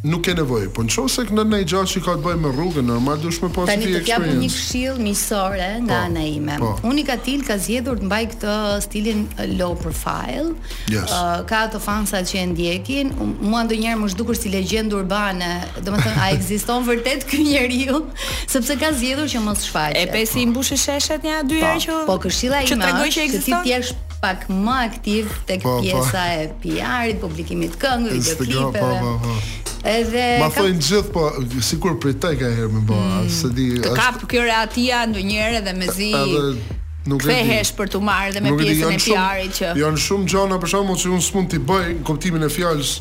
nuk 0.00 0.24
ke 0.24 0.32
nevojë. 0.34 0.70
Po 0.72 0.82
nëse 0.86 1.24
në 1.28 1.34
nëna 1.42 1.58
i 1.60 1.66
gjashtë 1.68 2.00
ka 2.06 2.14
të 2.16 2.24
bëjë 2.24 2.40
me 2.40 2.50
rrugën, 2.54 2.86
normal 2.88 3.18
do 3.20 3.28
të 3.30 3.44
më 3.44 3.50
pasi 3.52 3.74
eksperiencë. 3.74 3.90
Tanë 3.90 4.06
të 4.06 4.12
jap 4.12 4.40
një 4.40 4.48
këshill 4.54 5.00
miqësore 5.04 5.68
nga 5.84 5.90
po, 5.90 5.98
ana 6.06 6.22
ime. 6.26 6.56
Po. 6.62 6.70
Unë 6.88 7.04
ka 7.10 7.16
til 7.24 7.42
ka 7.44 7.58
zgjedhur 7.60 8.00
të 8.00 8.08
mbaj 8.08 8.22
këtë 8.32 8.54
stilin 8.86 9.26
low 9.60 9.74
profile. 9.80 10.56
Yes. 10.92 11.12
Uh, 11.12 11.44
ka 11.50 11.62
ato 11.68 11.82
fansa 11.84 12.22
që 12.30 12.40
e 12.40 12.46
ndjekin. 12.54 13.12
Muan 13.44 13.68
ndonjëherë 13.68 14.00
më 14.04 14.10
zhdukur 14.14 14.40
si 14.40 14.52
legjendë 14.54 14.96
urbane, 15.02 15.52
domethënë 15.84 16.24
a 16.26 16.30
ekziston 16.38 16.88
vërtet 16.88 17.28
ky 17.30 17.44
njeriu? 17.44 18.00
Sepse 18.48 18.78
ka 18.80 18.92
zgjedhur 18.96 19.28
që 19.30 19.44
mos 19.44 19.66
shfaqet. 19.68 20.00
E 20.00 20.08
pse 20.16 20.40
i 20.40 20.48
mbushë 20.50 20.80
sheshet 20.86 21.28
një 21.28 21.42
dy 21.50 21.60
po, 21.60 21.66
herë 21.74 21.84
që 21.84 22.00
Po, 22.08 22.18
këshilla 22.24 22.64
ime. 22.64 22.70
Që 22.70 22.80
tregoj 22.84 23.10
që 23.18 23.28
ekziston. 23.28 23.48
Ti 23.60 23.68
thjesht 23.74 24.06
pak 24.20 24.42
më 24.52 24.72
aktiv 24.84 25.28
tek 25.48 25.62
po, 25.64 25.78
po. 25.78 25.78
pjesa 25.80 26.20
po. 26.20 26.24
e 26.28 26.48
PR-it, 26.60 27.22
publikimit 27.22 27.78
këngëve, 27.80 28.18
videoklipeve. 28.42 28.98
Po, 29.00 29.14
po, 29.16 29.16
po. 29.40 29.59
Edhe 29.84 30.36
ma 30.40 30.50
kap... 30.52 30.66
gjithë 30.76 31.08
po 31.14 31.26
sikur 31.64 31.96
prit 32.02 32.18
tek 32.20 32.36
ka 32.42 32.50
herë 32.52 32.68
më 32.74 32.82
bëa, 32.90 33.06
hmm. 33.08 33.30
se 33.32 33.50
di. 33.56 33.68
Ka 33.86 33.94
kap 33.96 34.18
është... 34.18 34.28
kjo 34.32 34.44
reatia 34.44 35.02
ndonjëherë 35.08 35.62
dhe 35.66 35.74
mezi. 35.78 36.10
Edhe 36.16 36.78
nuk 37.08 37.24
e 37.32 37.38
di. 37.48 37.60
për 37.80 37.92
të 37.94 38.02
marrë 38.10 38.34
dhe 38.36 38.42
me 38.44 38.52
pjesën 38.58 38.96
e 38.96 39.02
PR-it 39.06 39.54
që. 39.60 39.70
Jan 39.80 39.96
shumë 40.06 40.30
gjona 40.34 40.60
për 40.60 40.74
shkakun 40.74 41.00
që 41.04 41.14
unë 41.14 41.26
s'mund 41.30 41.52
të 41.54 41.62
bëj 41.70 41.88
kuptimin 42.08 42.48
e 42.48 42.52
fjalës 42.52 42.94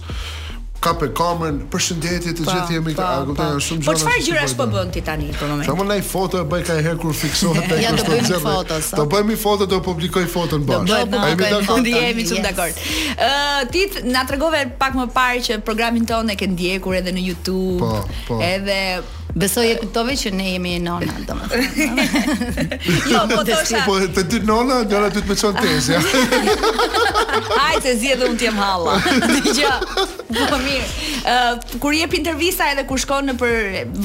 ka 0.79 0.93
pe 0.99 1.09
kamerën 1.15 1.57
përshëndetje 1.71 2.31
të 2.39 2.45
gjithë 2.47 2.75
jemi 2.77 2.93
këtu 2.95 3.03
apo 3.23 3.33
të 3.35 3.47
shumë 3.65 3.83
gjallë. 3.83 3.87
Po 3.87 3.95
çfarë 4.01 4.21
gjëra 4.27 4.43
s'po 4.51 4.67
bën 4.71 4.91
ti 4.95 5.01
tani 5.03 5.27
për 5.35 5.49
momentin? 5.51 5.67
Jamun 5.69 5.91
ai 5.95 5.99
foto 6.07 6.39
e 6.41 6.45
bëj 6.53 6.63
ka 6.69 6.77
herë 6.85 7.01
kur 7.01 7.15
fiksohet 7.19 7.67
tek 7.71 7.83
ja, 7.83 7.91
ashtu. 7.91 8.07
Do 8.07 8.15
bëjmë 8.15 8.39
foto. 8.45 8.79
Do 9.03 9.07
bëjmë 9.13 9.37
foto 9.43 9.67
do 9.75 9.81
publikoj 9.89 10.25
foton 10.31 10.63
bash. 10.69 10.87
Do 10.87 11.01
bëjmë 11.17 11.61
foto. 11.67 11.83
Ne 11.83 11.95
jemi 11.97 12.27
shumë 12.31 12.47
dakord. 12.47 12.81
Ë 13.27 13.67
ti 13.75 13.85
na 14.07 14.23
tregove 14.29 14.63
pak 14.79 14.95
më 14.99 15.09
parë 15.19 15.43
që 15.49 15.59
programin 15.67 16.07
tonë 16.09 16.35
e 16.35 16.39
ke 16.39 16.47
ndjekur 16.55 16.95
edhe 17.01 17.15
në 17.17 17.27
YouTube. 17.27 17.79
Po, 17.83 18.19
po. 18.29 18.39
Edhe 18.39 18.79
Besoj 19.35 19.69
e 19.71 19.75
kuptove 19.77 20.15
që 20.17 20.31
ne 20.33 20.45
jemi 20.53 20.71
nona, 20.81 21.13
domethënë. 21.27 22.05
jo, 23.11 23.19
po 23.29 23.43
thosha. 23.45 23.81
Po 23.85 23.97
të 24.15 24.23
dy 24.31 24.39
nona, 24.47 24.79
gjëra 24.89 25.11
ty 25.13 25.21
të 25.21 25.29
më 25.29 25.37
çon 25.37 25.57
tezë. 25.57 25.99
Hajde 27.53 27.81
se 27.85 27.91
zgjedh 28.01 28.23
un 28.25 28.39
të 28.41 28.47
jem 28.47 28.57
halla. 28.57 28.95
Dgjë. 29.45 29.73
Po 30.49 30.57
mirë. 30.63 30.87
Ë 31.19 31.35
uh, 31.35 31.75
kur 31.83 31.93
jep 31.93 32.13
intervista 32.17 32.71
edhe 32.73 32.87
kur 32.89 32.99
shkon 33.03 33.29
në 33.29 33.35
për 33.37 33.57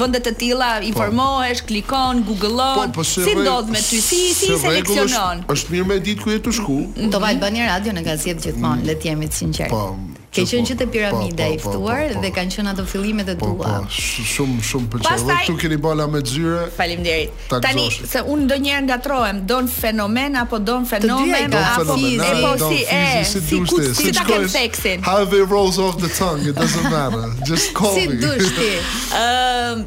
vende 0.03 0.21
të 0.27 0.35
tilla, 0.43 0.69
po. 0.83 0.89
informohesh, 0.91 1.63
po, 1.65 1.71
klikon, 1.73 2.21
googlon. 2.29 2.75
Po, 2.83 2.91
po, 3.01 3.07
si 3.15 3.39
ndodh 3.39 3.73
me 3.73 3.81
ty? 3.81 4.03
Si 4.05 4.27
si 4.37 4.51
seleksionon? 4.61 5.47
Është, 5.55 5.73
mirë 5.73 5.89
me 5.89 5.97
ditë 6.05 6.27
ku 6.27 6.35
je 6.35 6.43
të 6.45 6.55
shku. 6.61 6.77
Do 7.15 7.21
vaj 7.25 7.33
Albania 7.39 7.71
Radio 7.73 7.97
në 7.97 8.05
gazet 8.07 8.45
gjithmonë, 8.47 8.85
le 8.91 8.99
të 9.01 9.11
jemi 9.15 9.31
të 9.33 9.41
sinqertë. 9.41 9.73
Po. 9.73 10.21
Ke 10.35 10.43
qenë 10.43 10.65
po, 10.67 10.71
që 10.71 10.75
te 10.79 10.87
piramida 10.91 11.45
po, 11.45 11.55
i 11.55 11.59
po, 11.63 11.71
ftuar 11.77 12.15
dhe 12.25 12.31
kanë 12.35 12.55
qenë 12.57 12.71
ato 12.75 12.85
fillime 12.91 13.23
të 13.29 13.37
tua. 13.39 13.75
Shumë 13.95 14.65
shumë 14.67 14.89
pëlqeu. 14.91 15.07
Pastaj 15.07 15.37
këtu 15.45 15.55
keni 15.63 15.79
bala 15.85 16.09
me 16.11 16.23
zyre. 16.27 16.65
Faleminderit. 16.75 17.35
Tani 17.53 17.87
se 18.11 18.23
un 18.35 18.43
ndonjëherë 18.49 18.87
ngatrohem, 18.89 19.41
don 19.51 19.71
fenomen 19.77 20.41
apo 20.43 20.59
don 20.63 20.89
fenomen 20.91 21.55
apo 21.61 21.95
si 21.99 22.15
e 22.19 22.31
po 22.43 22.55
si 22.67 22.83
e 22.83 23.03
si 23.31 23.63
kusht 23.67 24.01
si 24.01 24.13
ta 24.15 24.27
kem 24.29 24.49
seksin. 24.51 25.05
Have 25.07 25.31
the 25.31 25.45
rolls 25.55 25.79
off 25.79 26.01
the 26.03 26.11
tongue, 26.19 26.47
it 26.51 26.59
doesn't 26.59 26.91
matter. 26.91 27.31
Just 27.47 27.71
call 27.79 27.95
me. 27.95 28.09
Si 28.09 28.25
dush 28.27 28.51
ti. 28.59 28.73
Ëm 29.15 29.21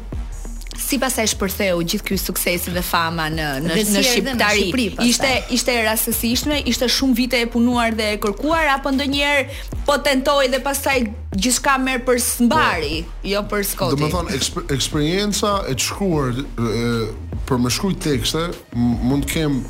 si 0.88 0.96
pas 1.00 1.12
shpërtheu 1.28 1.82
gjithë 1.84 2.06
kjoj 2.08 2.18
suksesi 2.22 2.72
dhe 2.72 2.82
fama 2.86 3.26
në, 3.32 3.48
në, 3.64 3.68
dhe 3.68 3.84
në 3.96 4.02
Shqiptari, 4.08 4.68
në 5.00 5.06
ishte, 5.10 5.30
ishte 5.54 5.74
rastësishme, 5.84 6.62
ishte 6.70 6.88
shumë 6.92 7.18
vite 7.18 7.42
e 7.44 7.48
punuar 7.52 7.96
dhe 7.98 8.06
e 8.14 8.18
kërkuar, 8.22 8.70
apo 8.78 8.92
ndë 8.96 9.08
njerë 9.14 9.58
po 9.88 9.98
tentoj 10.06 10.46
dhe 10.54 10.62
pasaj 10.64 10.96
gjithë 11.36 11.64
ka 11.66 11.76
merë 11.84 12.04
për 12.08 12.22
sëmbari, 12.24 13.02
po, 13.06 13.32
jo 13.34 13.42
për 13.52 13.66
skoti. 13.72 13.98
Dhe 13.98 14.06
me 14.06 14.12
thonë, 14.16 14.36
eksper, 14.38 14.68
eksperienca 14.78 15.52
e 15.66 15.76
të 15.76 15.88
shkuar 15.90 16.40
e, 16.44 17.42
për 17.48 17.62
me 17.66 17.74
shkuj 17.78 17.98
tekste, 18.08 18.46
mund 18.80 19.28
kem 19.30 19.60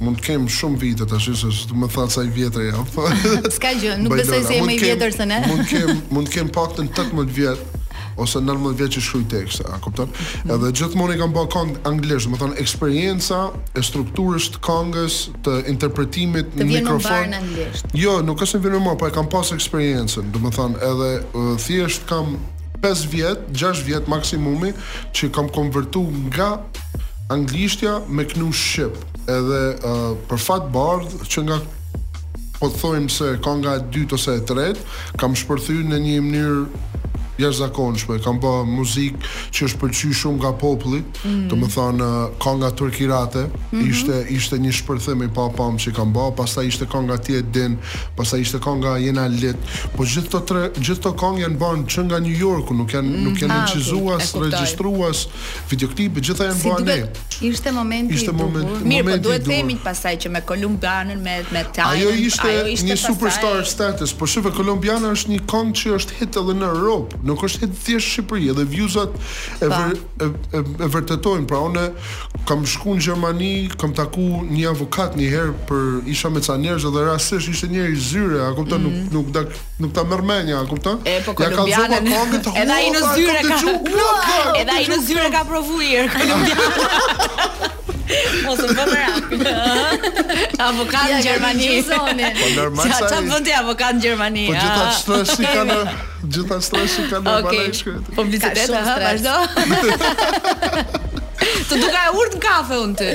mund 0.00 0.16
të 0.16 0.24
kem 0.30 0.44
shumë 0.48 0.78
vite 0.80 1.04
tash 1.04 1.26
se 1.36 1.48
do 1.68 1.74
më 1.76 1.88
thatë 1.92 2.12
sa 2.14 2.22
i 2.24 2.30
vjetër 2.32 2.70
jam. 2.70 2.86
Ska 3.58 3.74
gjë, 3.82 3.98
nuk 4.00 4.14
besoj 4.16 4.38
se 4.46 4.56
jam 4.56 4.70
i 4.72 4.78
vjetër 4.80 5.12
se 5.12 5.26
ne. 5.28 5.42
Mund 5.50 5.66
të 5.66 5.68
kem, 5.74 5.98
mund 6.16 6.30
të 6.30 6.38
kem 6.38 6.48
paktën 6.56 6.88
18 6.88 7.28
vjet, 7.40 7.60
ose 8.20 8.40
19 8.44 8.76
vjeç 8.80 8.96
që 8.98 9.02
shkruaj 9.06 9.26
tekste, 9.32 9.64
a 9.74 9.78
kupton? 9.82 10.08
Mm 10.08 10.14
-hmm. 10.14 10.54
Edhe 10.56 10.70
gjithmonë 10.78 11.14
i 11.14 11.18
kam 11.22 11.34
bërë 11.36 11.50
këngë 11.54 11.76
anglisht, 11.90 12.28
do 12.30 12.36
të 12.36 12.40
thonë 12.42 12.60
eksperjenca 12.64 13.38
e 13.78 13.82
strukturës 13.90 14.46
të 14.54 14.60
këngës, 14.68 15.16
të 15.44 15.54
interpretimit 15.72 16.52
të 16.54 16.60
në 16.62 16.68
mikrofon. 16.72 17.24
Të 17.24 17.32
në 17.32 17.40
anglisht. 17.42 17.84
Jo, 18.04 18.14
nuk 18.30 18.42
është 18.44 18.58
në 18.58 18.62
vjen 18.66 18.84
më, 18.84 18.96
po 19.00 19.06
e 19.06 19.14
kam 19.18 19.26
pas 19.28 19.52
eksperiencën, 19.58 20.22
do 20.34 20.38
të 20.46 20.50
thonë 20.58 20.76
edhe 20.90 21.10
thjesht 21.64 22.02
kam 22.08 22.26
5 22.82 23.08
vjet, 23.12 23.38
6 23.52 23.84
vjet 23.86 24.08
maksimumi 24.08 24.72
që 25.12 25.30
kam 25.32 25.48
konvertu 25.48 26.04
nga 26.34 26.50
anglishtja 27.30 28.00
me 28.08 28.24
knu 28.24 28.52
shqip. 28.52 28.94
Edhe 29.28 29.62
uh, 29.90 30.16
për 30.28 30.38
fat 30.46 30.62
bardh 30.74 31.10
që 31.32 31.40
nga 31.46 31.58
po 32.60 32.66
të 32.68 32.78
thojmë 32.82 33.08
se 33.16 33.26
ka 33.44 33.52
nga 33.60 33.72
e 33.74 33.80
dytë 33.92 34.14
ose 34.14 34.32
e 34.40 34.42
tretë, 34.48 34.80
kam 35.20 35.32
shpërthyr 35.34 35.80
në 35.92 35.96
një 36.06 36.18
mënyrë 36.24 36.62
zakonshme, 37.48 38.18
Kam 38.24 38.40
pa 38.42 38.58
muzikë 38.68 39.20
që 39.54 39.68
është 39.68 39.80
pëlqyer 39.80 40.16
shumë 40.20 40.40
nga 40.42 40.50
populli, 40.60 41.00
mm. 41.02 41.42
domethënë 41.50 42.08
kënga 42.42 42.68
turkirate, 42.78 43.44
mm 43.48 43.56
-hmm. 43.70 43.90
ishte 43.90 44.24
ishte 44.36 44.58
një 44.60 44.72
shpërthim 44.80 45.24
i 45.24 45.28
pa 45.34 45.48
pam 45.56 45.76
që 45.80 45.92
kam 45.96 46.12
bë, 46.14 46.30
pastaj 46.36 46.66
ishte 46.66 46.84
kënga 46.92 47.16
ti 47.18 47.42
din, 47.42 47.78
pastaj 48.16 48.40
ishte 48.40 48.58
kënga 48.58 48.96
jena 48.98 49.26
let. 49.28 49.56
Po 49.96 50.04
gjithë 50.04 50.30
këto 50.32 50.70
gjithë 50.78 51.00
këto 51.00 51.12
këngë 51.20 51.38
janë 51.44 51.58
bën 51.58 51.86
që 51.88 52.00
nga 52.10 52.18
New 52.20 52.38
Yorku, 52.44 52.74
nuk 52.74 52.92
janë 52.94 53.08
mm. 53.14 53.24
nuk 53.24 53.36
janë 53.42 53.58
incizuar, 53.62 54.20
ah, 54.20 54.28
okay. 54.28 54.50
regjistruar, 54.50 55.14
videoklipi 55.70 56.20
gjithë 56.20 56.44
janë 56.44 56.60
si 56.60 56.68
bën. 56.84 57.06
Ishte 57.52 57.72
momenti. 57.72 58.14
Ishte 58.14 58.32
moment, 58.32 58.64
moment, 58.68 58.84
Mirë, 58.86 59.02
moment 59.02 59.22
po 59.22 59.28
duhet 59.28 59.44
themi 59.44 59.76
pastaj 59.84 60.16
që 60.24 60.28
me 60.34 60.40
Kolumbianën 60.40 61.18
me 61.24 61.34
me 61.52 61.60
Tyler, 61.72 61.96
ajo, 61.96 62.08
ajo 62.10 62.66
ishte 62.66 62.84
një 62.90 62.96
superstar 63.06 63.64
status, 63.64 64.12
por 64.12 64.28
shifë 64.28 64.50
Kolumbiana 64.56 65.08
është 65.16 65.28
një 65.34 65.40
këngë 65.50 65.72
që 65.80 65.94
është 65.98 66.12
hit 66.20 66.36
edhe 66.36 66.54
në 66.60 66.66
Europë 66.76 67.29
nuk 67.30 67.44
është 67.46 67.66
e 67.68 67.68
thjesht 67.86 68.08
Shqipëri 68.14 68.48
edhe 68.52 68.64
vjuzat 68.72 69.12
e, 69.12 69.14
ver, 69.70 69.92
e, 69.94 69.96
e, 70.24 70.26
e, 70.56 70.58
vërtetojnë 70.94 71.46
pra 71.50 71.58
unë 71.68 71.84
kam 72.48 72.60
shku 72.72 72.90
në 72.96 73.00
Gjermani 73.06 73.52
kam 73.80 73.90
taku 73.98 74.26
një 74.50 74.66
avokat 74.72 75.10
një 75.20 75.26
herë 75.34 75.54
për 75.70 75.82
isha 76.14 76.28
me 76.34 76.40
ca 76.46 76.54
njerëz 76.62 76.84
dhe 76.96 77.00
rastësisht 77.10 77.50
ishte 77.54 77.68
një 77.72 77.82
i 77.92 77.94
zyre 78.08 78.40
a 78.48 78.50
kupton 78.58 78.78
mm. 78.82 78.86
nuk 78.86 78.94
mhm. 78.94 79.02
nuk 79.16 79.26
da, 79.36 79.40
nuk 79.84 79.92
ta 79.98 80.02
merr 80.10 80.22
mend 80.32 80.46
ja 80.54 80.58
a 80.62 80.64
kupton 80.72 80.98
e 81.04 81.06
po 81.26 81.30
ja, 81.38 81.42
kolombianë 81.54 81.96
edhe 82.64 82.74
ai 82.78 82.88
në 82.94 83.00
zyre 83.14 83.40
ka 83.46 83.54
edhe 84.62 84.74
ai 84.80 84.86
në 84.90 84.98
zyre 85.06 85.28
ka 85.34 85.40
provuar 85.52 86.04
Mos 88.44 88.60
më 88.76 88.84
bëra. 88.88 89.08
Avokat 90.68 91.08
në 91.16 91.20
Gjermani. 91.26 91.68
Po 91.88 91.96
normal 92.06 92.82
sa. 92.82 92.84
Çfarë 92.94 93.26
bën 93.30 93.42
ti 93.46 93.52
avokat 93.58 93.92
në 93.98 94.02
Gjermani? 94.06 94.44
Po 94.50 94.54
gjithashtu 94.56 94.92
ah. 94.92 94.92
stresi 95.02 95.44
kanë, 95.54 95.78
gjithashtu 96.24 96.66
stresi 96.70 97.00
kanë 97.12 97.24
në 97.26 97.30
Balashkë. 97.50 97.92
Po 98.16 98.20
vizitet, 98.26 98.66
ha, 98.86 98.94
vazhdo. 99.04 99.34
Të 101.40 101.76
duka 101.80 102.00
e 102.08 102.10
urt 102.20 102.34
në 102.36 102.40
kafe 102.42 102.76
unë 102.84 102.96
ty. 102.98 103.12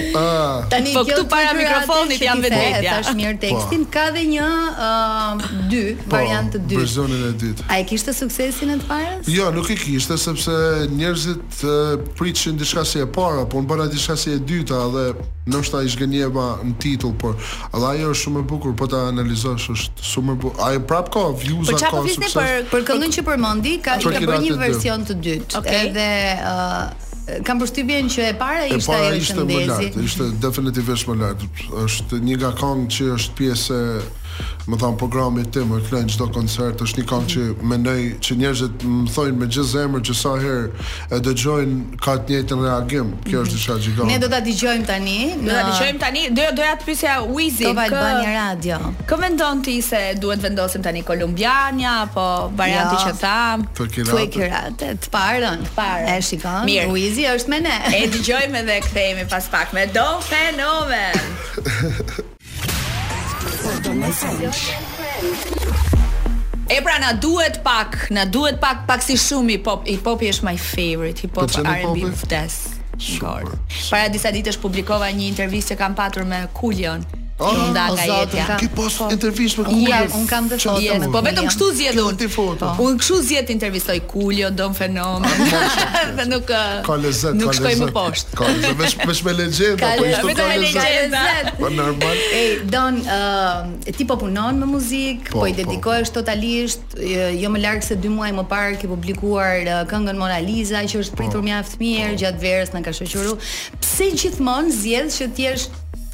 po 0.95 1.03
këtu 1.07 1.25
para 1.29 1.53
mikrofonit 1.57 2.21
janë 2.25 2.45
vetë 2.45 2.63
Tash 2.85 3.11
mirë 3.17 3.35
tekstin 3.43 3.83
po. 3.85 3.91
ka 3.95 4.05
dhe 4.15 4.23
një 4.29 4.47
uh, 4.71 5.45
dy 5.71 5.83
po, 5.99 6.11
variant 6.15 6.49
të 6.55 6.63
dy. 6.69 6.79
Versionin 6.81 7.25
e 7.29 7.33
dytë. 7.43 7.67
A 7.69 7.77
e 7.81 7.85
kishte 7.89 8.13
suksesin 8.15 8.73
e 8.75 8.79
të 8.81 8.89
parës? 8.89 9.29
Jo, 9.31 9.51
nuk 9.55 9.69
e 9.73 9.77
kishte 9.79 10.17
sepse 10.21 10.55
njerëzit 10.93 11.63
uh, 11.67 11.95
në 12.17 12.57
diçka 12.63 12.85
si 12.87 13.03
e 13.03 13.07
para, 13.17 13.45
por 13.49 13.63
në 13.63 13.69
bëra 13.71 13.87
diçka 13.93 14.17
si 14.19 14.33
e 14.33 14.41
dyta 14.41 14.81
dhe 14.95 15.05
në 15.45 15.61
shta 15.67 15.83
ish 15.85 15.97
gënjeba 16.01 16.45
në 16.65 16.75
titull, 16.81 17.13
por 17.21 17.35
edhe 17.69 17.89
ajo 17.91 18.13
është 18.15 18.21
shumë 18.23 18.41
e 18.41 18.45
bukur, 18.49 18.73
po 18.77 18.87
ta 18.89 19.03
analizosh 19.11 19.69
është 19.75 20.05
shumë 20.13 20.33
e 20.33 20.39
bukur. 20.41 20.63
Ajo 20.69 20.81
prap 20.89 21.11
ka 21.13 21.25
views 21.45 21.69
ka 21.69 21.77
sukses. 21.77 21.81
Po 21.81 21.81
çfarë 21.83 21.99
po 21.99 22.07
fisni 22.07 22.31
për 22.31 22.69
për 22.73 22.87
këngën 22.89 23.15
që 23.19 23.25
përmendi, 23.29 23.75
ka 23.85 23.99
ka 24.01 24.13
bërë 24.17 24.39
një 24.47 24.59
version 24.65 25.05
të 25.09 25.19
dytë. 25.25 25.63
Edhe 25.75 26.07
kam 27.45 27.59
përshtypjen 27.61 28.09
që 28.11 28.27
e 28.29 28.33
para 28.39 28.65
ishte 28.67 28.97
ai 28.97 29.17
shëndezi. 29.17 29.17
E 29.17 29.17
para 29.17 29.17
ishte 29.19 29.47
më 29.49 29.61
lart, 29.71 29.97
ishte 30.09 30.27
definitivisht 30.43 31.09
më 31.09 31.15
lart. 31.23 31.45
Është 31.85 32.19
një 32.27 32.37
gakon 32.43 32.85
që 32.95 33.07
është 33.15 33.37
pjesë 33.39 33.79
më 34.67 34.77
thanë 34.81 34.97
programi 34.97 35.43
tim, 35.53 35.69
më 35.71 35.79
klenë 35.89 36.09
gjitho 36.11 36.27
koncert, 36.33 36.81
është 36.81 37.01
një 37.01 37.05
kanë 37.11 37.27
që 37.33 37.43
me 37.69 37.77
nëj, 37.83 37.99
që 38.25 38.37
njerëzit 38.39 38.85
më 38.95 39.13
thojnë 39.13 39.37
me 39.39 39.47
gjithë 39.49 39.65
zemër 39.75 40.03
që 40.09 40.15
sa 40.21 40.31
herë 40.41 40.87
e 41.15 41.19
dëgjojnë 41.27 41.99
ka 42.05 42.15
të 42.25 42.35
njëtë 42.39 42.57
reagim, 42.63 43.11
kjo 43.27 43.43
është 43.45 43.59
disha 43.59 43.77
gjikonë. 43.85 44.09
Ne 44.09 44.17
do 44.23 44.29
të 44.33 44.39
dëgjojmë 44.47 44.87
tani. 44.89 45.17
Do 45.43 45.51
të 45.51 45.61
dëgjojmë 45.69 46.01
tani, 46.03 46.23
doja 46.39 46.55
do 46.57 46.71
të 46.81 46.87
pyesja 46.89 47.15
Wizi. 47.35 47.67
Kova 47.69 47.85
Albania 47.91 48.33
Radio. 48.39 48.79
Kë 49.09 49.19
mendon 49.23 49.63
ti 49.69 49.77
se 49.85 50.01
duhet 50.21 50.45
vendosim 50.47 50.85
tani 50.89 51.05
Kolumbianja, 51.07 51.95
apo 52.09 52.27
varianti 52.57 52.99
ja. 52.99 53.13
Jo. 53.13 53.65
që 53.69 53.81
e 53.85 54.11
Të 54.11 54.29
kiratë. 54.33 54.77
Të 54.81 54.93
të 55.05 55.11
parën, 55.13 55.61
të 55.69 55.75
parën. 55.77 56.09
E 56.15 56.19
shikon, 56.25 56.63
Mirë. 56.67 56.89
Wizi 56.97 57.27
është 57.31 57.53
me 57.53 57.61
ne. 57.69 57.77
E 58.01 58.05
dëgjojmë 58.17 58.63
edhe 58.65 58.79
këthejmë 58.89 59.29
pas 59.31 59.47
pak 59.53 59.73
me 59.77 59.85
Don 59.93 60.15
Fenomen. 60.25 61.35
E 66.67 66.81
pra 66.81 66.97
na 66.97 67.11
duhet 67.11 67.59
pak, 67.59 68.07
na 68.09 68.25
duhet 68.25 68.57
pak 68.57 68.81
pak 68.89 69.01
si 69.05 69.13
shumë 69.13 69.51
hip 69.61 69.65
hop, 69.69 69.85
hip 69.85 70.01
hopi 70.01 70.31
është 70.33 70.45
my 70.49 70.55
favorite, 70.57 71.21
hip 71.21 71.37
hop 71.37 71.53
R&B 71.53 72.09
best. 72.25 72.81
Shkord. 72.97 73.53
Para 73.93 74.09
disa 74.09 74.33
ditësh 74.33 74.57
publikova 74.57 75.05
një 75.13 75.29
intervistë 75.35 75.75
që 75.75 75.79
kam 75.83 75.93
patur 75.93 76.25
me 76.25 76.47
Kulion, 76.57 77.05
Oh, 77.39 77.51
nda 77.71 77.89
ka 77.95 78.03
jetja. 78.07 78.43
Ti 78.55 78.69
po 78.71 78.85
intervistë 79.11 79.59
me 79.59 79.63
Kuljon. 79.67 80.13
Un 80.21 80.27
kam 80.29 80.45
të 80.47 80.55
thënë. 80.63 81.09
po 81.11 81.21
vetëm 81.25 81.49
kështu 81.49 81.65
zgjedh 81.75 81.99
un. 81.99 82.21
Po. 82.31 82.69
Un 82.85 82.95
kështu 83.01 83.17
zgjedh 83.27 83.51
intervistoj 83.51 83.97
Kuljo, 84.07 84.51
dom 84.55 84.71
fenomen. 84.77 85.43
Dhe 86.15 86.25
nuk 86.29 86.45
ka 86.47 86.61
uh, 86.87 86.95
lezet, 87.03 87.35
Nuk 87.35 87.51
shkoj 87.59 87.73
më 87.81 87.89
poshtë. 87.91 88.39
Ka 88.39 88.53
veç 88.79 88.95
veç 89.03 89.19
me 89.27 89.33
legjenda, 89.41 89.91
po 89.99 90.07
ishte 90.13 90.37
ka 90.39 90.47
lezet. 90.63 91.51
Po 91.59 91.69
normal. 91.75 92.23
Ej, 92.39 92.49
don, 92.71 93.01
ë 93.03 93.03
uh, 93.03 93.93
ti 93.99 94.07
po 94.07 94.15
punon 94.23 94.63
me 94.63 94.71
muzikë, 94.71 95.33
po, 95.35 95.41
po 95.43 95.51
i 95.51 95.57
dedikohesh 95.59 96.15
po. 96.15 96.21
totalisht, 96.21 96.95
jo 97.35 97.51
më 97.51 97.65
larg 97.67 97.83
se 97.83 97.99
2 97.99 98.15
muaj 98.15 98.31
më 98.39 98.47
parë 98.55 98.79
ke 98.79 98.87
publikuar 98.87 99.59
uh, 99.65 99.83
këngën 99.91 100.15
Mona 100.23 100.39
Lisa 100.39 100.85
që 100.87 101.03
është 101.03 101.19
pritur 101.19 101.43
mjaft 101.43 101.75
mirë 101.83 102.15
gjatë 102.23 102.45
verës 102.47 102.71
në 102.77 102.85
ka 102.87 102.95
Pse 103.75 104.09
gjithmonë 104.21 104.71
zgjedh 104.75 105.13
që 105.19 105.27
ti 105.35 105.45
jesh 105.51 105.69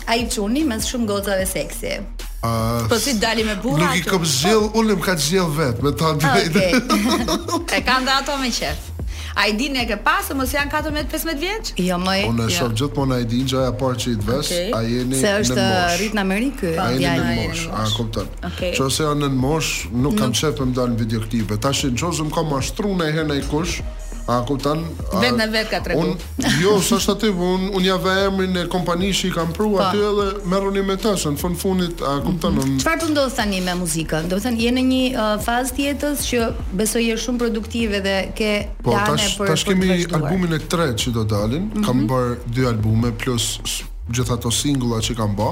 A 0.08 0.16
i 0.18 0.26
quni 0.30 0.64
mes 0.66 0.86
shumë 0.90 1.08
gocave 1.10 1.46
seksi 1.48 1.92
uh, 2.00 2.48
Po 2.90 2.98
si 3.00 3.18
dali 3.22 3.44
me 3.46 3.56
burra 3.62 3.92
Nuk 3.92 4.00
i 4.00 4.04
kom 4.08 4.24
zhjell, 4.26 4.66
po. 4.70 4.80
unë 4.82 4.94
oh. 4.94 4.98
im 4.98 5.02
ka 5.04 5.16
zhjell 5.18 5.52
vet 5.58 5.82
Me 5.84 5.92
ta 5.98 6.14
ndjejt 6.18 6.64
e 7.78 7.84
kanë 7.86 8.08
dhe 8.08 8.16
ato 8.18 8.38
me 8.42 8.50
qef 8.54 8.88
A 9.32 9.46
i 9.48 9.54
din 9.56 9.78
e 9.80 9.86
ke 9.88 9.96
pasë, 10.04 10.36
mos 10.36 10.52
janë 10.52 10.68
14-15 10.74 11.38
vjeç? 11.40 11.70
Jo, 11.88 11.96
më 12.04 12.16
e... 12.20 12.24
Unë 12.34 12.48
e 12.50 12.52
jo. 12.52 12.58
shumë 12.58 12.76
gjithë, 12.82 12.98
më 13.00 13.06
në 13.08 13.20
i 13.24 13.28
din, 13.32 13.46
gjaja 13.48 13.70
parë 13.80 14.00
që 14.04 14.10
i 14.12 14.18
të 14.20 14.40
a 14.76 14.82
jeni 14.84 15.06
në 15.06 15.14
mosh. 15.14 15.22
Se 15.22 15.32
është 15.44 15.68
rritë 16.02 16.18
në 16.18 16.24
Amerikë? 16.26 16.72
A 16.84 16.88
jeni 16.98 17.30
në 17.30 17.38
mosh, 17.38 17.62
a 17.80 17.86
kuptën. 17.94 18.34
Okay. 18.50 18.74
Që 18.76 18.84
ose 18.90 19.08
janë 19.08 19.30
në 19.30 19.42
mosh, 19.46 19.72
nuk, 20.04 20.18
kam 20.20 20.36
qepë 20.36 20.68
më 20.68 20.76
dalë 20.82 20.96
në 20.98 21.02
videoklipe. 21.06 21.60
Ta 21.64 21.72
shi 21.80 21.94
në 21.94 22.02
qozë 22.04 22.28
më 22.28 22.36
kam 22.36 22.52
ashtru 22.60 22.92
në 23.00 23.08
e 23.08 23.16
herë 23.16 23.28
në 23.32 23.40
i 23.40 23.48
kush, 23.54 23.78
A 24.30 24.42
kupton? 24.46 24.84
Vetë 25.18 25.34
në 25.40 25.46
vetë 25.52 25.70
ka 25.72 25.80
tregu. 25.86 26.12
Un 26.14 26.52
jo, 26.62 26.76
s'është 26.86 27.16
aty, 27.16 27.30
un 27.48 27.66
un 27.76 27.84
ja 27.86 27.96
vë 28.02 28.14
emrin 28.28 28.58
e 28.62 28.66
kompanisë 28.72 29.32
që 29.36 29.46
pru 29.50 29.54
pruar 29.58 29.78
po. 29.78 29.88
aty 29.88 30.04
edhe 30.10 30.52
merruni 30.52 30.84
me 30.86 30.96
tashën 31.04 31.36
në 31.38 31.42
fund 31.42 31.58
fundit, 31.62 32.02
a 32.04 32.14
kupton? 32.26 32.60
Çfarë 32.60 32.70
mm 32.70 32.78
-hmm. 32.78 33.00
do 33.00 33.06
po 33.06 33.12
ndodh 33.12 33.36
tani 33.36 33.62
me 33.62 33.74
muzikën? 33.84 34.28
Do 34.30 34.36
të 34.38 34.42
thënë 34.46 34.60
je 34.66 34.72
në 34.78 34.82
një 34.92 35.04
uh, 35.14 35.44
fazë 35.46 35.74
jetës 35.88 36.18
që 36.30 36.40
besoj 36.80 37.04
je 37.08 37.16
shumë 37.24 37.38
produktive 37.44 38.00
dhe 38.08 38.18
ke 38.38 38.52
po, 38.84 38.90
plane 38.92 39.08
po, 39.08 39.14
për 39.38 39.38
Po 39.38 39.46
tash 39.46 39.64
kemi 39.66 40.06
albumin 40.18 40.54
e 40.54 40.60
tretë 40.72 40.96
që 41.04 41.10
do 41.18 41.24
dalin. 41.24 41.64
Mm 41.64 41.72
-hmm. 41.74 41.86
Kam 41.86 41.98
mhm. 41.98 42.10
bërë 42.12 42.36
dy 42.56 42.64
albume 42.68 43.10
plus 43.12 43.46
gjitha 44.12 44.34
ato 44.36 44.52
singula 44.52 45.00
që 45.04 45.16
kam 45.18 45.34
bë. 45.38 45.50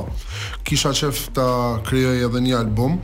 Kisha 0.67 0.91
qef 0.95 1.23
ta 1.35 1.47
krijoj 1.87 2.19
edhe 2.27 2.41
një 2.45 2.57
album. 2.59 2.97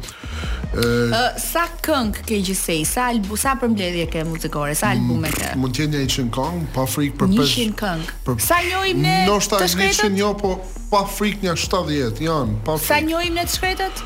Ë 0.76 0.90
e... 1.08 1.24
sa 1.42 1.66
këngë 1.88 2.26
ke 2.28 2.42
gjithsej? 2.50 2.84
Sa 2.90 3.08
album, 3.14 3.38
sa 3.40 3.56
përmbledhje 3.62 4.08
ke 4.14 4.26
muzikore, 4.28 4.76
sa 4.78 4.92
albume 4.96 5.32
ke? 5.34 5.54
Mund 5.60 5.76
të 5.78 5.86
jenë 5.88 6.04
100 6.04 6.34
këngë, 6.36 6.68
pa 6.76 6.86
frikë 6.92 7.22
për 7.24 7.34
100 7.34 7.80
këngë. 7.84 8.12
Për... 8.28 8.44
Sa 8.50 8.60
njohim 8.68 9.02
ne? 9.06 9.16
Ndoshta 9.30 9.64
100 9.66 10.12
jo, 10.22 10.34
po 10.44 10.58
pa 10.92 11.06
frikë 11.10 11.48
një 11.50 11.58
70 11.64 12.24
janë, 12.28 12.62
pa 12.68 12.78
Sa 12.86 13.02
njohim 13.04 13.40
ne 13.40 13.48
të 13.48 13.56
shkretët? 13.58 14.06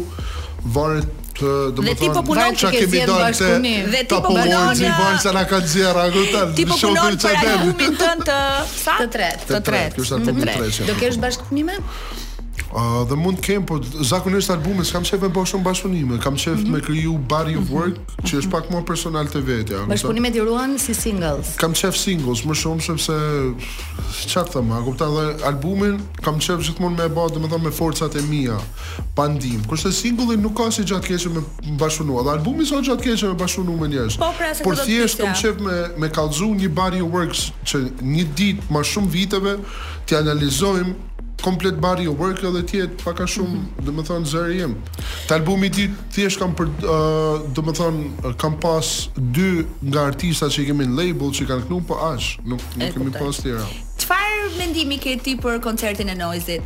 varet 0.74 1.08
Dhe 1.40 1.94
ti 1.96 2.08
po 2.12 2.20
punon 2.26 2.52
ti 2.52 2.68
ke 2.68 2.80
zgjedhur 2.84 3.16
bashkëpunim. 3.22 3.86
Dhe 3.94 4.02
ti 4.04 4.12
po 4.12 4.18
punon 4.34 4.74
ti 4.76 4.84
bën 4.96 5.14
sa 5.22 5.30
na 5.32 5.44
ka 5.48 5.60
zgjer 5.64 5.96
ajo 5.96 6.24
Ti 6.56 6.66
po 6.68 6.76
punon 6.82 7.16
për 7.16 7.38
ta 7.40 7.54
humbitën 7.62 8.20
të 8.28 8.36
sa? 8.84 8.96
Të 9.00 9.06
tretë, 9.14 9.46
të 9.48 9.60
tretë, 9.70 10.04
të 10.04 10.34
tretë. 10.42 10.84
Do 10.90 10.96
kesh 11.00 11.16
bashkëpunime? 11.22 11.78
dhe 13.08 13.16
mund 13.18 13.38
të 13.40 13.42
kem, 13.42 13.64
po 13.66 13.78
zakonisht 14.06 14.50
albumet 14.54 14.86
s'kam 14.86 15.02
qef 15.06 15.20
me 15.24 15.28
bëj 15.34 15.46
shumë 15.52 16.20
Kam 16.22 16.36
qef 16.36 16.46
mm 16.58 16.64
-hmm. 16.64 16.70
me 16.70 16.80
kriju 16.80 17.18
body 17.18 17.56
of 17.56 17.68
work 17.70 17.88
mm 17.98 18.02
-hmm. 18.06 18.24
që 18.26 18.36
është 18.38 18.50
pak 18.50 18.64
më 18.70 18.84
personal 18.84 19.26
te 19.28 19.38
vetja. 19.40 19.76
Bashkëpunimet 19.88 20.34
i 20.36 20.40
ruan 20.40 20.78
si 20.78 20.94
singles. 20.94 21.56
Kam 21.56 21.72
qef 21.74 21.94
singles 21.96 22.44
më 22.44 22.54
shumë 22.62 22.80
sepse 22.80 23.12
çfarë 24.30 24.48
të 24.48 24.50
them, 24.52 24.70
a 24.72 24.78
dhe 24.80 25.44
albumin 25.44 26.00
kam 26.24 26.38
qef 26.38 26.58
gjithmonë 26.62 26.96
me 26.98 27.08
bë, 27.14 27.30
domethënë 27.34 27.62
me 27.64 27.70
forcat 27.72 28.14
e 28.14 28.22
mia, 28.22 28.56
pa 29.14 29.26
ndim. 29.28 29.64
Kurse 29.68 29.92
singulli 29.92 30.36
nuk 30.36 30.56
ka 30.56 30.70
si 30.70 30.82
gjatë 30.82 31.06
keqe 31.06 31.28
me 31.34 31.40
bashkëpunuar. 31.80 32.22
Dhe 32.24 32.30
albumi 32.38 32.66
s'ka 32.66 32.80
gjatë 32.86 33.02
keqe 33.04 33.26
me 33.28 33.34
bashkëpunuar 33.42 33.88
njerëz. 33.92 34.14
Po 34.18 34.28
pra, 34.38 34.48
por 34.64 34.74
thjesht 34.86 35.16
kam 35.20 35.32
qef 35.40 35.56
me 35.66 35.76
me 36.00 36.08
kallzu 36.16 36.46
një 36.60 36.68
body 36.80 37.00
of 37.04 37.10
works 37.16 37.40
që 37.68 37.76
një 38.14 38.24
ditë 38.38 38.60
më 38.72 38.80
shumë 38.90 39.08
viteve 39.10 39.52
ti 40.06 40.12
analizojmë 40.16 40.92
komplet 41.40 41.74
bari 41.80 42.02
i 42.02 42.04
jo, 42.04 42.12
work 42.18 42.42
edhe 42.48 42.62
ti 42.66 42.80
et 42.84 42.90
pak 43.04 43.20
a 43.24 43.26
shumë 43.28 43.54
mm 43.54 43.64
-hmm. 43.64 43.86
domethën 43.86 44.24
zëri 44.32 44.62
im. 44.64 44.74
Të 45.28 45.34
albumi 45.34 45.66
i 45.66 45.70
ti 45.70 45.90
thjesht 46.12 46.38
kam 46.38 46.54
për 46.56 46.68
uh, 46.68 47.48
thonë, 47.54 48.34
kam 48.36 48.60
pas 48.60 49.08
dy 49.16 49.64
nga 49.82 50.00
artistat 50.06 50.50
që 50.52 50.62
i 50.62 50.66
kemi 50.66 50.84
në 50.84 50.96
label 51.06 51.30
që 51.30 51.48
kanë 51.48 51.62
këtu 51.66 51.80
po 51.88 51.94
as 52.08 52.22
nuk 52.44 52.60
nuk 52.76 52.88
e, 52.88 52.92
kemi 52.92 53.12
pas 53.12 53.36
tjera. 53.42 53.64
Çfarë 53.98 54.58
mendimi 54.58 54.98
ke 54.98 55.16
ti 55.24 55.36
për 55.42 55.60
koncertin 55.60 56.08
e 56.08 56.14
Noizit? 56.14 56.62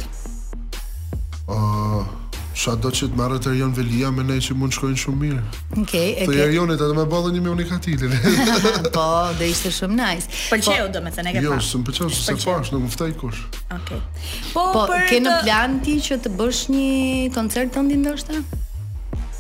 Ëh 1.49 1.53
uh, 1.55 2.07
Sha 2.55 2.77
do 2.79 2.91
që 2.95 3.09
të 3.11 3.19
marrë 3.19 3.39
të 3.43 3.53
rion 3.55 3.73
velia 3.75 4.11
me 4.15 4.23
ne 4.25 4.37
që 4.47 4.55
mund 4.55 4.75
shkojnë 4.77 4.99
shumë 5.03 5.19
mirë. 5.21 5.41
Okej, 5.81 5.81
okay, 5.83 6.11
e 6.23 6.27
ke. 6.27 6.27
Të 6.37 6.45
rionit 6.53 6.85
atë 6.87 6.95
me 7.01 7.07
bëllë 7.11 7.33
një 7.35 7.41
me 7.43 7.51
unikatilin. 7.51 8.15
po, 8.95 9.07
dhe 9.41 9.49
ishte 9.51 9.73
shumë 9.75 9.99
nice. 9.99 10.31
Po 10.53 10.59
që 10.63 10.77
e 10.85 10.85
do 10.95 11.03
me 11.03 11.11
të 11.17 11.25
ne 11.27 11.33
ke 11.35 11.43
pa? 11.43 11.47
Jo, 11.49 11.59
së 11.67 11.81
më 11.83 11.89
përqa, 11.89 12.09
së 12.15 12.23
se 12.29 12.37
pash, 12.47 12.71
në 12.77 12.81
muftaj 12.85 13.11
kush. 13.25 13.41
Okej. 13.65 13.81
Okay. 13.81 14.29
Po, 14.53 14.69
po 14.87 15.01
ke 15.11 15.19
në 15.25 15.35
plan 15.43 15.75
ti 15.85 15.99
që 16.07 16.21
të 16.29 16.33
bësh 16.39 16.63
një 16.71 16.87
koncert 17.35 17.75
të 17.75 17.89
ndinë 17.91 18.15
është? 18.15 18.41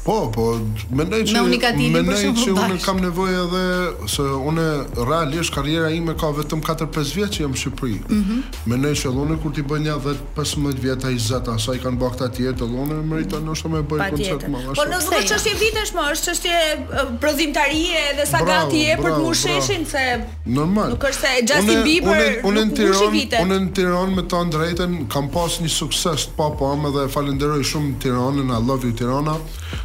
Po, 0.04 0.14
po, 0.34 0.42
mendoj 0.96 1.22
që 1.30 1.42
mendoj 1.92 2.16
që 2.22 2.34
po, 2.36 2.54
unë 2.66 2.74
kam 2.84 2.98
nevojë 3.00 3.36
edhe 3.40 3.60
se 4.14 4.24
unë 4.50 4.64
realisht 5.08 5.54
karriera 5.54 5.88
ime 5.96 6.12
ka 6.20 6.28
vetëm 6.36 6.60
4-5 6.66 7.12
vjet 7.16 7.32
që 7.38 7.44
jam 7.46 7.54
në 7.54 7.60
Shqipëri. 7.62 7.96
Mhm. 8.02 8.20
Mm 8.20 8.60
mendoj 8.72 8.90
që 9.00 9.12
unë 9.22 9.36
kur 9.40 9.54
ti 9.56 9.62
bën 9.70 9.86
ja 9.88 9.94
15 10.04 10.76
vjet 10.82 11.06
ai 11.08 11.14
20 11.16 11.48
asaj 11.54 11.78
kanë 11.84 11.98
bërë 12.02 12.18
këtë 12.18 12.28
tjetër 12.36 12.58
të 12.60 12.80
unë 12.84 12.98
meriton 13.14 13.40
mm. 13.40 13.48
ndoshta 13.48 13.70
më 13.72 13.80
bëj 13.92 14.04
koncert 14.16 14.46
më. 14.52 14.60
Po 14.76 14.84
nëse 14.90 15.08
është 15.08 15.32
çështje 15.32 15.54
vitesh 15.62 15.94
më, 15.96 16.06
është 16.16 16.28
çështje 16.28 17.00
prozimtarie 17.24 18.04
edhe 18.12 18.26
sa 18.30 18.42
gati 18.48 18.82
e 18.94 18.98
për 19.00 19.10
të 19.16 19.22
mushëshin 19.24 19.86
se 19.90 20.04
normal. 20.56 20.92
Nuk 20.94 21.08
është 21.12 21.24
se 21.24 21.34
Justin 21.52 21.82
Bieber 21.88 22.38
unë 22.48 22.66
në 22.68 22.78
Tiranë, 22.78 23.42
unë 23.44 23.60
në 23.66 23.74
Tiranë 23.80 24.18
me 24.20 24.26
të 24.30 24.44
drejtën 24.56 24.98
kam 25.16 25.32
pas 25.36 25.58
një 25.64 25.74
sukses 25.78 26.28
të 26.30 26.36
papam 26.40 26.88
edhe 26.92 27.08
falenderoj 27.16 27.64
shumë 27.72 27.96
Tiranën, 28.04 28.52
I 28.52 28.60
love 28.70 28.84
you 28.88 28.92
Tirana 28.92 29.38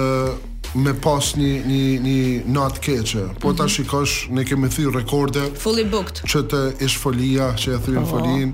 me 0.76 0.91
pas 1.03 1.30
një 1.39 1.49
një 1.63 1.84
një 2.03 2.21
natë 2.51 2.82
keqe. 2.84 3.21
Po 3.39 3.51
mhm. 3.51 3.57
ta 3.61 3.67
shikosh, 3.71 4.15
ne 4.36 4.43
kemi 4.45 4.67
thyr 4.73 4.91
rekorde. 4.97 5.45
Fully 5.61 5.86
booked. 5.88 6.19
Që 6.28 6.41
të 6.51 6.61
ish 6.84 6.97
folia, 6.99 7.51
që 7.61 7.78
e 7.78 7.80
thyrin 7.86 8.01
oh. 8.01 8.09
Po. 8.09 8.17
folin 8.19 8.51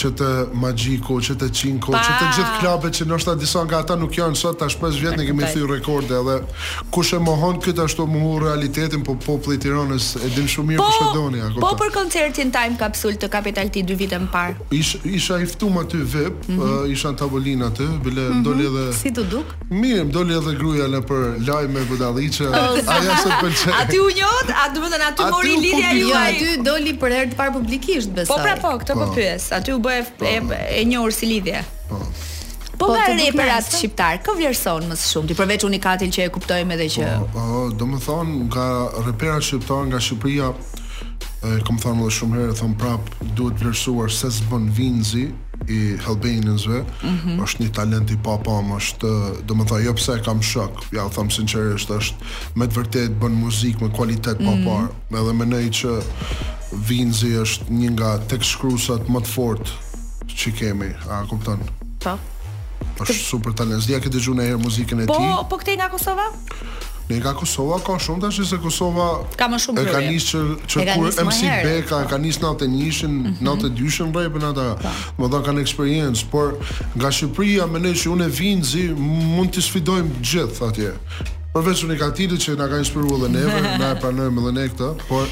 që 0.00 0.10
të 0.18 0.28
magjiko, 0.60 1.18
që 1.26 1.34
të 1.42 1.48
cinko, 1.56 1.92
pa. 1.94 2.00
që 2.04 2.14
të 2.20 2.28
gjithë 2.36 2.52
klubet 2.62 2.96
që 2.98 3.06
ndoshta 3.08 3.34
disa 3.38 3.62
nga 3.66 3.80
ata 3.84 3.96
nuk 4.00 4.14
janë 4.16 4.38
sot 4.40 4.58
tash 4.60 4.76
pas 4.80 4.96
vjet 5.00 5.16
ne 5.20 5.26
kemi 5.28 5.44
thyr 5.52 5.66
rekorde 5.74 6.16
edhe 6.16 6.36
kush 6.94 7.12
e 7.16 7.20
mohon 7.22 7.58
këtë 7.64 7.84
ashtu 7.86 8.06
më 8.08 8.32
realitetin 8.46 9.04
po 9.06 9.16
populli 9.26 9.58
i 9.58 9.62
Tiranës 9.62 10.08
e 10.24 10.30
din 10.34 10.48
shumë 10.48 10.72
mirë 10.72 10.78
po, 10.80 10.88
kush 10.88 11.02
e 11.04 11.10
doni 11.16 11.42
apo 11.44 11.64
po 11.64 11.72
për 11.82 11.92
koncertin 11.96 12.52
Time 12.54 12.76
Capsule 12.80 13.18
të 13.20 13.28
Capital 13.32 13.72
T 13.74 13.82
dy 13.90 13.96
vite 14.00 14.18
më 14.22 14.30
parë 14.32 14.70
ish, 14.78 14.94
isha 15.04 15.40
i 15.44 15.48
ftuar 15.52 15.82
aty 15.84 16.00
VIP, 16.14 16.48
mm 16.48 16.56
-hmm. 16.56 16.64
uh, 16.84 16.92
isha 16.94 17.12
në 17.12 17.16
tavolin 17.20 17.62
aty 17.68 17.86
bile 18.04 18.22
mm 18.22 18.32
-hmm. 18.32 18.42
doli 18.48 18.66
edhe 18.70 18.84
si 18.96 19.10
do 19.10 19.24
duk 19.34 19.54
mirë 19.70 20.08
doli 20.16 20.36
edhe 20.40 20.54
gruaja 20.60 20.86
në 20.94 21.00
për 21.10 21.22
lajme 21.48 21.80
budalliçe 21.90 22.44
aty 23.82 24.00
u 24.00 24.08
njëot 24.16 24.48
aty 24.64 24.80
do 24.80 24.86
të 24.88 24.90
thonë 24.90 25.06
aty 25.12 25.22
mori 25.36 25.54
lidhja 25.64 25.92
juaj 26.00 26.30
aty 26.32 26.48
doli 26.68 26.92
për 27.02 27.10
herë 27.16 27.30
të 27.30 27.36
parë 27.36 27.52
publikisht 27.58 28.10
besoj 28.16 28.32
po 28.36 28.42
pra 28.42 28.54
po 28.62 28.70
këtë 28.80 28.94
po, 28.94 29.06
po. 29.06 29.14
pyes 29.14 29.52
aty 29.52 29.70
bëhe 29.82 30.04
po. 30.18 30.24
e, 30.24 30.80
e 30.80 30.84
njohur 30.84 31.12
si 31.12 31.26
lidhje. 31.26 31.64
Po. 31.88 31.98
Po, 32.78 32.86
po 32.88 32.94
reperat 32.94 33.68
po, 33.70 33.76
shqiptar, 33.78 34.18
kë 34.26 34.34
vlerëson 34.40 34.86
më 34.90 34.96
së 34.98 35.10
shumë, 35.12 35.30
ti 35.30 35.36
përveç 35.38 35.66
unikatin 35.68 36.14
që 36.14 36.24
e 36.26 36.30
kuptojmë 36.34 36.74
edhe 36.76 36.86
që... 36.96 37.08
Po, 37.20 37.32
po 37.34 37.64
do 37.78 37.86
më 37.90 37.98
thonë, 38.06 38.38
nga 38.50 38.64
reperat 39.06 39.44
shqiptar 39.46 39.84
nga 39.90 40.00
Shqipëria, 40.02 40.48
e 40.50 41.60
kam 41.68 41.78
thënë 41.82 42.02
edhe 42.06 42.16
shumë 42.18 42.40
herë, 42.40 42.56
thon 42.58 42.74
prap 42.80 43.12
duhet 43.38 43.62
vlerësuar 43.62 44.10
se 44.10 44.32
s'bën 44.34 44.66
vinzi 44.74 45.24
i 45.70 45.78
Albanianës, 46.10 46.64
Mm 46.72 46.82
-hmm. 47.02 47.42
Është 47.44 47.60
një 47.62 47.70
talent 47.76 48.10
i 48.10 48.16
papam, 48.26 48.72
është, 48.80 49.12
do 49.46 49.54
të 49.54 49.68
thonë, 49.70 49.84
jo 49.84 49.94
pse 49.94 50.14
kam 50.24 50.42
shok. 50.42 50.82
Ja, 50.96 51.06
them 51.14 51.30
sinqerisht, 51.30 51.88
është 51.90 52.14
me 52.56 52.66
të 52.66 52.74
vërtetë 52.80 53.14
bën 53.22 53.34
muzikë 53.44 53.80
me 53.84 53.88
cilëtet 53.98 54.38
mhm. 54.42 54.46
papar, 54.48 54.82
mm 54.84 54.90
-hmm. 54.90 55.20
edhe 55.22 55.32
mendoj 55.38 55.64
që 55.70 55.90
Vinzi 56.80 57.28
është 57.36 57.68
një 57.76 57.88
nga 57.96 58.12
tek 58.30 58.44
shkrusat 58.46 59.08
më 59.12 59.20
të 59.24 59.28
fort 59.32 59.72
që 60.32 60.52
kemi, 60.56 60.88
a 61.12 61.18
kupton? 61.28 61.60
Po. 62.02 62.14
Është 63.02 63.16
super 63.18 63.52
talent. 63.56 63.84
Dija 63.86 63.98
këtë 64.00 64.16
dëgjuan 64.16 64.40
herë 64.40 64.60
muzikën 64.62 65.02
e 65.04 65.10
po, 65.10 65.16
tij. 65.18 65.28
Po, 65.28 65.44
po 65.50 65.58
këtej 65.60 65.76
nga 65.78 65.90
Kosova? 65.92 66.30
Ne 67.10 67.18
nga 67.20 67.32
Kosova 67.36 67.76
ka 67.84 67.96
shumë 68.00 68.22
tash 68.24 68.38
se 68.48 68.56
Kosova 68.62 69.10
ka 69.36 69.48
më 69.52 69.58
shumë. 69.66 69.82
E 69.84 69.92
ka 69.92 70.00
nisë 70.06 70.40
që 70.72 70.84
kur 70.92 71.20
MC 71.28 71.52
Beka 71.66 71.98
ka 72.08 72.18
nisë 72.22 72.44
91, 72.46 72.72
nishin, 72.78 73.18
natë 73.44 73.72
shën 73.90 74.14
bëj 74.14 74.30
për 74.38 74.48
ata. 74.52 74.66
Po. 74.80 74.94
Më 75.18 75.30
dha 75.34 75.42
kanë 75.48 75.64
eksperiencë. 75.66 76.24
por 76.32 76.56
nga 76.96 77.10
Shqipëria 77.12 77.68
mendoj 77.68 77.94
që 78.04 78.14
unë 78.16 78.30
Vinzi 78.38 78.86
mund 78.96 79.52
të 79.52 79.66
sfidojmë 79.68 80.22
gjithë 80.32 80.68
atje. 80.70 80.96
Përveç 81.52 81.82
unikatitit 81.84 82.40
që 82.40 82.54
na 82.56 82.64
ka 82.64 82.78
inspiruar 82.80 83.26
dhe 83.26 83.28
neve, 83.28 83.60
na 83.82 83.90
e 83.92 83.96
pranojmë 84.00 84.40
edhe 84.48 84.52
ne 84.56 84.62
këta, 84.72 84.86
por 85.08 85.26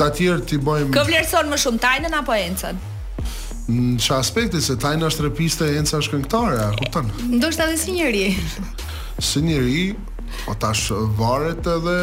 Ta 0.00 0.08
tjerë 0.16 0.46
ti 0.48 0.56
bojmë... 0.64 0.88
Kë 0.96 1.02
vlerëson 1.10 1.50
më 1.52 1.56
shumë, 1.60 1.78
tajnën 1.82 2.14
apo 2.16 2.32
encën? 2.32 2.78
Në 3.68 3.98
që 4.00 4.14
aspekti, 4.16 4.62
se 4.64 4.78
tajnë 4.80 5.04
është 5.10 5.26
repiste, 5.26 5.68
encë 5.76 5.98
është 5.98 6.14
këngëtare, 6.14 6.54
a 6.64 6.70
kupton? 6.78 7.10
Ndo 7.34 7.50
është 7.52 7.66
edhe 7.66 7.76
si 7.82 7.96
njëri. 7.98 8.22
Si 9.30 9.42
njëri, 9.44 9.82
o 9.92 10.44
po 10.46 10.56
tash 10.64 10.86
varet 11.20 11.68
edhe 11.74 11.98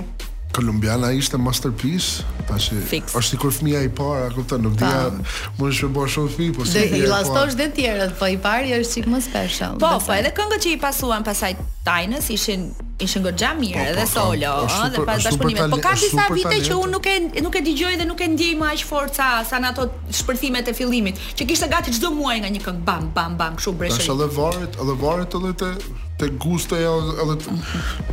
Kolumbiana 0.51 1.13
ishte 1.15 1.38
masterpiece, 1.39 2.26
tash 2.49 2.72
është 2.76 3.22
sikur 3.24 3.53
fëmia 3.55 3.86
i 3.88 3.91
parë, 3.95 4.34
kupton, 4.36 4.65
nuk 4.65 4.76
dia, 4.82 5.05
mund 5.55 5.61
të 5.72 5.78
shpërbosh 5.78 6.17
shumë 6.17 6.32
fi, 6.36 6.47
po 6.57 6.65
si. 6.67 6.76
Dhe 6.89 6.99
i 6.99 7.07
lastosh 7.07 7.55
dhe 7.55 7.69
të 7.72 7.76
tjerët, 7.78 8.17
po 8.19 8.28
i 8.28 8.36
pari 8.43 8.74
është 8.76 8.91
sik 8.97 9.07
më 9.13 9.22
special. 9.30 9.78
Po, 9.80 9.93
po, 10.03 10.11
edhe 10.17 10.34
këngët 10.36 10.65
që 10.65 10.74
i 10.76 10.82
pasuan 10.84 11.24
pasaj 11.28 11.53
Tajnës 11.88 12.28
ishin 12.36 12.67
ishte 13.06 13.20
goxha 13.24 13.52
mirë 13.58 13.80
po, 13.80 13.86
po, 13.86 13.95
edhe 13.95 14.04
po, 14.04 14.12
solo, 14.12 14.52
ëh, 14.66 14.84
dhe 14.93 15.02
pas 15.02 15.08
pra 15.08 15.16
bashkëpunimeve. 15.16 15.70
Po 15.74 15.80
ka 15.84 15.95
disa 16.02 16.28
vite 16.36 16.60
që 16.68 16.78
unë 16.78 16.93
nuk 16.95 17.10
e 17.10 17.16
nuk 17.45 17.58
e 17.58 17.64
dëgjoj 17.66 17.97
dhe 18.02 18.08
nuk 18.10 18.22
e 18.26 18.30
ndjej 18.36 18.54
më 18.60 18.70
aq 18.76 18.86
forca 18.89 19.32
sa 19.47 19.60
në 19.62 19.72
ato 19.74 19.88
shpërthimet 20.22 20.72
e 20.72 20.76
fillimit, 20.78 21.20
që 21.39 21.47
kishte 21.49 21.70
gati 21.72 21.93
çdo 21.97 22.14
muaj 22.16 22.43
nga 22.45 22.52
një 22.56 22.64
këngë 22.68 22.86
bam 22.88 23.10
bam 23.16 23.36
bam 23.39 23.60
kështu 23.60 23.74
breshë. 23.82 23.99
Tash 24.04 24.14
edhe 24.14 24.30
varet, 24.38 24.80
edhe 24.84 25.02
varet 25.06 25.39
edhe 25.41 25.54
te 25.64 25.74
te 26.22 26.28
gusta 26.38 26.78
ajo 26.78 27.26
edhe 27.26 27.58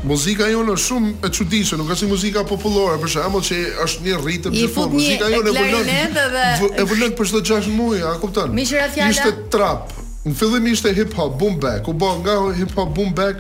muzika 0.09 0.47
jone 0.49 0.75
është 0.79 0.85
shumë 0.87 1.15
e 1.29 1.33
çuditshme, 1.39 1.81
nuk 1.83 1.93
është 1.93 2.07
si 2.07 2.11
muzika 2.15 2.45
popullore, 2.49 2.97
për 3.03 3.15
shembull 3.19 3.45
që 3.45 3.59
është 3.85 4.09
një 4.09 4.21
ritëm 4.25 4.57
që 4.59 4.69
po 4.77 4.89
muzika 4.97 5.33
jone 5.35 5.57
evolon. 5.57 6.75
Evolon 6.85 7.17
për 7.21 7.33
çdo 7.33 7.45
6 7.53 7.73
muaj, 7.77 8.05
a 8.13 8.17
kupton? 8.25 8.57
Ishte 8.65 9.33
trap. 9.53 9.97
Në 10.29 10.35
fillim 10.37 10.65
ishte 10.69 10.91
hip 10.93 11.13
hop 11.17 11.37
boom 11.41 11.55
back, 11.63 11.87
u 11.89 11.93
bë 11.97 12.09
nga 12.25 12.33
hip 12.59 12.73
hop 12.77 12.89
boom 12.97 13.13
back, 13.17 13.39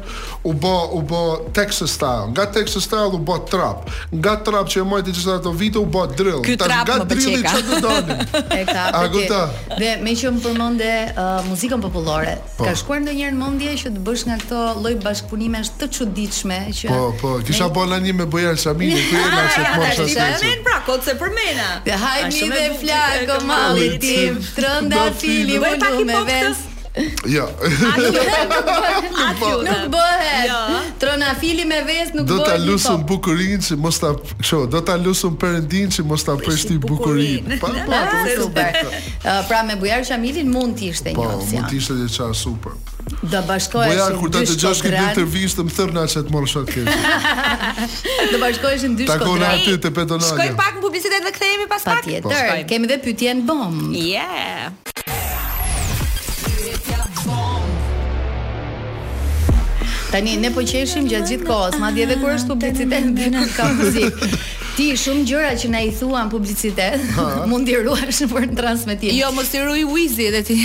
u 0.49 0.55
bë 0.57 0.75
u 0.97 1.01
bë 1.09 1.21
Texas 1.57 1.91
style. 1.97 2.23
Nga 2.35 2.45
Texas 2.57 2.85
style 2.89 3.13
u 3.19 3.21
bë 3.29 3.37
trap. 3.51 3.79
Nga 4.21 4.35
trap 4.47 4.71
që 4.73 4.81
e 4.83 4.87
mori 4.89 5.05
gjithë 5.09 5.35
ato 5.39 5.53
vite 5.61 5.79
u 5.83 5.87
bë 5.95 6.05
drill. 6.17 6.41
Ky 6.47 6.57
trap 6.63 6.89
nga 6.89 7.05
drilli 7.11 7.41
çfarë 7.47 7.69
do 7.73 7.79
donin. 7.85 8.23
A 9.01 9.07
gjuta. 9.13 9.41
Dhe 9.79 9.93
më 10.05 10.15
që 10.21 10.33
më 10.37 10.45
përmendë 10.47 10.91
uh, 11.13 11.29
muzikën 11.49 11.83
popullore. 11.85 12.37
Po. 12.57 12.67
Ka 12.67 12.75
shkuar 12.81 13.03
ndonjëherë 13.05 13.37
në 13.37 13.43
mendje 13.43 13.75
që 13.83 13.95
të 13.97 14.05
bësh 14.07 14.25
nga 14.31 14.39
këto 14.45 14.63
lloj 14.85 14.95
bashkëpunimesh 15.05 15.75
të 15.83 15.91
çuditshme 15.99 16.61
që 16.81 16.89
Po, 16.93 17.13
po, 17.21 17.35
kisha 17.49 17.69
me... 17.69 17.75
bën 17.77 17.95
anë 17.99 18.17
me 18.23 18.27
Bojan 18.33 18.59
Samin, 18.61 18.95
ku 19.11 19.19
e 19.19 19.29
na 19.35 19.45
se 19.55 19.67
po 19.77 19.93
sa. 20.01 20.09
Ja, 20.19 20.31
ja, 20.37 20.55
pra, 20.65 20.81
kot 20.89 21.05
se 21.07 21.17
për 21.21 21.35
mena. 21.37 21.69
Ja, 21.89 22.01
hajmi 22.05 22.49
dhe 22.55 22.65
flakë 22.81 23.39
malli 23.49 23.91
tim, 24.03 24.41
trënda 24.57 25.09
fili 25.21 25.61
me 25.61 25.77
Jo. 27.27 27.45
Ja. 27.45 27.47
nuk 28.01 28.69
bëhet. 28.71 29.69
Nuk 29.69 29.85
bëhet. 29.95 30.47
Jo. 30.49 30.59
Tronafili 31.03 31.67
me 31.69 31.81
vezë 31.87 32.17
nuk 32.19 32.27
bëhet. 32.27 32.43
Do 32.43 32.49
ta 32.49 32.57
lusum 32.65 33.05
bukurinë 33.09 33.61
që 33.69 33.79
mos 33.83 34.01
ta, 34.03 34.13
çu, 34.43 34.65
do 34.73 34.81
ta 34.89 34.97
lusum 35.03 35.37
perëndinë 35.41 35.93
që 35.99 36.07
mos 36.11 36.25
ta 36.27 36.35
prishti 36.41 36.79
bukurinë. 36.83 37.59
Pa, 37.63 37.73
pa, 37.79 38.03
ah, 38.03 38.13
po, 38.13 38.37
super. 38.43 38.79
Po, 38.83 38.93
po. 38.93 39.17
Uh, 39.23 39.41
pra 39.51 39.63
me 39.69 39.79
Bujar 39.81 40.05
Shamilin 40.09 40.51
mund 40.53 40.79
të 40.81 40.91
ishte 40.93 41.15
një 41.15 41.25
opsion. 41.25 41.49
Po, 41.49 41.55
mund 41.55 41.75
të 41.75 41.81
ishte 41.83 41.99
diçka 42.03 42.29
super. 42.41 42.77
Do 43.23 43.41
bashkohesh. 43.49 43.95
Bujar 43.95 44.19
kur 44.21 44.35
të 44.35 44.43
dëgjosh 44.51 44.83
këtë 44.89 45.07
intervistë 45.13 45.63
të 45.63 45.67
më 45.69 45.77
thërna 45.79 46.03
na 46.03 46.13
çet 46.17 46.35
morr 46.35 46.51
shok 46.51 46.75
kesh. 46.75 47.09
Do 48.35 48.43
bashkohesh 48.43 48.87
në 48.89 48.93
dy 49.05 49.09
shkollë. 49.09 49.09
Takon 49.15 49.49
aty 49.53 49.79
te 49.79 50.21
Shkoj 50.33 50.53
pak 50.59 50.77
në 50.79 50.83
publicitet 50.87 51.25
dhe 51.31 51.35
kthehemi 51.39 51.69
pas 51.71 51.85
pak. 51.95 52.13
kemi 52.71 52.91
dhe 52.91 52.97
pyetjen 53.07 53.45
bom. 53.49 53.87
Yeah. 53.95 54.73
Tani 60.09 60.39
ne 60.41 60.49
po 60.49 60.63
qeshim 60.65 61.05
gjatë 61.05 61.29
gjithë 61.35 61.45
kohës, 61.51 61.75
madje 61.83 62.07
edhe 62.07 62.15
kur 62.23 62.31
është 62.33 62.49
publicitet 62.55 63.03
në 63.11 63.11
Dinam 63.19 63.51
ka 63.53 63.67
muzikë. 63.77 64.29
Ti 64.79 64.87
shumë 65.03 65.25
gjëra 65.29 65.51
që 65.61 65.69
na 65.75 65.83
i 65.85 65.91
thuan 65.99 66.31
publicitet, 66.33 67.03
mund 67.51 67.69
t'i 67.69 67.75
ruash 67.83 68.23
për 68.31 68.47
transmetim. 68.57 69.13
Jo, 69.19 69.29
mos 69.37 69.51
i 69.53 69.61
ruaj 69.67 69.83
Wizi 69.91 70.31
edhe 70.31 70.41
ti. 70.49 70.57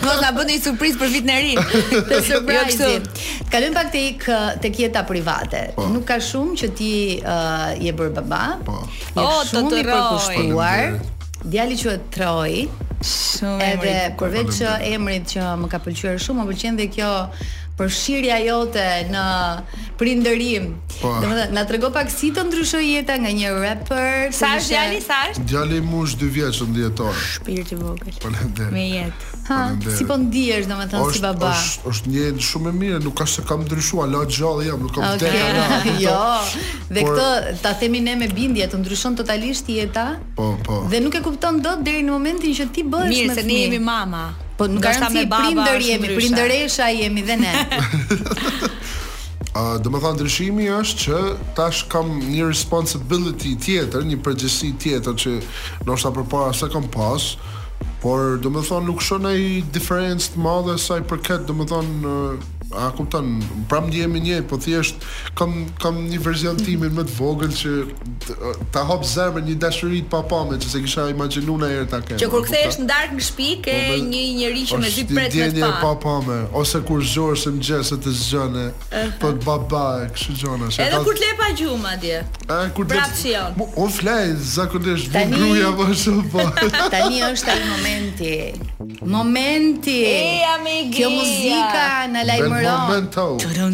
Do 0.00 0.16
ta 0.22 0.30
bëni 0.36 0.56
surprizë 0.64 1.02
për 1.02 1.12
vitin 1.12 1.32
e 1.36 1.38
ri. 1.42 1.52
Të 2.08 2.22
surprizë. 2.30 2.90
Jo, 2.96 3.04
Kalojm 3.52 3.76
pak 3.76 3.92
tek 3.92 4.24
tek 4.64 4.80
jeta 4.86 5.04
private. 5.12 5.64
Po. 5.76 5.90
Nuk 5.92 6.08
ka 6.08 6.16
shumë 6.24 6.56
që 6.62 6.72
ti 6.80 6.92
uh, 7.20 7.68
je 7.84 7.92
bërë 8.00 8.16
baba. 8.22 8.42
Po. 8.64 8.80
Oh, 9.20 9.40
të 9.50 9.66
të 9.74 9.84
roj. 10.54 10.92
Djali 11.44 11.76
quhet 11.80 12.08
Troy. 12.16 12.64
Shumë 13.04 13.70
emri. 13.70 13.70
Edhe 13.84 14.10
përveç 14.20 14.64
uh, 14.70 14.88
emrit 14.96 15.32
që 15.36 15.52
më 15.62 15.70
ka 15.72 15.82
pëlqyer 15.84 16.18
shumë, 16.22 16.44
më 16.46 16.54
pëlqen 16.54 16.80
dhe 16.80 16.88
kjo 16.96 17.12
shirja 17.88 18.36
jote 18.44 18.86
në 19.12 19.24
prindërim. 19.98 20.72
Po. 21.00 21.14
Domethënë, 21.22 21.52
na 21.56 21.64
trego 21.68 21.90
pak 21.92 22.10
si 22.12 22.30
të 22.32 22.46
ndryshoi 22.48 22.84
jeta 22.94 23.16
nga 23.20 23.28
një 23.36 23.50
rapper. 23.62 24.14
Sa 24.36 24.54
është 24.56 24.72
djali 24.72 25.00
sa 25.04 25.18
është? 25.30 25.44
Djali 25.48 25.80
më 25.84 26.00
është 26.04 26.20
2 26.22 26.30
vjeç 26.36 26.60
në 26.66 26.70
dietor. 26.76 27.14
Shpirti 27.34 27.74
i 27.76 27.78
vogël. 27.80 28.16
Faleminderit. 28.22 28.72
Me 28.74 28.86
jetë. 28.88 29.28
Ha, 29.50 29.58
si 29.96 30.04
po 30.06 30.16
ndihesh 30.20 30.68
domethënë 30.70 31.12
si 31.14 31.20
baba? 31.24 31.52
Është 31.56 31.88
është 31.92 32.12
një 32.14 32.24
shumë 32.48 32.72
e 32.72 32.74
mirë, 32.80 33.00
nuk 33.04 33.16
ka 33.20 33.26
se 33.28 33.44
kam 33.48 33.64
ndryshuar, 33.66 34.08
la 34.12 34.22
gjallë 34.30 34.66
jam, 34.70 34.84
nuk 34.84 34.94
kam 34.96 35.08
okay. 35.10 35.32
vdekur. 35.36 35.96
jo. 36.04 36.20
Dhe 36.96 37.06
këtë 37.08 37.56
ta 37.64 37.74
themi 37.80 38.00
ne 38.04 38.16
me 38.22 38.28
bindje, 38.34 38.68
të 38.72 38.80
ndryshon 38.80 39.18
totalisht 39.20 39.68
jeta. 39.72 40.08
Po, 40.36 40.52
po. 40.64 40.82
Dhe 40.92 41.00
nuk 41.04 41.16
e 41.18 41.24
kupton 41.24 41.60
dot 41.64 41.82
deri 41.84 42.04
në 42.06 42.14
momentin 42.14 42.56
që 42.56 42.70
ti 42.72 42.84
bëhesh 42.86 43.10
me 43.10 43.26
Mirë, 43.26 43.40
se 43.40 43.46
ne 43.48 43.60
jemi 43.64 43.78
mama. 43.84 44.26
Po 44.60 44.68
nuk 44.68 44.84
ka 44.84 44.92
si 45.08 45.24
prindër 45.24 45.80
jemi, 45.80 46.08
prindëresha 46.20 46.90
jemi 46.92 47.22
dhe 47.24 47.36
ne. 47.40 47.52
Uh, 49.56 49.80
dhe 49.80 49.88
më 49.88 50.00
thonë, 50.04 50.16
ndryshimi 50.20 50.66
është 50.76 50.98
që 51.02 51.20
tash 51.58 51.80
kam 51.92 52.12
një 52.20 52.44
responsibility 52.50 53.54
tjetër, 53.64 54.04
një 54.10 54.18
përgjësi 54.26 54.74
tjetër 54.84 55.16
që 55.24 55.32
nështë 55.88 56.12
përpara 56.20 56.52
se 56.60 56.68
kam 56.76 56.84
pas, 56.98 57.30
por 58.04 58.36
dhe 58.44 58.52
më 58.52 58.66
thonë, 58.68 58.86
nuk 58.92 59.00
shon 59.04 59.30
ai 59.32 59.40
i 59.64 59.64
të 59.72 59.80
madhe 60.44 60.76
sa 60.78 61.00
i 61.00 61.08
përket, 61.12 61.48
dhe 61.48 61.56
më 61.56 61.70
thonë, 61.72 62.14
a 62.70 62.90
kupton, 62.94 63.40
pram 63.68 63.86
ndjehemi 63.90 64.20
një, 64.22 64.36
po 64.50 64.56
thjesht 64.62 65.02
kam 65.38 65.54
kam 65.82 65.96
një 66.06 66.18
version 66.22 66.56
timin 66.58 66.92
më 66.94 67.02
të 67.08 67.14
vogël 67.16 67.50
që 67.56 67.72
ta 68.74 68.84
hap 68.86 69.02
zemrën 69.10 69.46
një 69.48 69.56
dashuri 69.64 70.02
të 70.04 70.10
papamë, 70.12 70.58
se 70.62 70.78
kisha 70.84 71.08
imagjinuar 71.10 71.48
ndonjëherë 71.58 71.88
ta 71.90 71.98
kem. 72.06 72.20
Që 72.20 72.28
kur 72.30 72.44
kthehesh 72.46 72.78
në 72.78 72.86
darkë 72.90 73.16
në 73.18 73.26
shtëpi 73.26 73.48
ke 73.66 73.74
po, 73.82 73.96
një 74.12 74.20
njerëz 74.38 74.70
që 74.70 74.78
më 74.84 74.90
di 74.98 75.06
pret 75.10 75.38
me 75.40 75.48
të 75.56 75.64
pa. 75.64 75.72
papamë, 75.80 76.36
ose 76.60 76.82
kur 76.86 77.02
zgjohesh 77.10 77.46
në 77.48 77.54
mëngjes 77.56 77.92
të 78.04 78.14
zgjon, 78.20 78.60
po 79.24 79.32
të 79.32 79.46
baba, 79.48 79.84
kështu 80.14 80.36
zgjon 80.44 80.64
ashtu. 80.68 80.84
Edhe 80.86 81.02
kur 81.10 81.18
të 81.18 81.26
lepa 81.26 81.50
gjumë 81.58 81.92
atje. 81.94 82.22
Ë 82.46 82.60
kur 82.78 82.90
të. 82.90 83.08
Po 83.80 83.88
flaj 83.96 84.36
zakonisht 84.52 85.10
me 85.16 85.24
gruaja 85.34 85.74
më 85.80 85.88
shumë 86.04 86.24
po. 86.32 86.46
Tani 86.94 87.22
është 87.32 87.54
ai 87.54 87.66
momenti. 87.66 88.32
Momenti. 89.00 90.00
Kjo 90.94 91.10
muzika 91.16 91.84
na 92.10 92.22
lajmë 92.28 92.59
momento. 92.64 93.22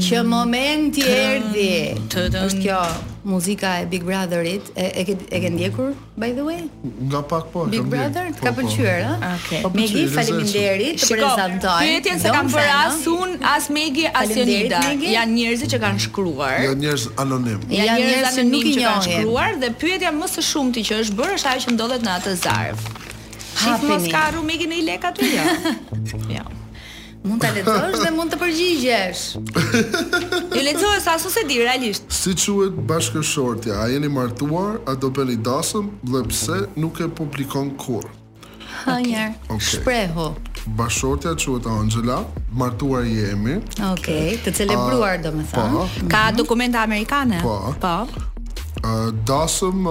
Që 0.08 0.20
momenti 0.28 1.02
erdhi. 1.08 1.74
Është 2.06 2.62
kjo 2.62 2.80
muzika 3.26 3.72
e 3.82 3.86
Big 3.90 4.04
Brotherit. 4.06 4.68
E 4.76 4.90
e 5.02 5.04
ke 5.08 5.16
e 5.30 5.40
ke 5.44 5.50
ndjekur 5.50 5.94
by 6.16 6.30
the 6.36 6.44
way? 6.46 6.60
Nga 6.82 7.22
pak 7.30 7.46
po. 7.52 7.66
Big 7.70 7.82
Brother 7.86 8.30
po, 8.36 8.44
ka 8.46 8.52
po. 8.52 8.60
pëlqyer, 8.60 9.00
ë? 9.02 9.32
Okej. 9.38 9.62
Megi 9.78 10.04
faleminderit 10.14 11.00
të 11.02 11.10
prezantoj. 11.16 11.78
Pyetjen 11.82 12.20
se 12.22 12.34
kam 12.36 12.52
bërë 12.52 12.74
as 12.82 13.00
un, 13.10 13.34
as 13.56 13.68
Megi, 13.70 14.06
as 14.12 14.34
Jonida. 14.36 14.82
Janë 15.00 15.38
njerëz 15.38 15.66
që 15.74 15.82
kanë 15.86 16.04
shkruar. 16.06 16.60
Janë 16.68 16.80
njerëz 16.84 17.08
anonim. 17.24 17.66
Janë 17.80 17.96
njerëz 18.04 18.38
që 18.38 18.46
nuk 18.52 18.70
i 18.72 18.76
kanë 18.82 19.08
shkruar 19.08 19.58
dhe 19.64 19.72
pyetja 19.82 20.14
më 20.20 20.30
së 20.36 20.46
shumti 20.52 20.86
që 20.88 21.00
është 21.04 21.18
bërë 21.20 21.38
është 21.40 21.52
ajo 21.54 21.64
që 21.66 21.74
ndodhet 21.76 22.06
në 22.06 22.14
atë 22.20 22.36
zarf. 22.44 22.86
Shifë 23.56 23.88
mos 23.90 24.06
ka 24.12 24.22
rumikin 24.36 24.72
e 24.76 24.78
i 24.78 24.84
lek 24.86 25.06
aty, 25.08 25.32
jo? 25.34 25.74
jo. 26.36 26.46
Mund 27.26 27.40
ta 27.42 27.48
lexosh 27.50 28.04
dhe 28.04 28.10
mund 28.16 28.30
të 28.32 28.38
përgjigjesh. 28.38 29.22
Ju 30.56 30.62
lexoj 30.62 31.00
sa 31.02 31.16
ose 31.18 31.42
di 31.50 31.56
realisht. 31.58 32.04
Si 32.14 32.32
quhet 32.38 32.76
bashkëshortja? 32.86 33.80
A 33.82 33.88
jeni 33.90 34.06
martuar? 34.08 34.78
A 34.86 34.94
do 34.94 35.10
bëni 35.10 35.34
dasëm? 35.48 35.88
Dhe 36.12 36.22
pse 36.30 36.58
nuk 36.78 37.00
e 37.02 37.08
publikon 37.18 37.72
kurrë? 37.82 38.12
Hënjer. 38.84 39.32
Okay. 39.34 39.48
okay. 39.48 39.66
Shprehu. 39.70 40.28
Bashortja 40.78 41.34
quhet 41.40 41.66
Angela, 41.66 42.20
martuar 42.62 43.02
jemi. 43.10 43.58
Okej, 43.90 44.38
të 44.46 44.54
celebruar 44.60 45.18
domethënë. 45.26 45.84
Ka 46.14 46.22
dokumenta 46.36 46.86
amerikane? 46.86 47.42
Po. 47.42 47.74
Po. 47.82 48.86
Ë 48.86 49.10
dasëm, 49.26 49.82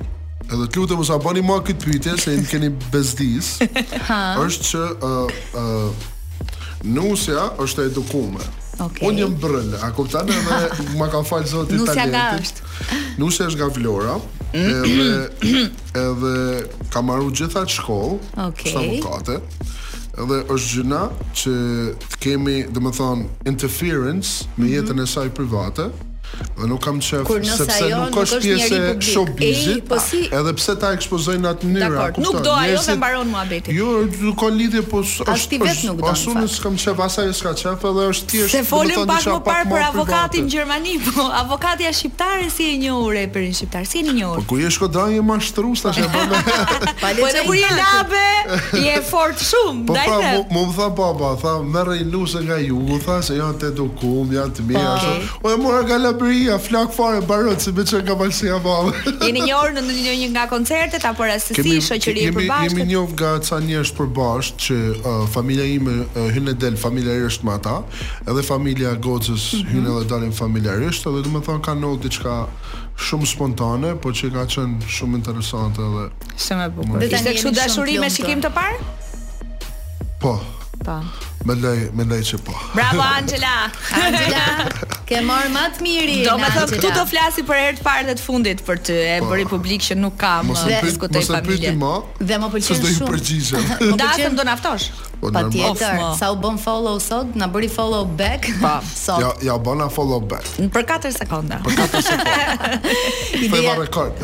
Edhe 0.51 0.65
të 0.67 0.81
lutem 0.81 0.99
mos 0.99 1.07
a 1.15 1.17
bani 1.23 1.45
më 1.47 1.57
këtë 1.69 1.85
pyetje 1.87 2.13
se 2.19 2.33
në 2.35 2.47
keni 2.51 2.71
bezdis. 2.91 3.53
Është 4.47 4.65
që 4.67 4.81
ë 4.89 5.11
uh, 5.11 5.37
ë 5.61 5.63
uh, 5.67 6.09
Nusja 6.83 7.51
është 7.61 7.87
edukume. 7.91 8.41
Okay. 8.81 9.05
Unë 9.11 9.21
jam 9.21 9.33
brëllë, 9.41 9.79
a 9.85 9.91
kuptane 9.93 10.33
dhe 10.33 10.61
ma 10.99 11.11
ka 11.13 11.21
falë 11.29 11.51
zotit 11.51 11.83
të 11.83 11.87
talentit. 11.93 12.09
Nusja 12.09 12.25
ka 12.25 12.41
është. 12.41 13.19
Nusja 13.21 13.49
është 13.51 13.61
nga 13.61 13.69
Vlora, 13.77 14.15
edhe, 14.57 15.67
edhe 16.05 16.35
ka 16.93 17.03
marru 17.05 17.29
gjitha 17.37 17.67
të 17.69 17.75
shkollë, 17.77 18.17
okay. 18.47 18.73
së 18.73 18.85
avokate, 18.85 19.37
edhe 20.25 20.41
është 20.55 20.79
gjëna 20.79 21.03
që 21.43 21.57
të 22.07 22.23
kemi, 22.25 22.57
dhe 22.73 22.85
më 22.87 22.95
thonë, 23.01 23.29
interference 23.53 24.31
mm 24.31 24.39
-hmm. 24.39 24.55
me 24.57 24.65
mhm. 24.67 24.73
jetën 24.79 24.99
e 25.05 25.11
saj 25.19 25.29
private, 25.37 25.91
nuk 26.69 26.81
kam 26.85 26.99
qef 27.01 27.29
sepse 27.57 27.87
jo, 27.89 27.99
nuk 28.05 28.19
është 28.21 28.39
pjesë 28.45 28.81
showbizit. 29.05 29.85
Po 29.89 29.97
si... 30.03 30.23
Ah, 30.29 30.41
edhe 30.43 30.53
pse 30.59 30.75
ta 30.81 30.91
ekspozojnë 30.97 31.49
atë 31.51 31.69
mënyrë, 31.71 32.01
a 32.01 32.05
kupton? 32.13 32.37
Nuk 32.37 32.45
do 32.45 32.53
ajo 32.53 32.83
se 32.85 32.95
mbaron 32.99 33.31
muhabeti. 33.33 33.73
Jo, 33.79 34.03
nuk 34.09 34.37
ka 34.43 34.51
lidhje, 34.53 34.83
po 34.89 35.01
është 35.05 35.61
vet 35.65 35.81
nuk 35.89 36.03
do. 36.03 36.09
Asun 36.11 36.37
nuk 36.43 36.53
kam 36.63 36.77
qef, 36.81 37.01
asaj 37.07 37.31
s'ka 37.39 37.55
qef, 37.63 37.87
edhe 37.91 38.05
është 38.13 38.29
thjesht. 38.35 38.53
Se 38.53 38.61
folim 38.69 39.07
pak 39.09 39.25
më 39.31 39.37
parë 39.47 39.67
për 39.73 39.85
avokatin 39.87 40.51
gjermani, 40.53 40.99
po 41.09 41.25
avokati 41.41 41.89
ja 41.89 41.95
shqiptar 41.97 42.45
si 42.53 42.69
e 42.75 42.77
një 42.85 42.93
ure 43.01 43.25
për 43.35 43.49
një 43.49 43.57
shqiptar, 43.63 43.89
si 43.91 44.05
e 44.05 44.17
një 44.21 44.29
ure. 44.29 44.43
Po 44.43 44.53
ku 44.53 44.61
je 44.61 44.71
Shkodran 44.77 45.17
je 45.17 45.23
mashtrues 45.33 45.83
tash 45.87 46.01
e 46.03 46.09
bën. 46.13 46.37
Po 47.23 47.33
se 47.35 47.43
kur 47.49 47.57
je 47.57 47.73
labe, 47.81 48.27
je 48.85 48.95
fort 49.09 49.43
shumë, 49.49 49.83
ndaj. 49.89 50.13
Po 50.13 50.45
po, 50.45 50.45
më 50.57 50.67
tha 50.77 50.91
baba, 50.99 51.33
tha 51.41 51.57
merrni 51.65 52.05
lusë 52.13 52.45
nga 52.47 52.61
jugu, 52.63 53.01
tha 53.07 53.19
se 53.25 53.39
janë 53.41 53.57
të 53.63 53.73
edukuar, 53.73 54.29
janë 54.37 54.55
të 54.59 54.69
mirë. 54.69 55.17
Po 55.43 55.51
e 55.51 55.59
mora 55.61 55.81
galop 55.89 56.20
bëri 56.21 56.59
flak 56.63 56.93
fare 56.95 57.21
barot 57.27 57.61
se 57.63 57.73
me 57.73 57.85
çon 57.85 58.03
nga 58.05 58.15
valsia 58.19 58.59
vallë. 58.63 58.93
Jeni 59.27 59.43
një 59.47 59.55
orë 59.57 59.75
në 59.79 59.85
një 59.89 60.15
një 60.23 60.29
nga 60.35 60.45
koncertet 60.51 61.07
apo 61.09 61.27
rastësi 61.29 61.79
shoqëri 61.87 62.27
për 62.37 62.49
bashkë. 62.49 62.81
Jemi 62.81 62.87
një 62.91 63.05
nga 63.15 63.33
ca 63.47 63.61
njerëz 63.65 63.93
për 63.99 64.11
bashkë 64.19 64.67
që 64.67 64.79
uh, 64.97 65.09
familja 65.35 65.67
ime 65.75 65.97
uh, 66.05 66.21
hyn 66.35 66.47
në 66.51 66.57
del 66.65 66.77
familjarisht 66.85 67.45
me 67.47 67.57
ata, 67.57 67.79
edhe 68.27 68.45
familja 68.51 68.93
Gocës 69.09 69.47
mm 69.47 69.65
-hmm. 69.65 69.73
hyn 69.73 69.91
edhe 69.95 70.05
dalin 70.13 70.37
familjarisht, 70.43 71.09
edhe 71.13 71.25
do 71.25 71.35
të 71.39 71.43
them 71.49 71.63
kanë 71.69 71.81
ndodhur 71.83 72.03
diçka 72.07 72.37
shumë 73.09 73.27
spontane, 73.35 73.97
por 74.03 74.13
që 74.13 74.33
ka 74.37 74.45
qenë 74.45 74.85
shumë 74.97 75.15
interesante 75.21 75.81
edhe. 75.89 76.05
Shumë 76.47 76.65
e 76.67 76.69
bukur. 76.77 77.01
Dhe 77.01 77.09
tani 77.09 77.35
kështu 77.37 77.55
dashuri 77.57 77.99
me 78.01 78.11
shikim 78.11 78.41
të 78.43 78.51
parë? 78.57 78.77
Po. 80.21 80.35
Po. 80.85 80.99
Me 81.45 81.55
lej, 81.57 81.79
me 81.97 82.05
lej 82.05 82.21
që 82.29 82.37
po 82.45 82.53
Bravo 82.77 83.01
Angela 83.01 83.55
Angela, 84.03 84.45
ke 85.09 85.23
marë 85.25 85.49
matë 85.55 85.81
miri 85.85 86.19
Do 86.29 86.35
me 86.37 86.49
thëmë, 86.53 86.69
këtu 86.77 86.91
do 86.93 87.05
flasi 87.09 87.45
për 87.49 87.57
herë 87.63 87.79
të 87.79 87.85
parë 87.87 88.03
dhe 88.11 88.15
të 88.19 88.25
fundit 88.27 88.61
për 88.67 88.83
të 88.85 88.97
E 89.01 89.15
po. 89.25 89.31
bëri 89.33 89.47
publik 89.49 89.85
që 89.87 89.97
nuk 89.97 90.19
kam 90.21 90.51
Mos 90.53 90.67
e 90.69 90.81
përgjitë 90.85 91.73
ma 91.81 91.93
Dhe 92.21 92.37
më 92.43 92.51
përgjitë 92.55 92.75
shumë 92.75 92.97
Së 92.97 92.99
dhe 92.99 92.99
i 92.99 93.07
përgjitë 93.07 93.63
Më 93.63 94.01
da 94.03 94.09
të 94.21 94.27
më 94.27 94.41
do 94.43 94.47
naftosh 94.51 94.89
Po 95.23 95.31
pa 95.37 95.43
tjetër, 95.53 96.05
sa 96.17 96.31
u 96.33 96.37
bën 96.41 96.57
follow 96.63 96.95
sot, 97.03 97.35
na 97.37 97.45
bëri 97.53 97.69
follow 97.69 98.07
back 98.09 98.47
pa, 98.57 98.71
sot. 98.89 99.21
Ja, 99.21 99.33
ja 99.51 99.57
u 99.73 99.75
na 99.77 99.91
follow 99.93 100.17
back. 100.25 100.47
Në 100.59 100.71
për 100.73 100.83
4 100.89 101.11
sekonda. 101.13 101.59
Për 101.67 101.77
4 101.77 102.01
sekonda. 102.07 102.71
Ideja. 103.45 103.75
rekord. 103.77 104.17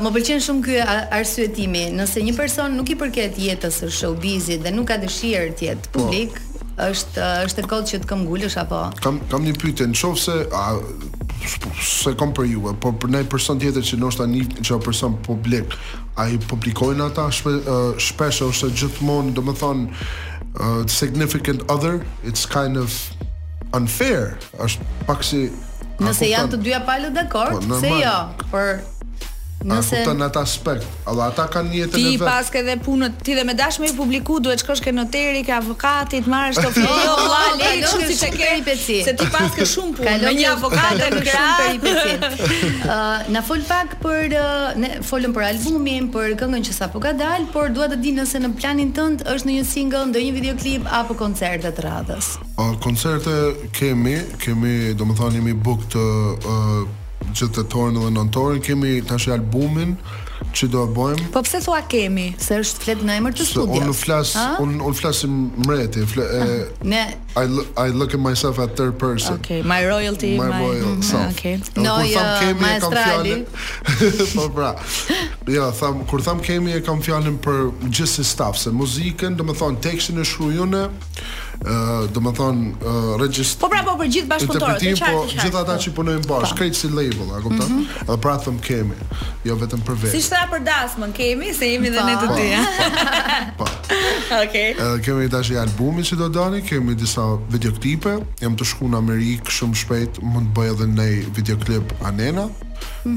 më 0.00 0.12
pëlqen 0.16 0.40
shumë 0.46 0.64
ky 0.64 0.78
arsyetimi, 1.18 1.90
nëse 1.92 2.24
një 2.24 2.32
person 2.38 2.72
nuk 2.72 2.88
i 2.88 2.96
përket 3.02 3.36
jetës 3.36 3.82
së 3.82 3.92
showbizit 3.98 4.64
dhe 4.64 4.72
nuk 4.72 4.88
ka 4.88 4.96
dëshirë 5.04 5.52
të 5.60 5.68
jetë 5.68 5.92
po. 5.92 6.06
publik, 6.06 6.40
është 6.88 7.22
është 7.48 7.62
e 7.62 7.66
kotë 7.70 7.88
që 7.90 7.98
të 8.04 8.08
kam 8.10 8.22
gullësh 8.28 8.56
apo? 8.60 8.80
Kam, 9.04 9.18
kam 9.30 9.44
një 9.46 9.54
pyte, 9.60 9.86
në 9.88 10.14
se... 10.24 10.36
A, 10.52 10.66
se 11.80 12.10
kom 12.20 12.34
për 12.36 12.50
ju, 12.50 12.60
po 12.84 12.90
për 13.00 13.14
nej 13.14 13.22
person 13.32 13.56
tjetër 13.60 13.84
që 13.88 13.98
nështë 14.02 14.22
a 14.22 14.28
një 14.28 14.40
që 14.68 14.76
person 14.84 15.14
publik, 15.24 15.72
a 16.20 16.26
i 16.28 16.36
publikojnë 16.50 17.06
ata 17.06 17.24
shpe, 17.32 18.28
ose 18.44 18.68
gjithmonë, 18.76 19.32
do 19.38 19.46
më 19.46 19.54
thonë, 19.62 20.02
uh, 20.50 20.76
significant 21.00 21.64
other, 21.72 22.02
it's 22.28 22.44
kind 22.44 22.76
of 22.76 22.92
unfair, 23.72 24.36
është 24.60 24.84
pak 25.08 25.24
si... 25.24 25.46
Nëse 26.04 26.28
janë 26.28 26.52
të 26.58 26.62
dyja 26.66 26.84
palët 26.84 27.16
dhe 27.16 27.24
kortë, 27.32 27.80
se 27.80 27.94
jo, 27.96 28.16
për 28.52 28.68
Nëse... 29.60 29.92
A 29.92 30.00
kuptën 30.06 30.22
atë 30.24 30.40
aspekt, 30.40 30.84
Allah, 31.04 31.26
ata 31.34 31.44
kanë 31.52 31.68
një 31.68 31.74
jetën 31.82 31.98
e 32.00 32.10
vetë. 32.14 32.16
Ti 32.16 32.24
pas 32.24 32.46
ke 32.52 32.60
dhe 32.64 32.74
punët, 32.80 33.16
ti 33.26 33.34
dhe 33.36 33.42
me 33.44 33.52
dashme 33.58 33.90
i 33.90 33.92
publiku, 33.92 34.38
duhet 34.40 34.62
shkosh 34.64 34.80
ke 34.80 34.92
noteri, 34.96 35.42
ke 35.44 35.52
avokatit, 35.52 36.28
marrë 36.32 36.54
shto 36.56 36.70
fjo, 36.72 36.88
jo, 36.88 37.16
la, 37.28 37.40
le, 37.60 37.90
si 38.08 38.14
që 38.22 38.30
ke, 38.32 38.38
peripeci. 38.48 38.94
se 39.04 39.12
ti 39.20 39.26
pas 39.34 39.50
ke 39.52 39.66
shumë 39.68 39.98
punë, 39.98 40.14
me 40.22 40.32
një 40.38 40.46
avokat 40.54 41.02
e 41.04 41.08
në 41.12 41.20
gratë. 41.26 42.38
uh, 42.38 42.94
Na 43.36 43.42
fol 43.50 43.60
pak 43.68 43.98
për, 44.00 44.36
uh, 44.40 44.70
ne 44.80 44.90
folëm 45.04 45.34
për 45.36 45.44
albumin, 45.50 46.06
për 46.14 46.38
këngën 46.40 46.64
që 46.70 46.76
sa 46.80 46.88
po 46.94 47.02
ka 47.04 47.12
dalë, 47.20 47.50
por 47.52 47.68
duhet 47.76 47.92
të 47.92 47.98
di 48.06 48.14
nëse 48.16 48.40
në 48.40 48.54
planin 48.62 48.94
tëndë 48.96 49.28
është 49.34 49.50
në 49.50 49.58
një 49.58 49.66
single, 49.74 50.06
në 50.14 50.22
një 50.24 50.30
videoklip, 50.38 50.88
apo 51.02 51.18
koncertet 51.20 51.84
radhës. 51.84 52.38
Uh, 52.56 52.72
koncerte 52.80 53.36
kemi, 53.76 54.16
kemi, 54.40 54.94
do 54.96 55.04
më 55.04 55.52
book 55.60 55.84
të... 55.92 56.06
Uh, 56.40 56.48
uh 56.48 56.96
gjithë 57.34 57.54
të 57.60 57.64
torën 57.72 57.98
dhe 58.00 58.10
në 58.14 58.22
torën, 58.34 58.60
kemi 58.64 58.94
tash 59.06 59.28
albumin 59.34 59.94
që 60.56 60.66
do 60.72 60.82
e 60.88 60.90
bojmë. 60.96 61.26
Po 61.34 61.42
pse 61.44 61.58
thua 61.62 61.82
kemi? 61.88 62.30
Se 62.40 62.56
është 62.62 62.82
flet 62.86 63.02
në 63.06 63.18
emër 63.20 63.34
të 63.36 63.44
studios. 63.46 63.84
Unë 63.84 63.94
flas, 63.94 64.30
unë 64.64 64.78
unë 64.88 64.96
flas 64.98 65.20
mreti, 65.68 66.00
e, 66.00 66.24
ah, 66.26 67.12
I 67.40 67.44
look, 67.48 67.66
I 67.78 67.92
look 67.94 68.14
at 68.14 68.20
myself 68.24 68.58
at 68.62 68.72
third 68.76 68.96
person. 68.98 69.38
Okay, 69.42 69.60
my 69.62 69.82
royalty, 69.86 70.36
my, 70.38 70.48
my 70.48 70.62
royal 70.64 70.94
mm, 70.96 71.04
self. 71.04 71.44
No, 71.76 72.00
kur 72.08 72.24
tham 72.24 72.24
uh, 72.24 72.40
kemi 72.48 72.64
kam 72.80 72.96
fjalën. 72.96 73.44
po 74.36 74.48
pra. 74.56 74.72
Ja, 75.58 75.68
tham 75.80 76.02
kur 76.10 76.24
tham 76.24 76.40
kemi 76.44 76.72
e 76.78 76.80
kam 76.86 77.02
fjalën 77.04 77.36
për 77.44 77.62
gjithë 77.84 78.12
se 78.16 78.24
staff, 78.32 78.58
se 78.64 78.72
muzikën, 78.74 79.38
domethënë 79.38 79.80
tekstin 79.86 80.24
e 80.24 80.28
shrujune 80.32 80.86
do 82.12 82.20
të 82.24 82.32
thonë 82.36 82.94
regjist... 83.20 83.58
Po 83.60 83.68
pra 83.68 83.82
po 83.84 83.92
për 84.00 84.08
gjithë 84.14 84.28
bashkëpunëtorët, 84.30 84.84
çfarë 84.96 85.16
po 85.16 85.24
gjithë 85.32 85.58
ata 85.60 85.74
që 85.84 85.92
punojnë 85.96 86.22
bashkë, 86.24 86.54
po. 86.54 86.60
krejt 86.60 86.78
si 86.78 86.88
label, 86.88 87.28
a 87.36 87.40
kupton? 87.42 87.68
Mm 87.68 87.82
-hmm. 87.82 88.04
Edhe 88.06 88.16
pra 88.24 88.36
them 88.38 88.56
kemi, 88.58 88.96
jo 89.44 89.56
vetëm 89.60 89.82
për 89.88 89.96
vetë. 90.00 90.10
Si 90.14 90.22
shtra 90.26 90.46
për 90.52 90.60
dasmën 90.70 91.12
kemi, 91.12 91.54
se 91.58 91.66
jemi 91.72 91.86
edhe 91.88 92.00
ne 92.08 92.14
të 92.22 92.28
po, 92.28 92.34
dy. 92.34 92.48
Po. 93.58 93.64
po 93.64 93.64
Okej. 94.44 94.70
Edhe 94.78 95.00
kemi 95.04 95.28
tash 95.28 95.50
albumin 95.52 96.04
që 96.04 96.14
do 96.16 96.28
dani, 96.28 96.62
kemi 96.62 96.94
disa 96.94 97.20
videoklipe, 97.52 98.12
jam 98.40 98.56
të 98.56 98.64
shkuar 98.64 98.90
në 98.90 98.98
Amerikë 99.02 99.50
shumë 99.56 99.76
shpejt, 99.82 100.12
mund 100.22 100.46
të 100.48 100.54
bëj 100.56 100.68
edhe 100.72 100.84
një 100.96 101.08
videoklip 101.36 101.92
anena. 102.04 102.46
Mm 102.48 102.56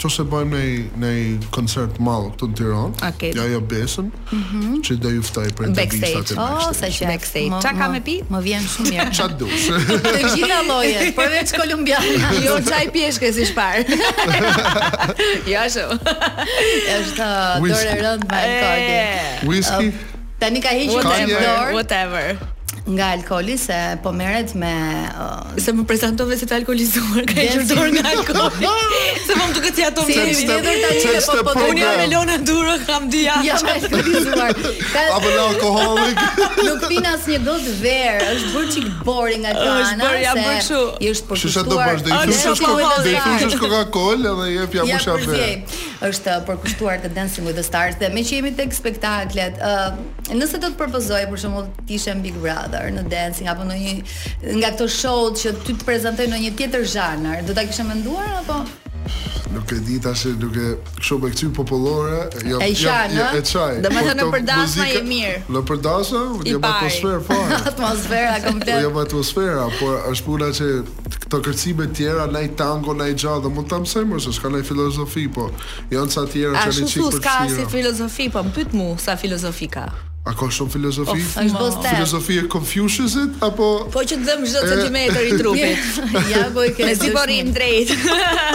nëse 0.00 0.24
bëjmë 0.32 0.60
në 0.60 0.60
një 1.00 1.00
në 1.02 1.48
koncert 1.56 1.98
mall 2.04 2.28
këtu 2.34 2.48
në 2.50 2.58
Tiranë, 2.60 3.10
ja 3.36 3.46
jo 3.50 3.58
besën. 3.72 4.12
Mhm. 4.36 4.76
Që 4.86 4.96
do 5.02 5.12
ju 5.16 5.24
ftoj 5.26 5.46
për 5.58 5.72
të 5.72 5.74
bërë 5.78 6.12
këtë. 6.20 6.36
Oh, 6.38 6.68
sa 6.78 6.90
që 6.98 7.08
eksaj. 7.16 7.48
Çka 7.64 7.72
ka 7.80 7.88
me 7.96 8.02
pi? 8.06 8.14
Më 8.30 8.42
vjen 8.46 8.68
shumë 8.74 8.94
mirë. 8.94 9.08
Çfarë 9.18 9.38
dush? 9.42 9.66
Të 10.06 10.14
gjitha 10.36 10.60
llojet, 10.70 11.10
por 11.18 11.34
vetë 11.34 11.58
kolumbiane, 11.58 12.30
jo 12.46 12.56
çaj 12.70 12.86
pjeshkë 12.94 13.32
si 13.40 13.48
shpar. 13.50 13.82
Ja 15.50 15.66
shoh. 15.72 15.92
Është 16.94 17.26
uh, 17.26 17.66
dorë 17.66 17.98
rënd 18.06 18.24
me 18.30 18.38
kokë. 18.38 18.88
Eh. 18.94 19.44
Whisky. 19.50 19.90
Uh, 19.92 20.08
tani 20.40 20.62
ka 20.64 20.72
hequr 20.78 21.12
dorë. 21.34 21.76
Whatever 21.76 22.38
nga 22.96 23.06
alkoli 23.14 23.58
se 23.58 23.78
po 24.02 24.12
merret 24.12 24.54
me 24.54 24.74
uh, 25.22 25.54
se 25.64 25.72
më 25.74 25.82
prezanton 25.88 26.28
vetë 26.30 26.48
të 26.50 26.56
alkolizuar 26.60 27.24
ka 27.28 27.36
gjë 27.38 27.64
dor 27.70 27.90
nga 27.94 28.02
alkoli 28.14 28.72
se 29.26 29.34
po 29.36 29.42
më 29.42 29.52
duket 29.58 29.78
se 29.78 29.86
ato 29.88 30.04
më 30.08 30.16
vjen 30.18 30.40
vetë 30.40 30.74
tani 30.86 31.22
po 31.28 31.36
po, 31.48 31.54
po 31.56 31.66
unë 31.74 31.92
me 32.02 32.08
lona 32.12 32.38
duro 32.50 32.76
kam 32.88 33.08
dy 33.12 33.22
ja 33.26 33.38
jam 33.46 33.70
alkolizuar 33.74 34.54
ka 34.54 35.04
po 35.10 35.20
lona 35.26 35.46
alkoholik 35.46 36.22
nuk 36.66 36.88
vjen 36.92 37.08
as 37.12 37.28
një 37.32 37.40
gotë 37.48 37.76
ver 37.84 38.24
është 38.32 38.54
bërë 38.56 38.72
çik 38.76 38.88
boring 39.06 39.44
nga 39.44 39.54
kana 39.58 39.76
është 39.84 40.06
bërë 40.06 40.24
jam 40.26 40.40
bërë 40.40 40.56
kështu 40.58 40.80
është 41.12 41.30
për 41.30 41.42
kushtuar 41.44 41.70
do 41.70 41.80
bash 41.82 42.06
do 42.06 42.16
i 42.16 42.40
thosh 42.40 42.64
kur 42.64 42.80
do 42.80 43.12
i 43.12 43.14
thosh 43.44 43.60
kur 43.62 44.26
edhe 44.32 44.50
jep 44.56 44.78
jam 44.80 44.94
ushave 44.96 45.40
ja 45.42 45.50
është 46.10 46.38
për 46.48 46.60
kushtuar 46.64 46.98
të 47.04 47.14
dancing 47.16 47.46
with 47.48 47.58
the 47.60 47.66
stars 47.66 47.98
dhe 48.00 48.10
me 48.14 48.24
që 48.26 48.40
jemi 48.40 48.54
tek 48.56 48.72
spektaklet 48.74 49.60
ë 49.60 49.72
uh, 49.72 49.98
nëse 50.38 50.60
do 50.62 50.70
të 50.70 50.78
propozoj 50.78 51.24
për 51.30 51.40
shembull 51.42 51.66
të 51.86 51.96
ishe 51.98 52.14
big 52.24 52.38
brother 52.40 52.79
në 52.88 53.04
dancing 53.12 53.48
apo 53.50 53.66
në 53.68 53.76
një 53.80 53.94
nga 54.60 54.72
këto 54.74 54.86
show 54.90 55.28
që 55.36 55.52
ty 55.66 55.76
të 55.76 55.86
prezantojnë 55.88 56.36
në 56.36 56.40
një 56.46 56.52
tjetër 56.60 56.86
zhanër, 56.94 57.42
do 57.48 57.56
ta 57.56 57.66
kishe 57.68 57.84
menduar 57.88 58.38
apo? 58.42 58.62
Nuk 59.50 59.72
e 59.74 59.80
di 59.82 59.96
tash, 59.98 60.28
nuk 60.38 60.54
e 60.54 60.66
kështu 61.00 61.16
me 61.18 61.28
këtyr 61.32 61.48
popullore, 61.56 62.18
jo 62.46 62.60
e 62.62 62.68
çaj. 62.78 63.10
Do 63.10 63.24
të 63.42 63.90
thënë 63.90 64.12
në 64.20 64.26
përdasma 64.34 64.86
e 64.94 65.00
mirë. 65.08 65.40
Në 65.50 65.62
përdasma, 65.66 66.20
një 66.46 66.60
atmosferë 66.68 67.22
fare. 67.26 67.58
atmosfera 67.72 68.36
komplet. 68.44 68.84
Jo 68.84 68.92
atmosfera, 69.02 69.64
por 69.80 70.04
është 70.12 70.26
puna 70.28 70.50
që 70.58 70.68
këto 71.24 71.40
kërcime 71.48 71.88
të 71.90 71.96
tjera 71.98 72.28
ndaj 72.30 72.44
tango, 72.62 72.94
ndaj 72.98 73.10
jazz, 73.24 73.48
mund 73.56 73.70
ta 73.72 73.80
mësoj 73.82 74.04
më 74.12 74.20
se 74.28 74.36
ka 74.42 74.52
ndaj 74.54 74.62
filozofi, 74.70 75.26
po 75.34 75.48
janë 75.90 76.14
ca 76.14 76.22
të 76.22 76.36
tjera 76.36 76.62
që 76.68 76.86
ne 76.86 76.92
çikur. 76.94 77.10
Ashtu 77.10 77.24
ka 77.26 77.34
si 77.58 77.66
filozofi, 77.74 78.28
po 78.36 78.44
më 78.46 78.54
pyet 78.60 78.78
mua 78.78 78.94
sa 79.02 79.18
filozofika. 79.18 79.88
A 80.28 80.34
ka 80.36 80.44
shumë 80.52 80.68
filozofi? 80.70 81.20
Filozofi 81.94 82.36
e 82.38 82.42
Confuciusit 82.52 83.32
apo 83.40 83.68
Po 83.92 84.02
që 84.04 84.18
dëm 84.20 84.42
çdo 84.46 84.60
centimetër 84.68 85.24
i 85.30 85.38
trupit. 85.40 85.86
Ja 86.34 86.42
po 86.54 86.62
i 86.66 86.74
kemi. 86.76 86.92
Ne 86.92 86.96
si 86.98 87.08
po 87.14 87.22
rrim 87.24 87.48
drejt. 87.56 87.88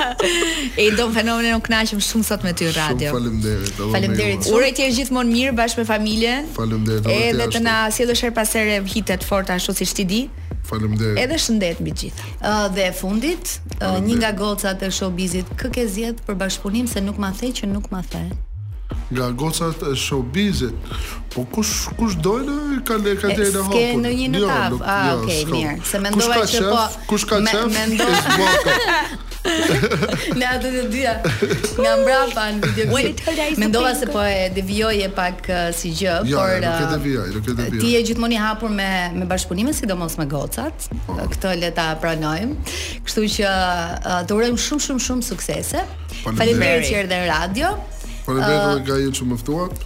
E 0.81 0.85
don 0.93 1.09
fenomenin 1.15 1.57
e 1.57 1.61
kënaqem 1.65 2.01
shumë 2.05 2.27
sot 2.29 2.45
me 2.45 2.53
ty 2.53 2.69
radio. 2.75 3.09
Faleminderit. 3.17 3.73
Faleminderit. 3.81 4.45
Uroj 4.53 4.69
të 4.77 4.85
jesh 4.85 4.99
gjithmonë 5.01 5.33
mirë 5.39 5.55
bashkë 5.57 5.81
me 5.81 5.87
familjen. 5.89 6.51
Faleminderit. 6.53 7.09
Edhe 7.17 7.49
të 7.57 7.63
na 7.65 7.77
sjellësh 7.93 8.27
her 8.29 8.35
pas 8.37 8.53
here 8.53 8.77
hitet 8.93 9.25
forta 9.25 9.57
ashtu 9.57 9.73
siç 9.81 9.95
ti 9.97 10.05
di. 10.13 10.21
Faleminderit. 10.69 11.17
Edhe 11.25 11.41
shëndet 11.49 11.81
mbi 11.81 11.95
gjithë. 12.03 12.29
Ë 12.45 12.55
dhe 12.77 12.91
e 12.91 12.97
fundit, 13.01 13.57
një 13.81 14.21
nga 14.21 14.31
gocat 14.37 14.85
e 14.85 14.93
showbizit 14.99 15.49
kë 15.57 15.73
ke 15.79 15.89
zgjedh 15.89 16.21
për 16.29 16.37
bashkëpunim 16.45 16.85
se 16.91 17.01
nuk 17.01 17.17
ma 17.17 17.33
the 17.41 17.49
që 17.49 17.73
nuk 17.73 17.89
ma 17.89 18.05
the 18.13 18.25
nga 19.13 19.27
gocat 19.31 19.77
e 19.85 19.95
showbizit. 19.95 20.73
Po 21.29 21.43
kush 21.51 21.87
kush 21.97 22.15
doj 22.15 22.47
ka 22.87 22.95
le 22.97 23.13
ka 23.19 23.27
dhe 23.27 23.49
në 23.51 23.61
hapur. 23.61 23.77
Ske 23.77 23.99
në 24.01 24.13
një 24.21 24.27
në 24.33 24.39
jo, 24.41 24.47
tavë. 24.49 24.79
Ah, 24.81 25.05
jo, 25.05 25.19
okay, 25.21 25.45
mirë. 25.51 25.75
Se 25.91 26.01
mendova 26.01 26.45
se 26.47 26.63
po 26.63 26.81
kush 27.11 27.27
ka 27.29 27.39
qef? 27.43 27.69
Kush 27.69 27.77
Mendova. 27.77 29.21
Ne 29.45 30.45
ato 30.49 30.69
të 30.73 30.81
dyja 30.89 31.11
nga 31.21 31.91
mbrapa 32.01 32.45
në 32.55 32.65
video. 32.65 33.01
Mendova 33.61 33.91
se 33.95 34.07
po 34.09 34.23
e 34.25 34.47
devijoje 34.55 35.09
pak 35.13 35.45
si 35.77 35.91
gjë, 35.99 36.15
por 36.25 36.29
Jo, 36.31 36.45
nuk 36.65 36.81
e 36.85 36.89
devijoj, 36.95 37.25
nuk 37.35 37.49
e 37.51 37.55
devijoj. 37.59 37.83
Ti 37.85 37.93
je 37.93 38.01
gjithmonë 38.09 38.39
i 38.39 38.39
hapur 38.41 38.73
me 38.73 38.89
me 39.13 39.27
bashkëpunime 39.29 39.73
sidomos 39.77 40.17
me 40.17 40.25
gocat. 40.31 40.89
Po. 41.05 41.19
Këtë 41.29 41.53
le 41.61 41.69
ta 41.77 41.91
pranojmë. 42.01 42.57
Kështu 43.05 43.27
që 43.35 43.53
të 44.25 44.33
urojmë 44.39 44.61
shumë 44.65 44.87
shumë 44.89 45.05
shumë 45.09 45.27
suksese. 45.29 45.85
Faleminderit 46.25 46.89
që 46.89 47.03
erdhe 47.03 47.21
në 47.21 47.29
radio. 47.35 47.75
Faleminderit 48.25 48.81
uh, 48.81 48.81
nga 48.89 48.97
ju 49.05 49.11
që 49.19 49.27
mëftuat. 49.33 49.83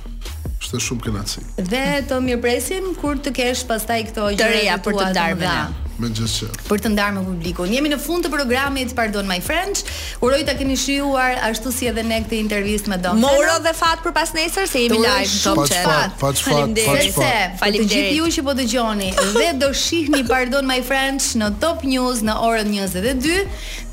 Ishte 0.63 0.79
shumë 0.87 1.05
kënaqësi. 1.09 1.43
Dhe 1.73 1.83
të 2.07 2.21
mirpresim 2.23 2.93
kur 3.01 3.19
të 3.25 3.35
kesh 3.39 3.65
pastaj 3.69 3.99
këto 4.11 4.31
gjëra 4.37 4.41
të 4.41 4.49
reja 4.55 4.79
për 4.87 4.97
të 5.01 5.07
darbën 5.17 5.77
me 6.03 6.09
gjithë 6.15 6.35
që. 6.35 6.49
Për 6.67 6.81
të 6.83 6.91
ndarë 6.93 7.15
me 7.17 7.23
publikun. 7.27 7.71
Jemi 7.73 7.91
në 7.91 7.97
fund 8.01 8.25
të 8.25 8.31
programit, 8.33 8.93
pardon 8.97 9.27
my 9.29 9.37
friends. 9.43 9.85
Uroj 10.25 10.41
ta 10.47 10.55
keni 10.59 10.77
shijuar 10.79 11.37
ashtu 11.49 11.71
si 11.75 11.89
edhe 11.91 12.03
ne 12.07 12.21
këtë 12.23 12.39
intervistë 12.39 12.93
me 12.93 12.99
Don. 13.03 13.19
Moro 13.23 13.57
dhe 13.63 13.71
fat 13.75 14.01
për 14.03 14.13
pas 14.15 14.31
nesër 14.35 14.67
se 14.69 14.85
jemi 14.85 14.99
live 15.01 15.27
në 15.27 15.41
Top 15.43 15.61
Channel. 15.69 16.15
Faleminderit. 16.21 17.19
Faleminderit. 17.19 17.89
Të 17.89 17.91
gjithë 17.91 18.15
ju 18.19 18.31
që 18.37 18.45
po 18.47 18.55
dëgjoni 18.61 19.11
dhe 19.35 19.51
do 19.61 19.71
shihni 19.79 20.23
pardon 20.29 20.67
my 20.67 20.79
friends 20.85 21.33
në 21.39 21.51
Top 21.63 21.85
News 21.87 22.23
në 22.27 22.37
orën 22.49 22.69
22 22.79 23.37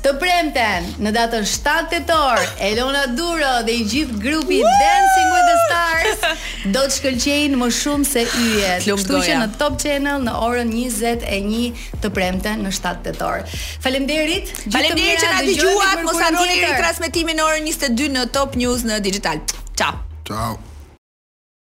të 0.07 0.11
premten 0.21 0.85
në 1.03 1.11
datën 1.15 1.43
7 1.49 1.87
tetor, 1.91 2.39
Elona 2.63 3.05
Duro 3.17 3.55
dhe 3.67 3.73
i 3.73 3.85
gjithë 3.89 4.19
grupi 4.23 4.59
Woo! 4.61 4.73
Dancing 4.83 5.31
with 5.33 5.47
the 5.47 5.63
Stars 5.63 6.45
do 6.75 6.83
të 6.85 6.95
shkëlqejnë 6.99 7.59
më 7.61 7.69
shumë 7.81 8.07
se 8.07 8.25
yjet. 8.27 8.85
Kështu 8.85 9.23
që 9.27 9.39
në 9.41 9.49
Top 9.59 9.79
Channel 9.81 10.21
në 10.27 10.35
orën 10.47 10.71
21 10.77 11.96
të 12.03 12.09
premte 12.15 12.53
në 12.61 12.71
7 12.79 12.93
tetor. 13.07 13.43
Faleminderit. 13.83 14.53
Faleminderit 14.75 15.23
që 15.23 15.31
na 15.33 15.41
dëgjuat. 15.49 16.05
Mos 16.07 16.21
harroni 16.21 16.59
të 16.61 16.75
transmetimin 16.79 17.41
në 17.41 17.49
orën 17.49 17.71
22 17.73 18.11
në 18.17 18.27
Top 18.39 18.57
News 18.61 18.87
në 18.89 19.01
Digital. 19.09 19.43
Ciao. 19.77 20.01
Ciao. 20.27 20.66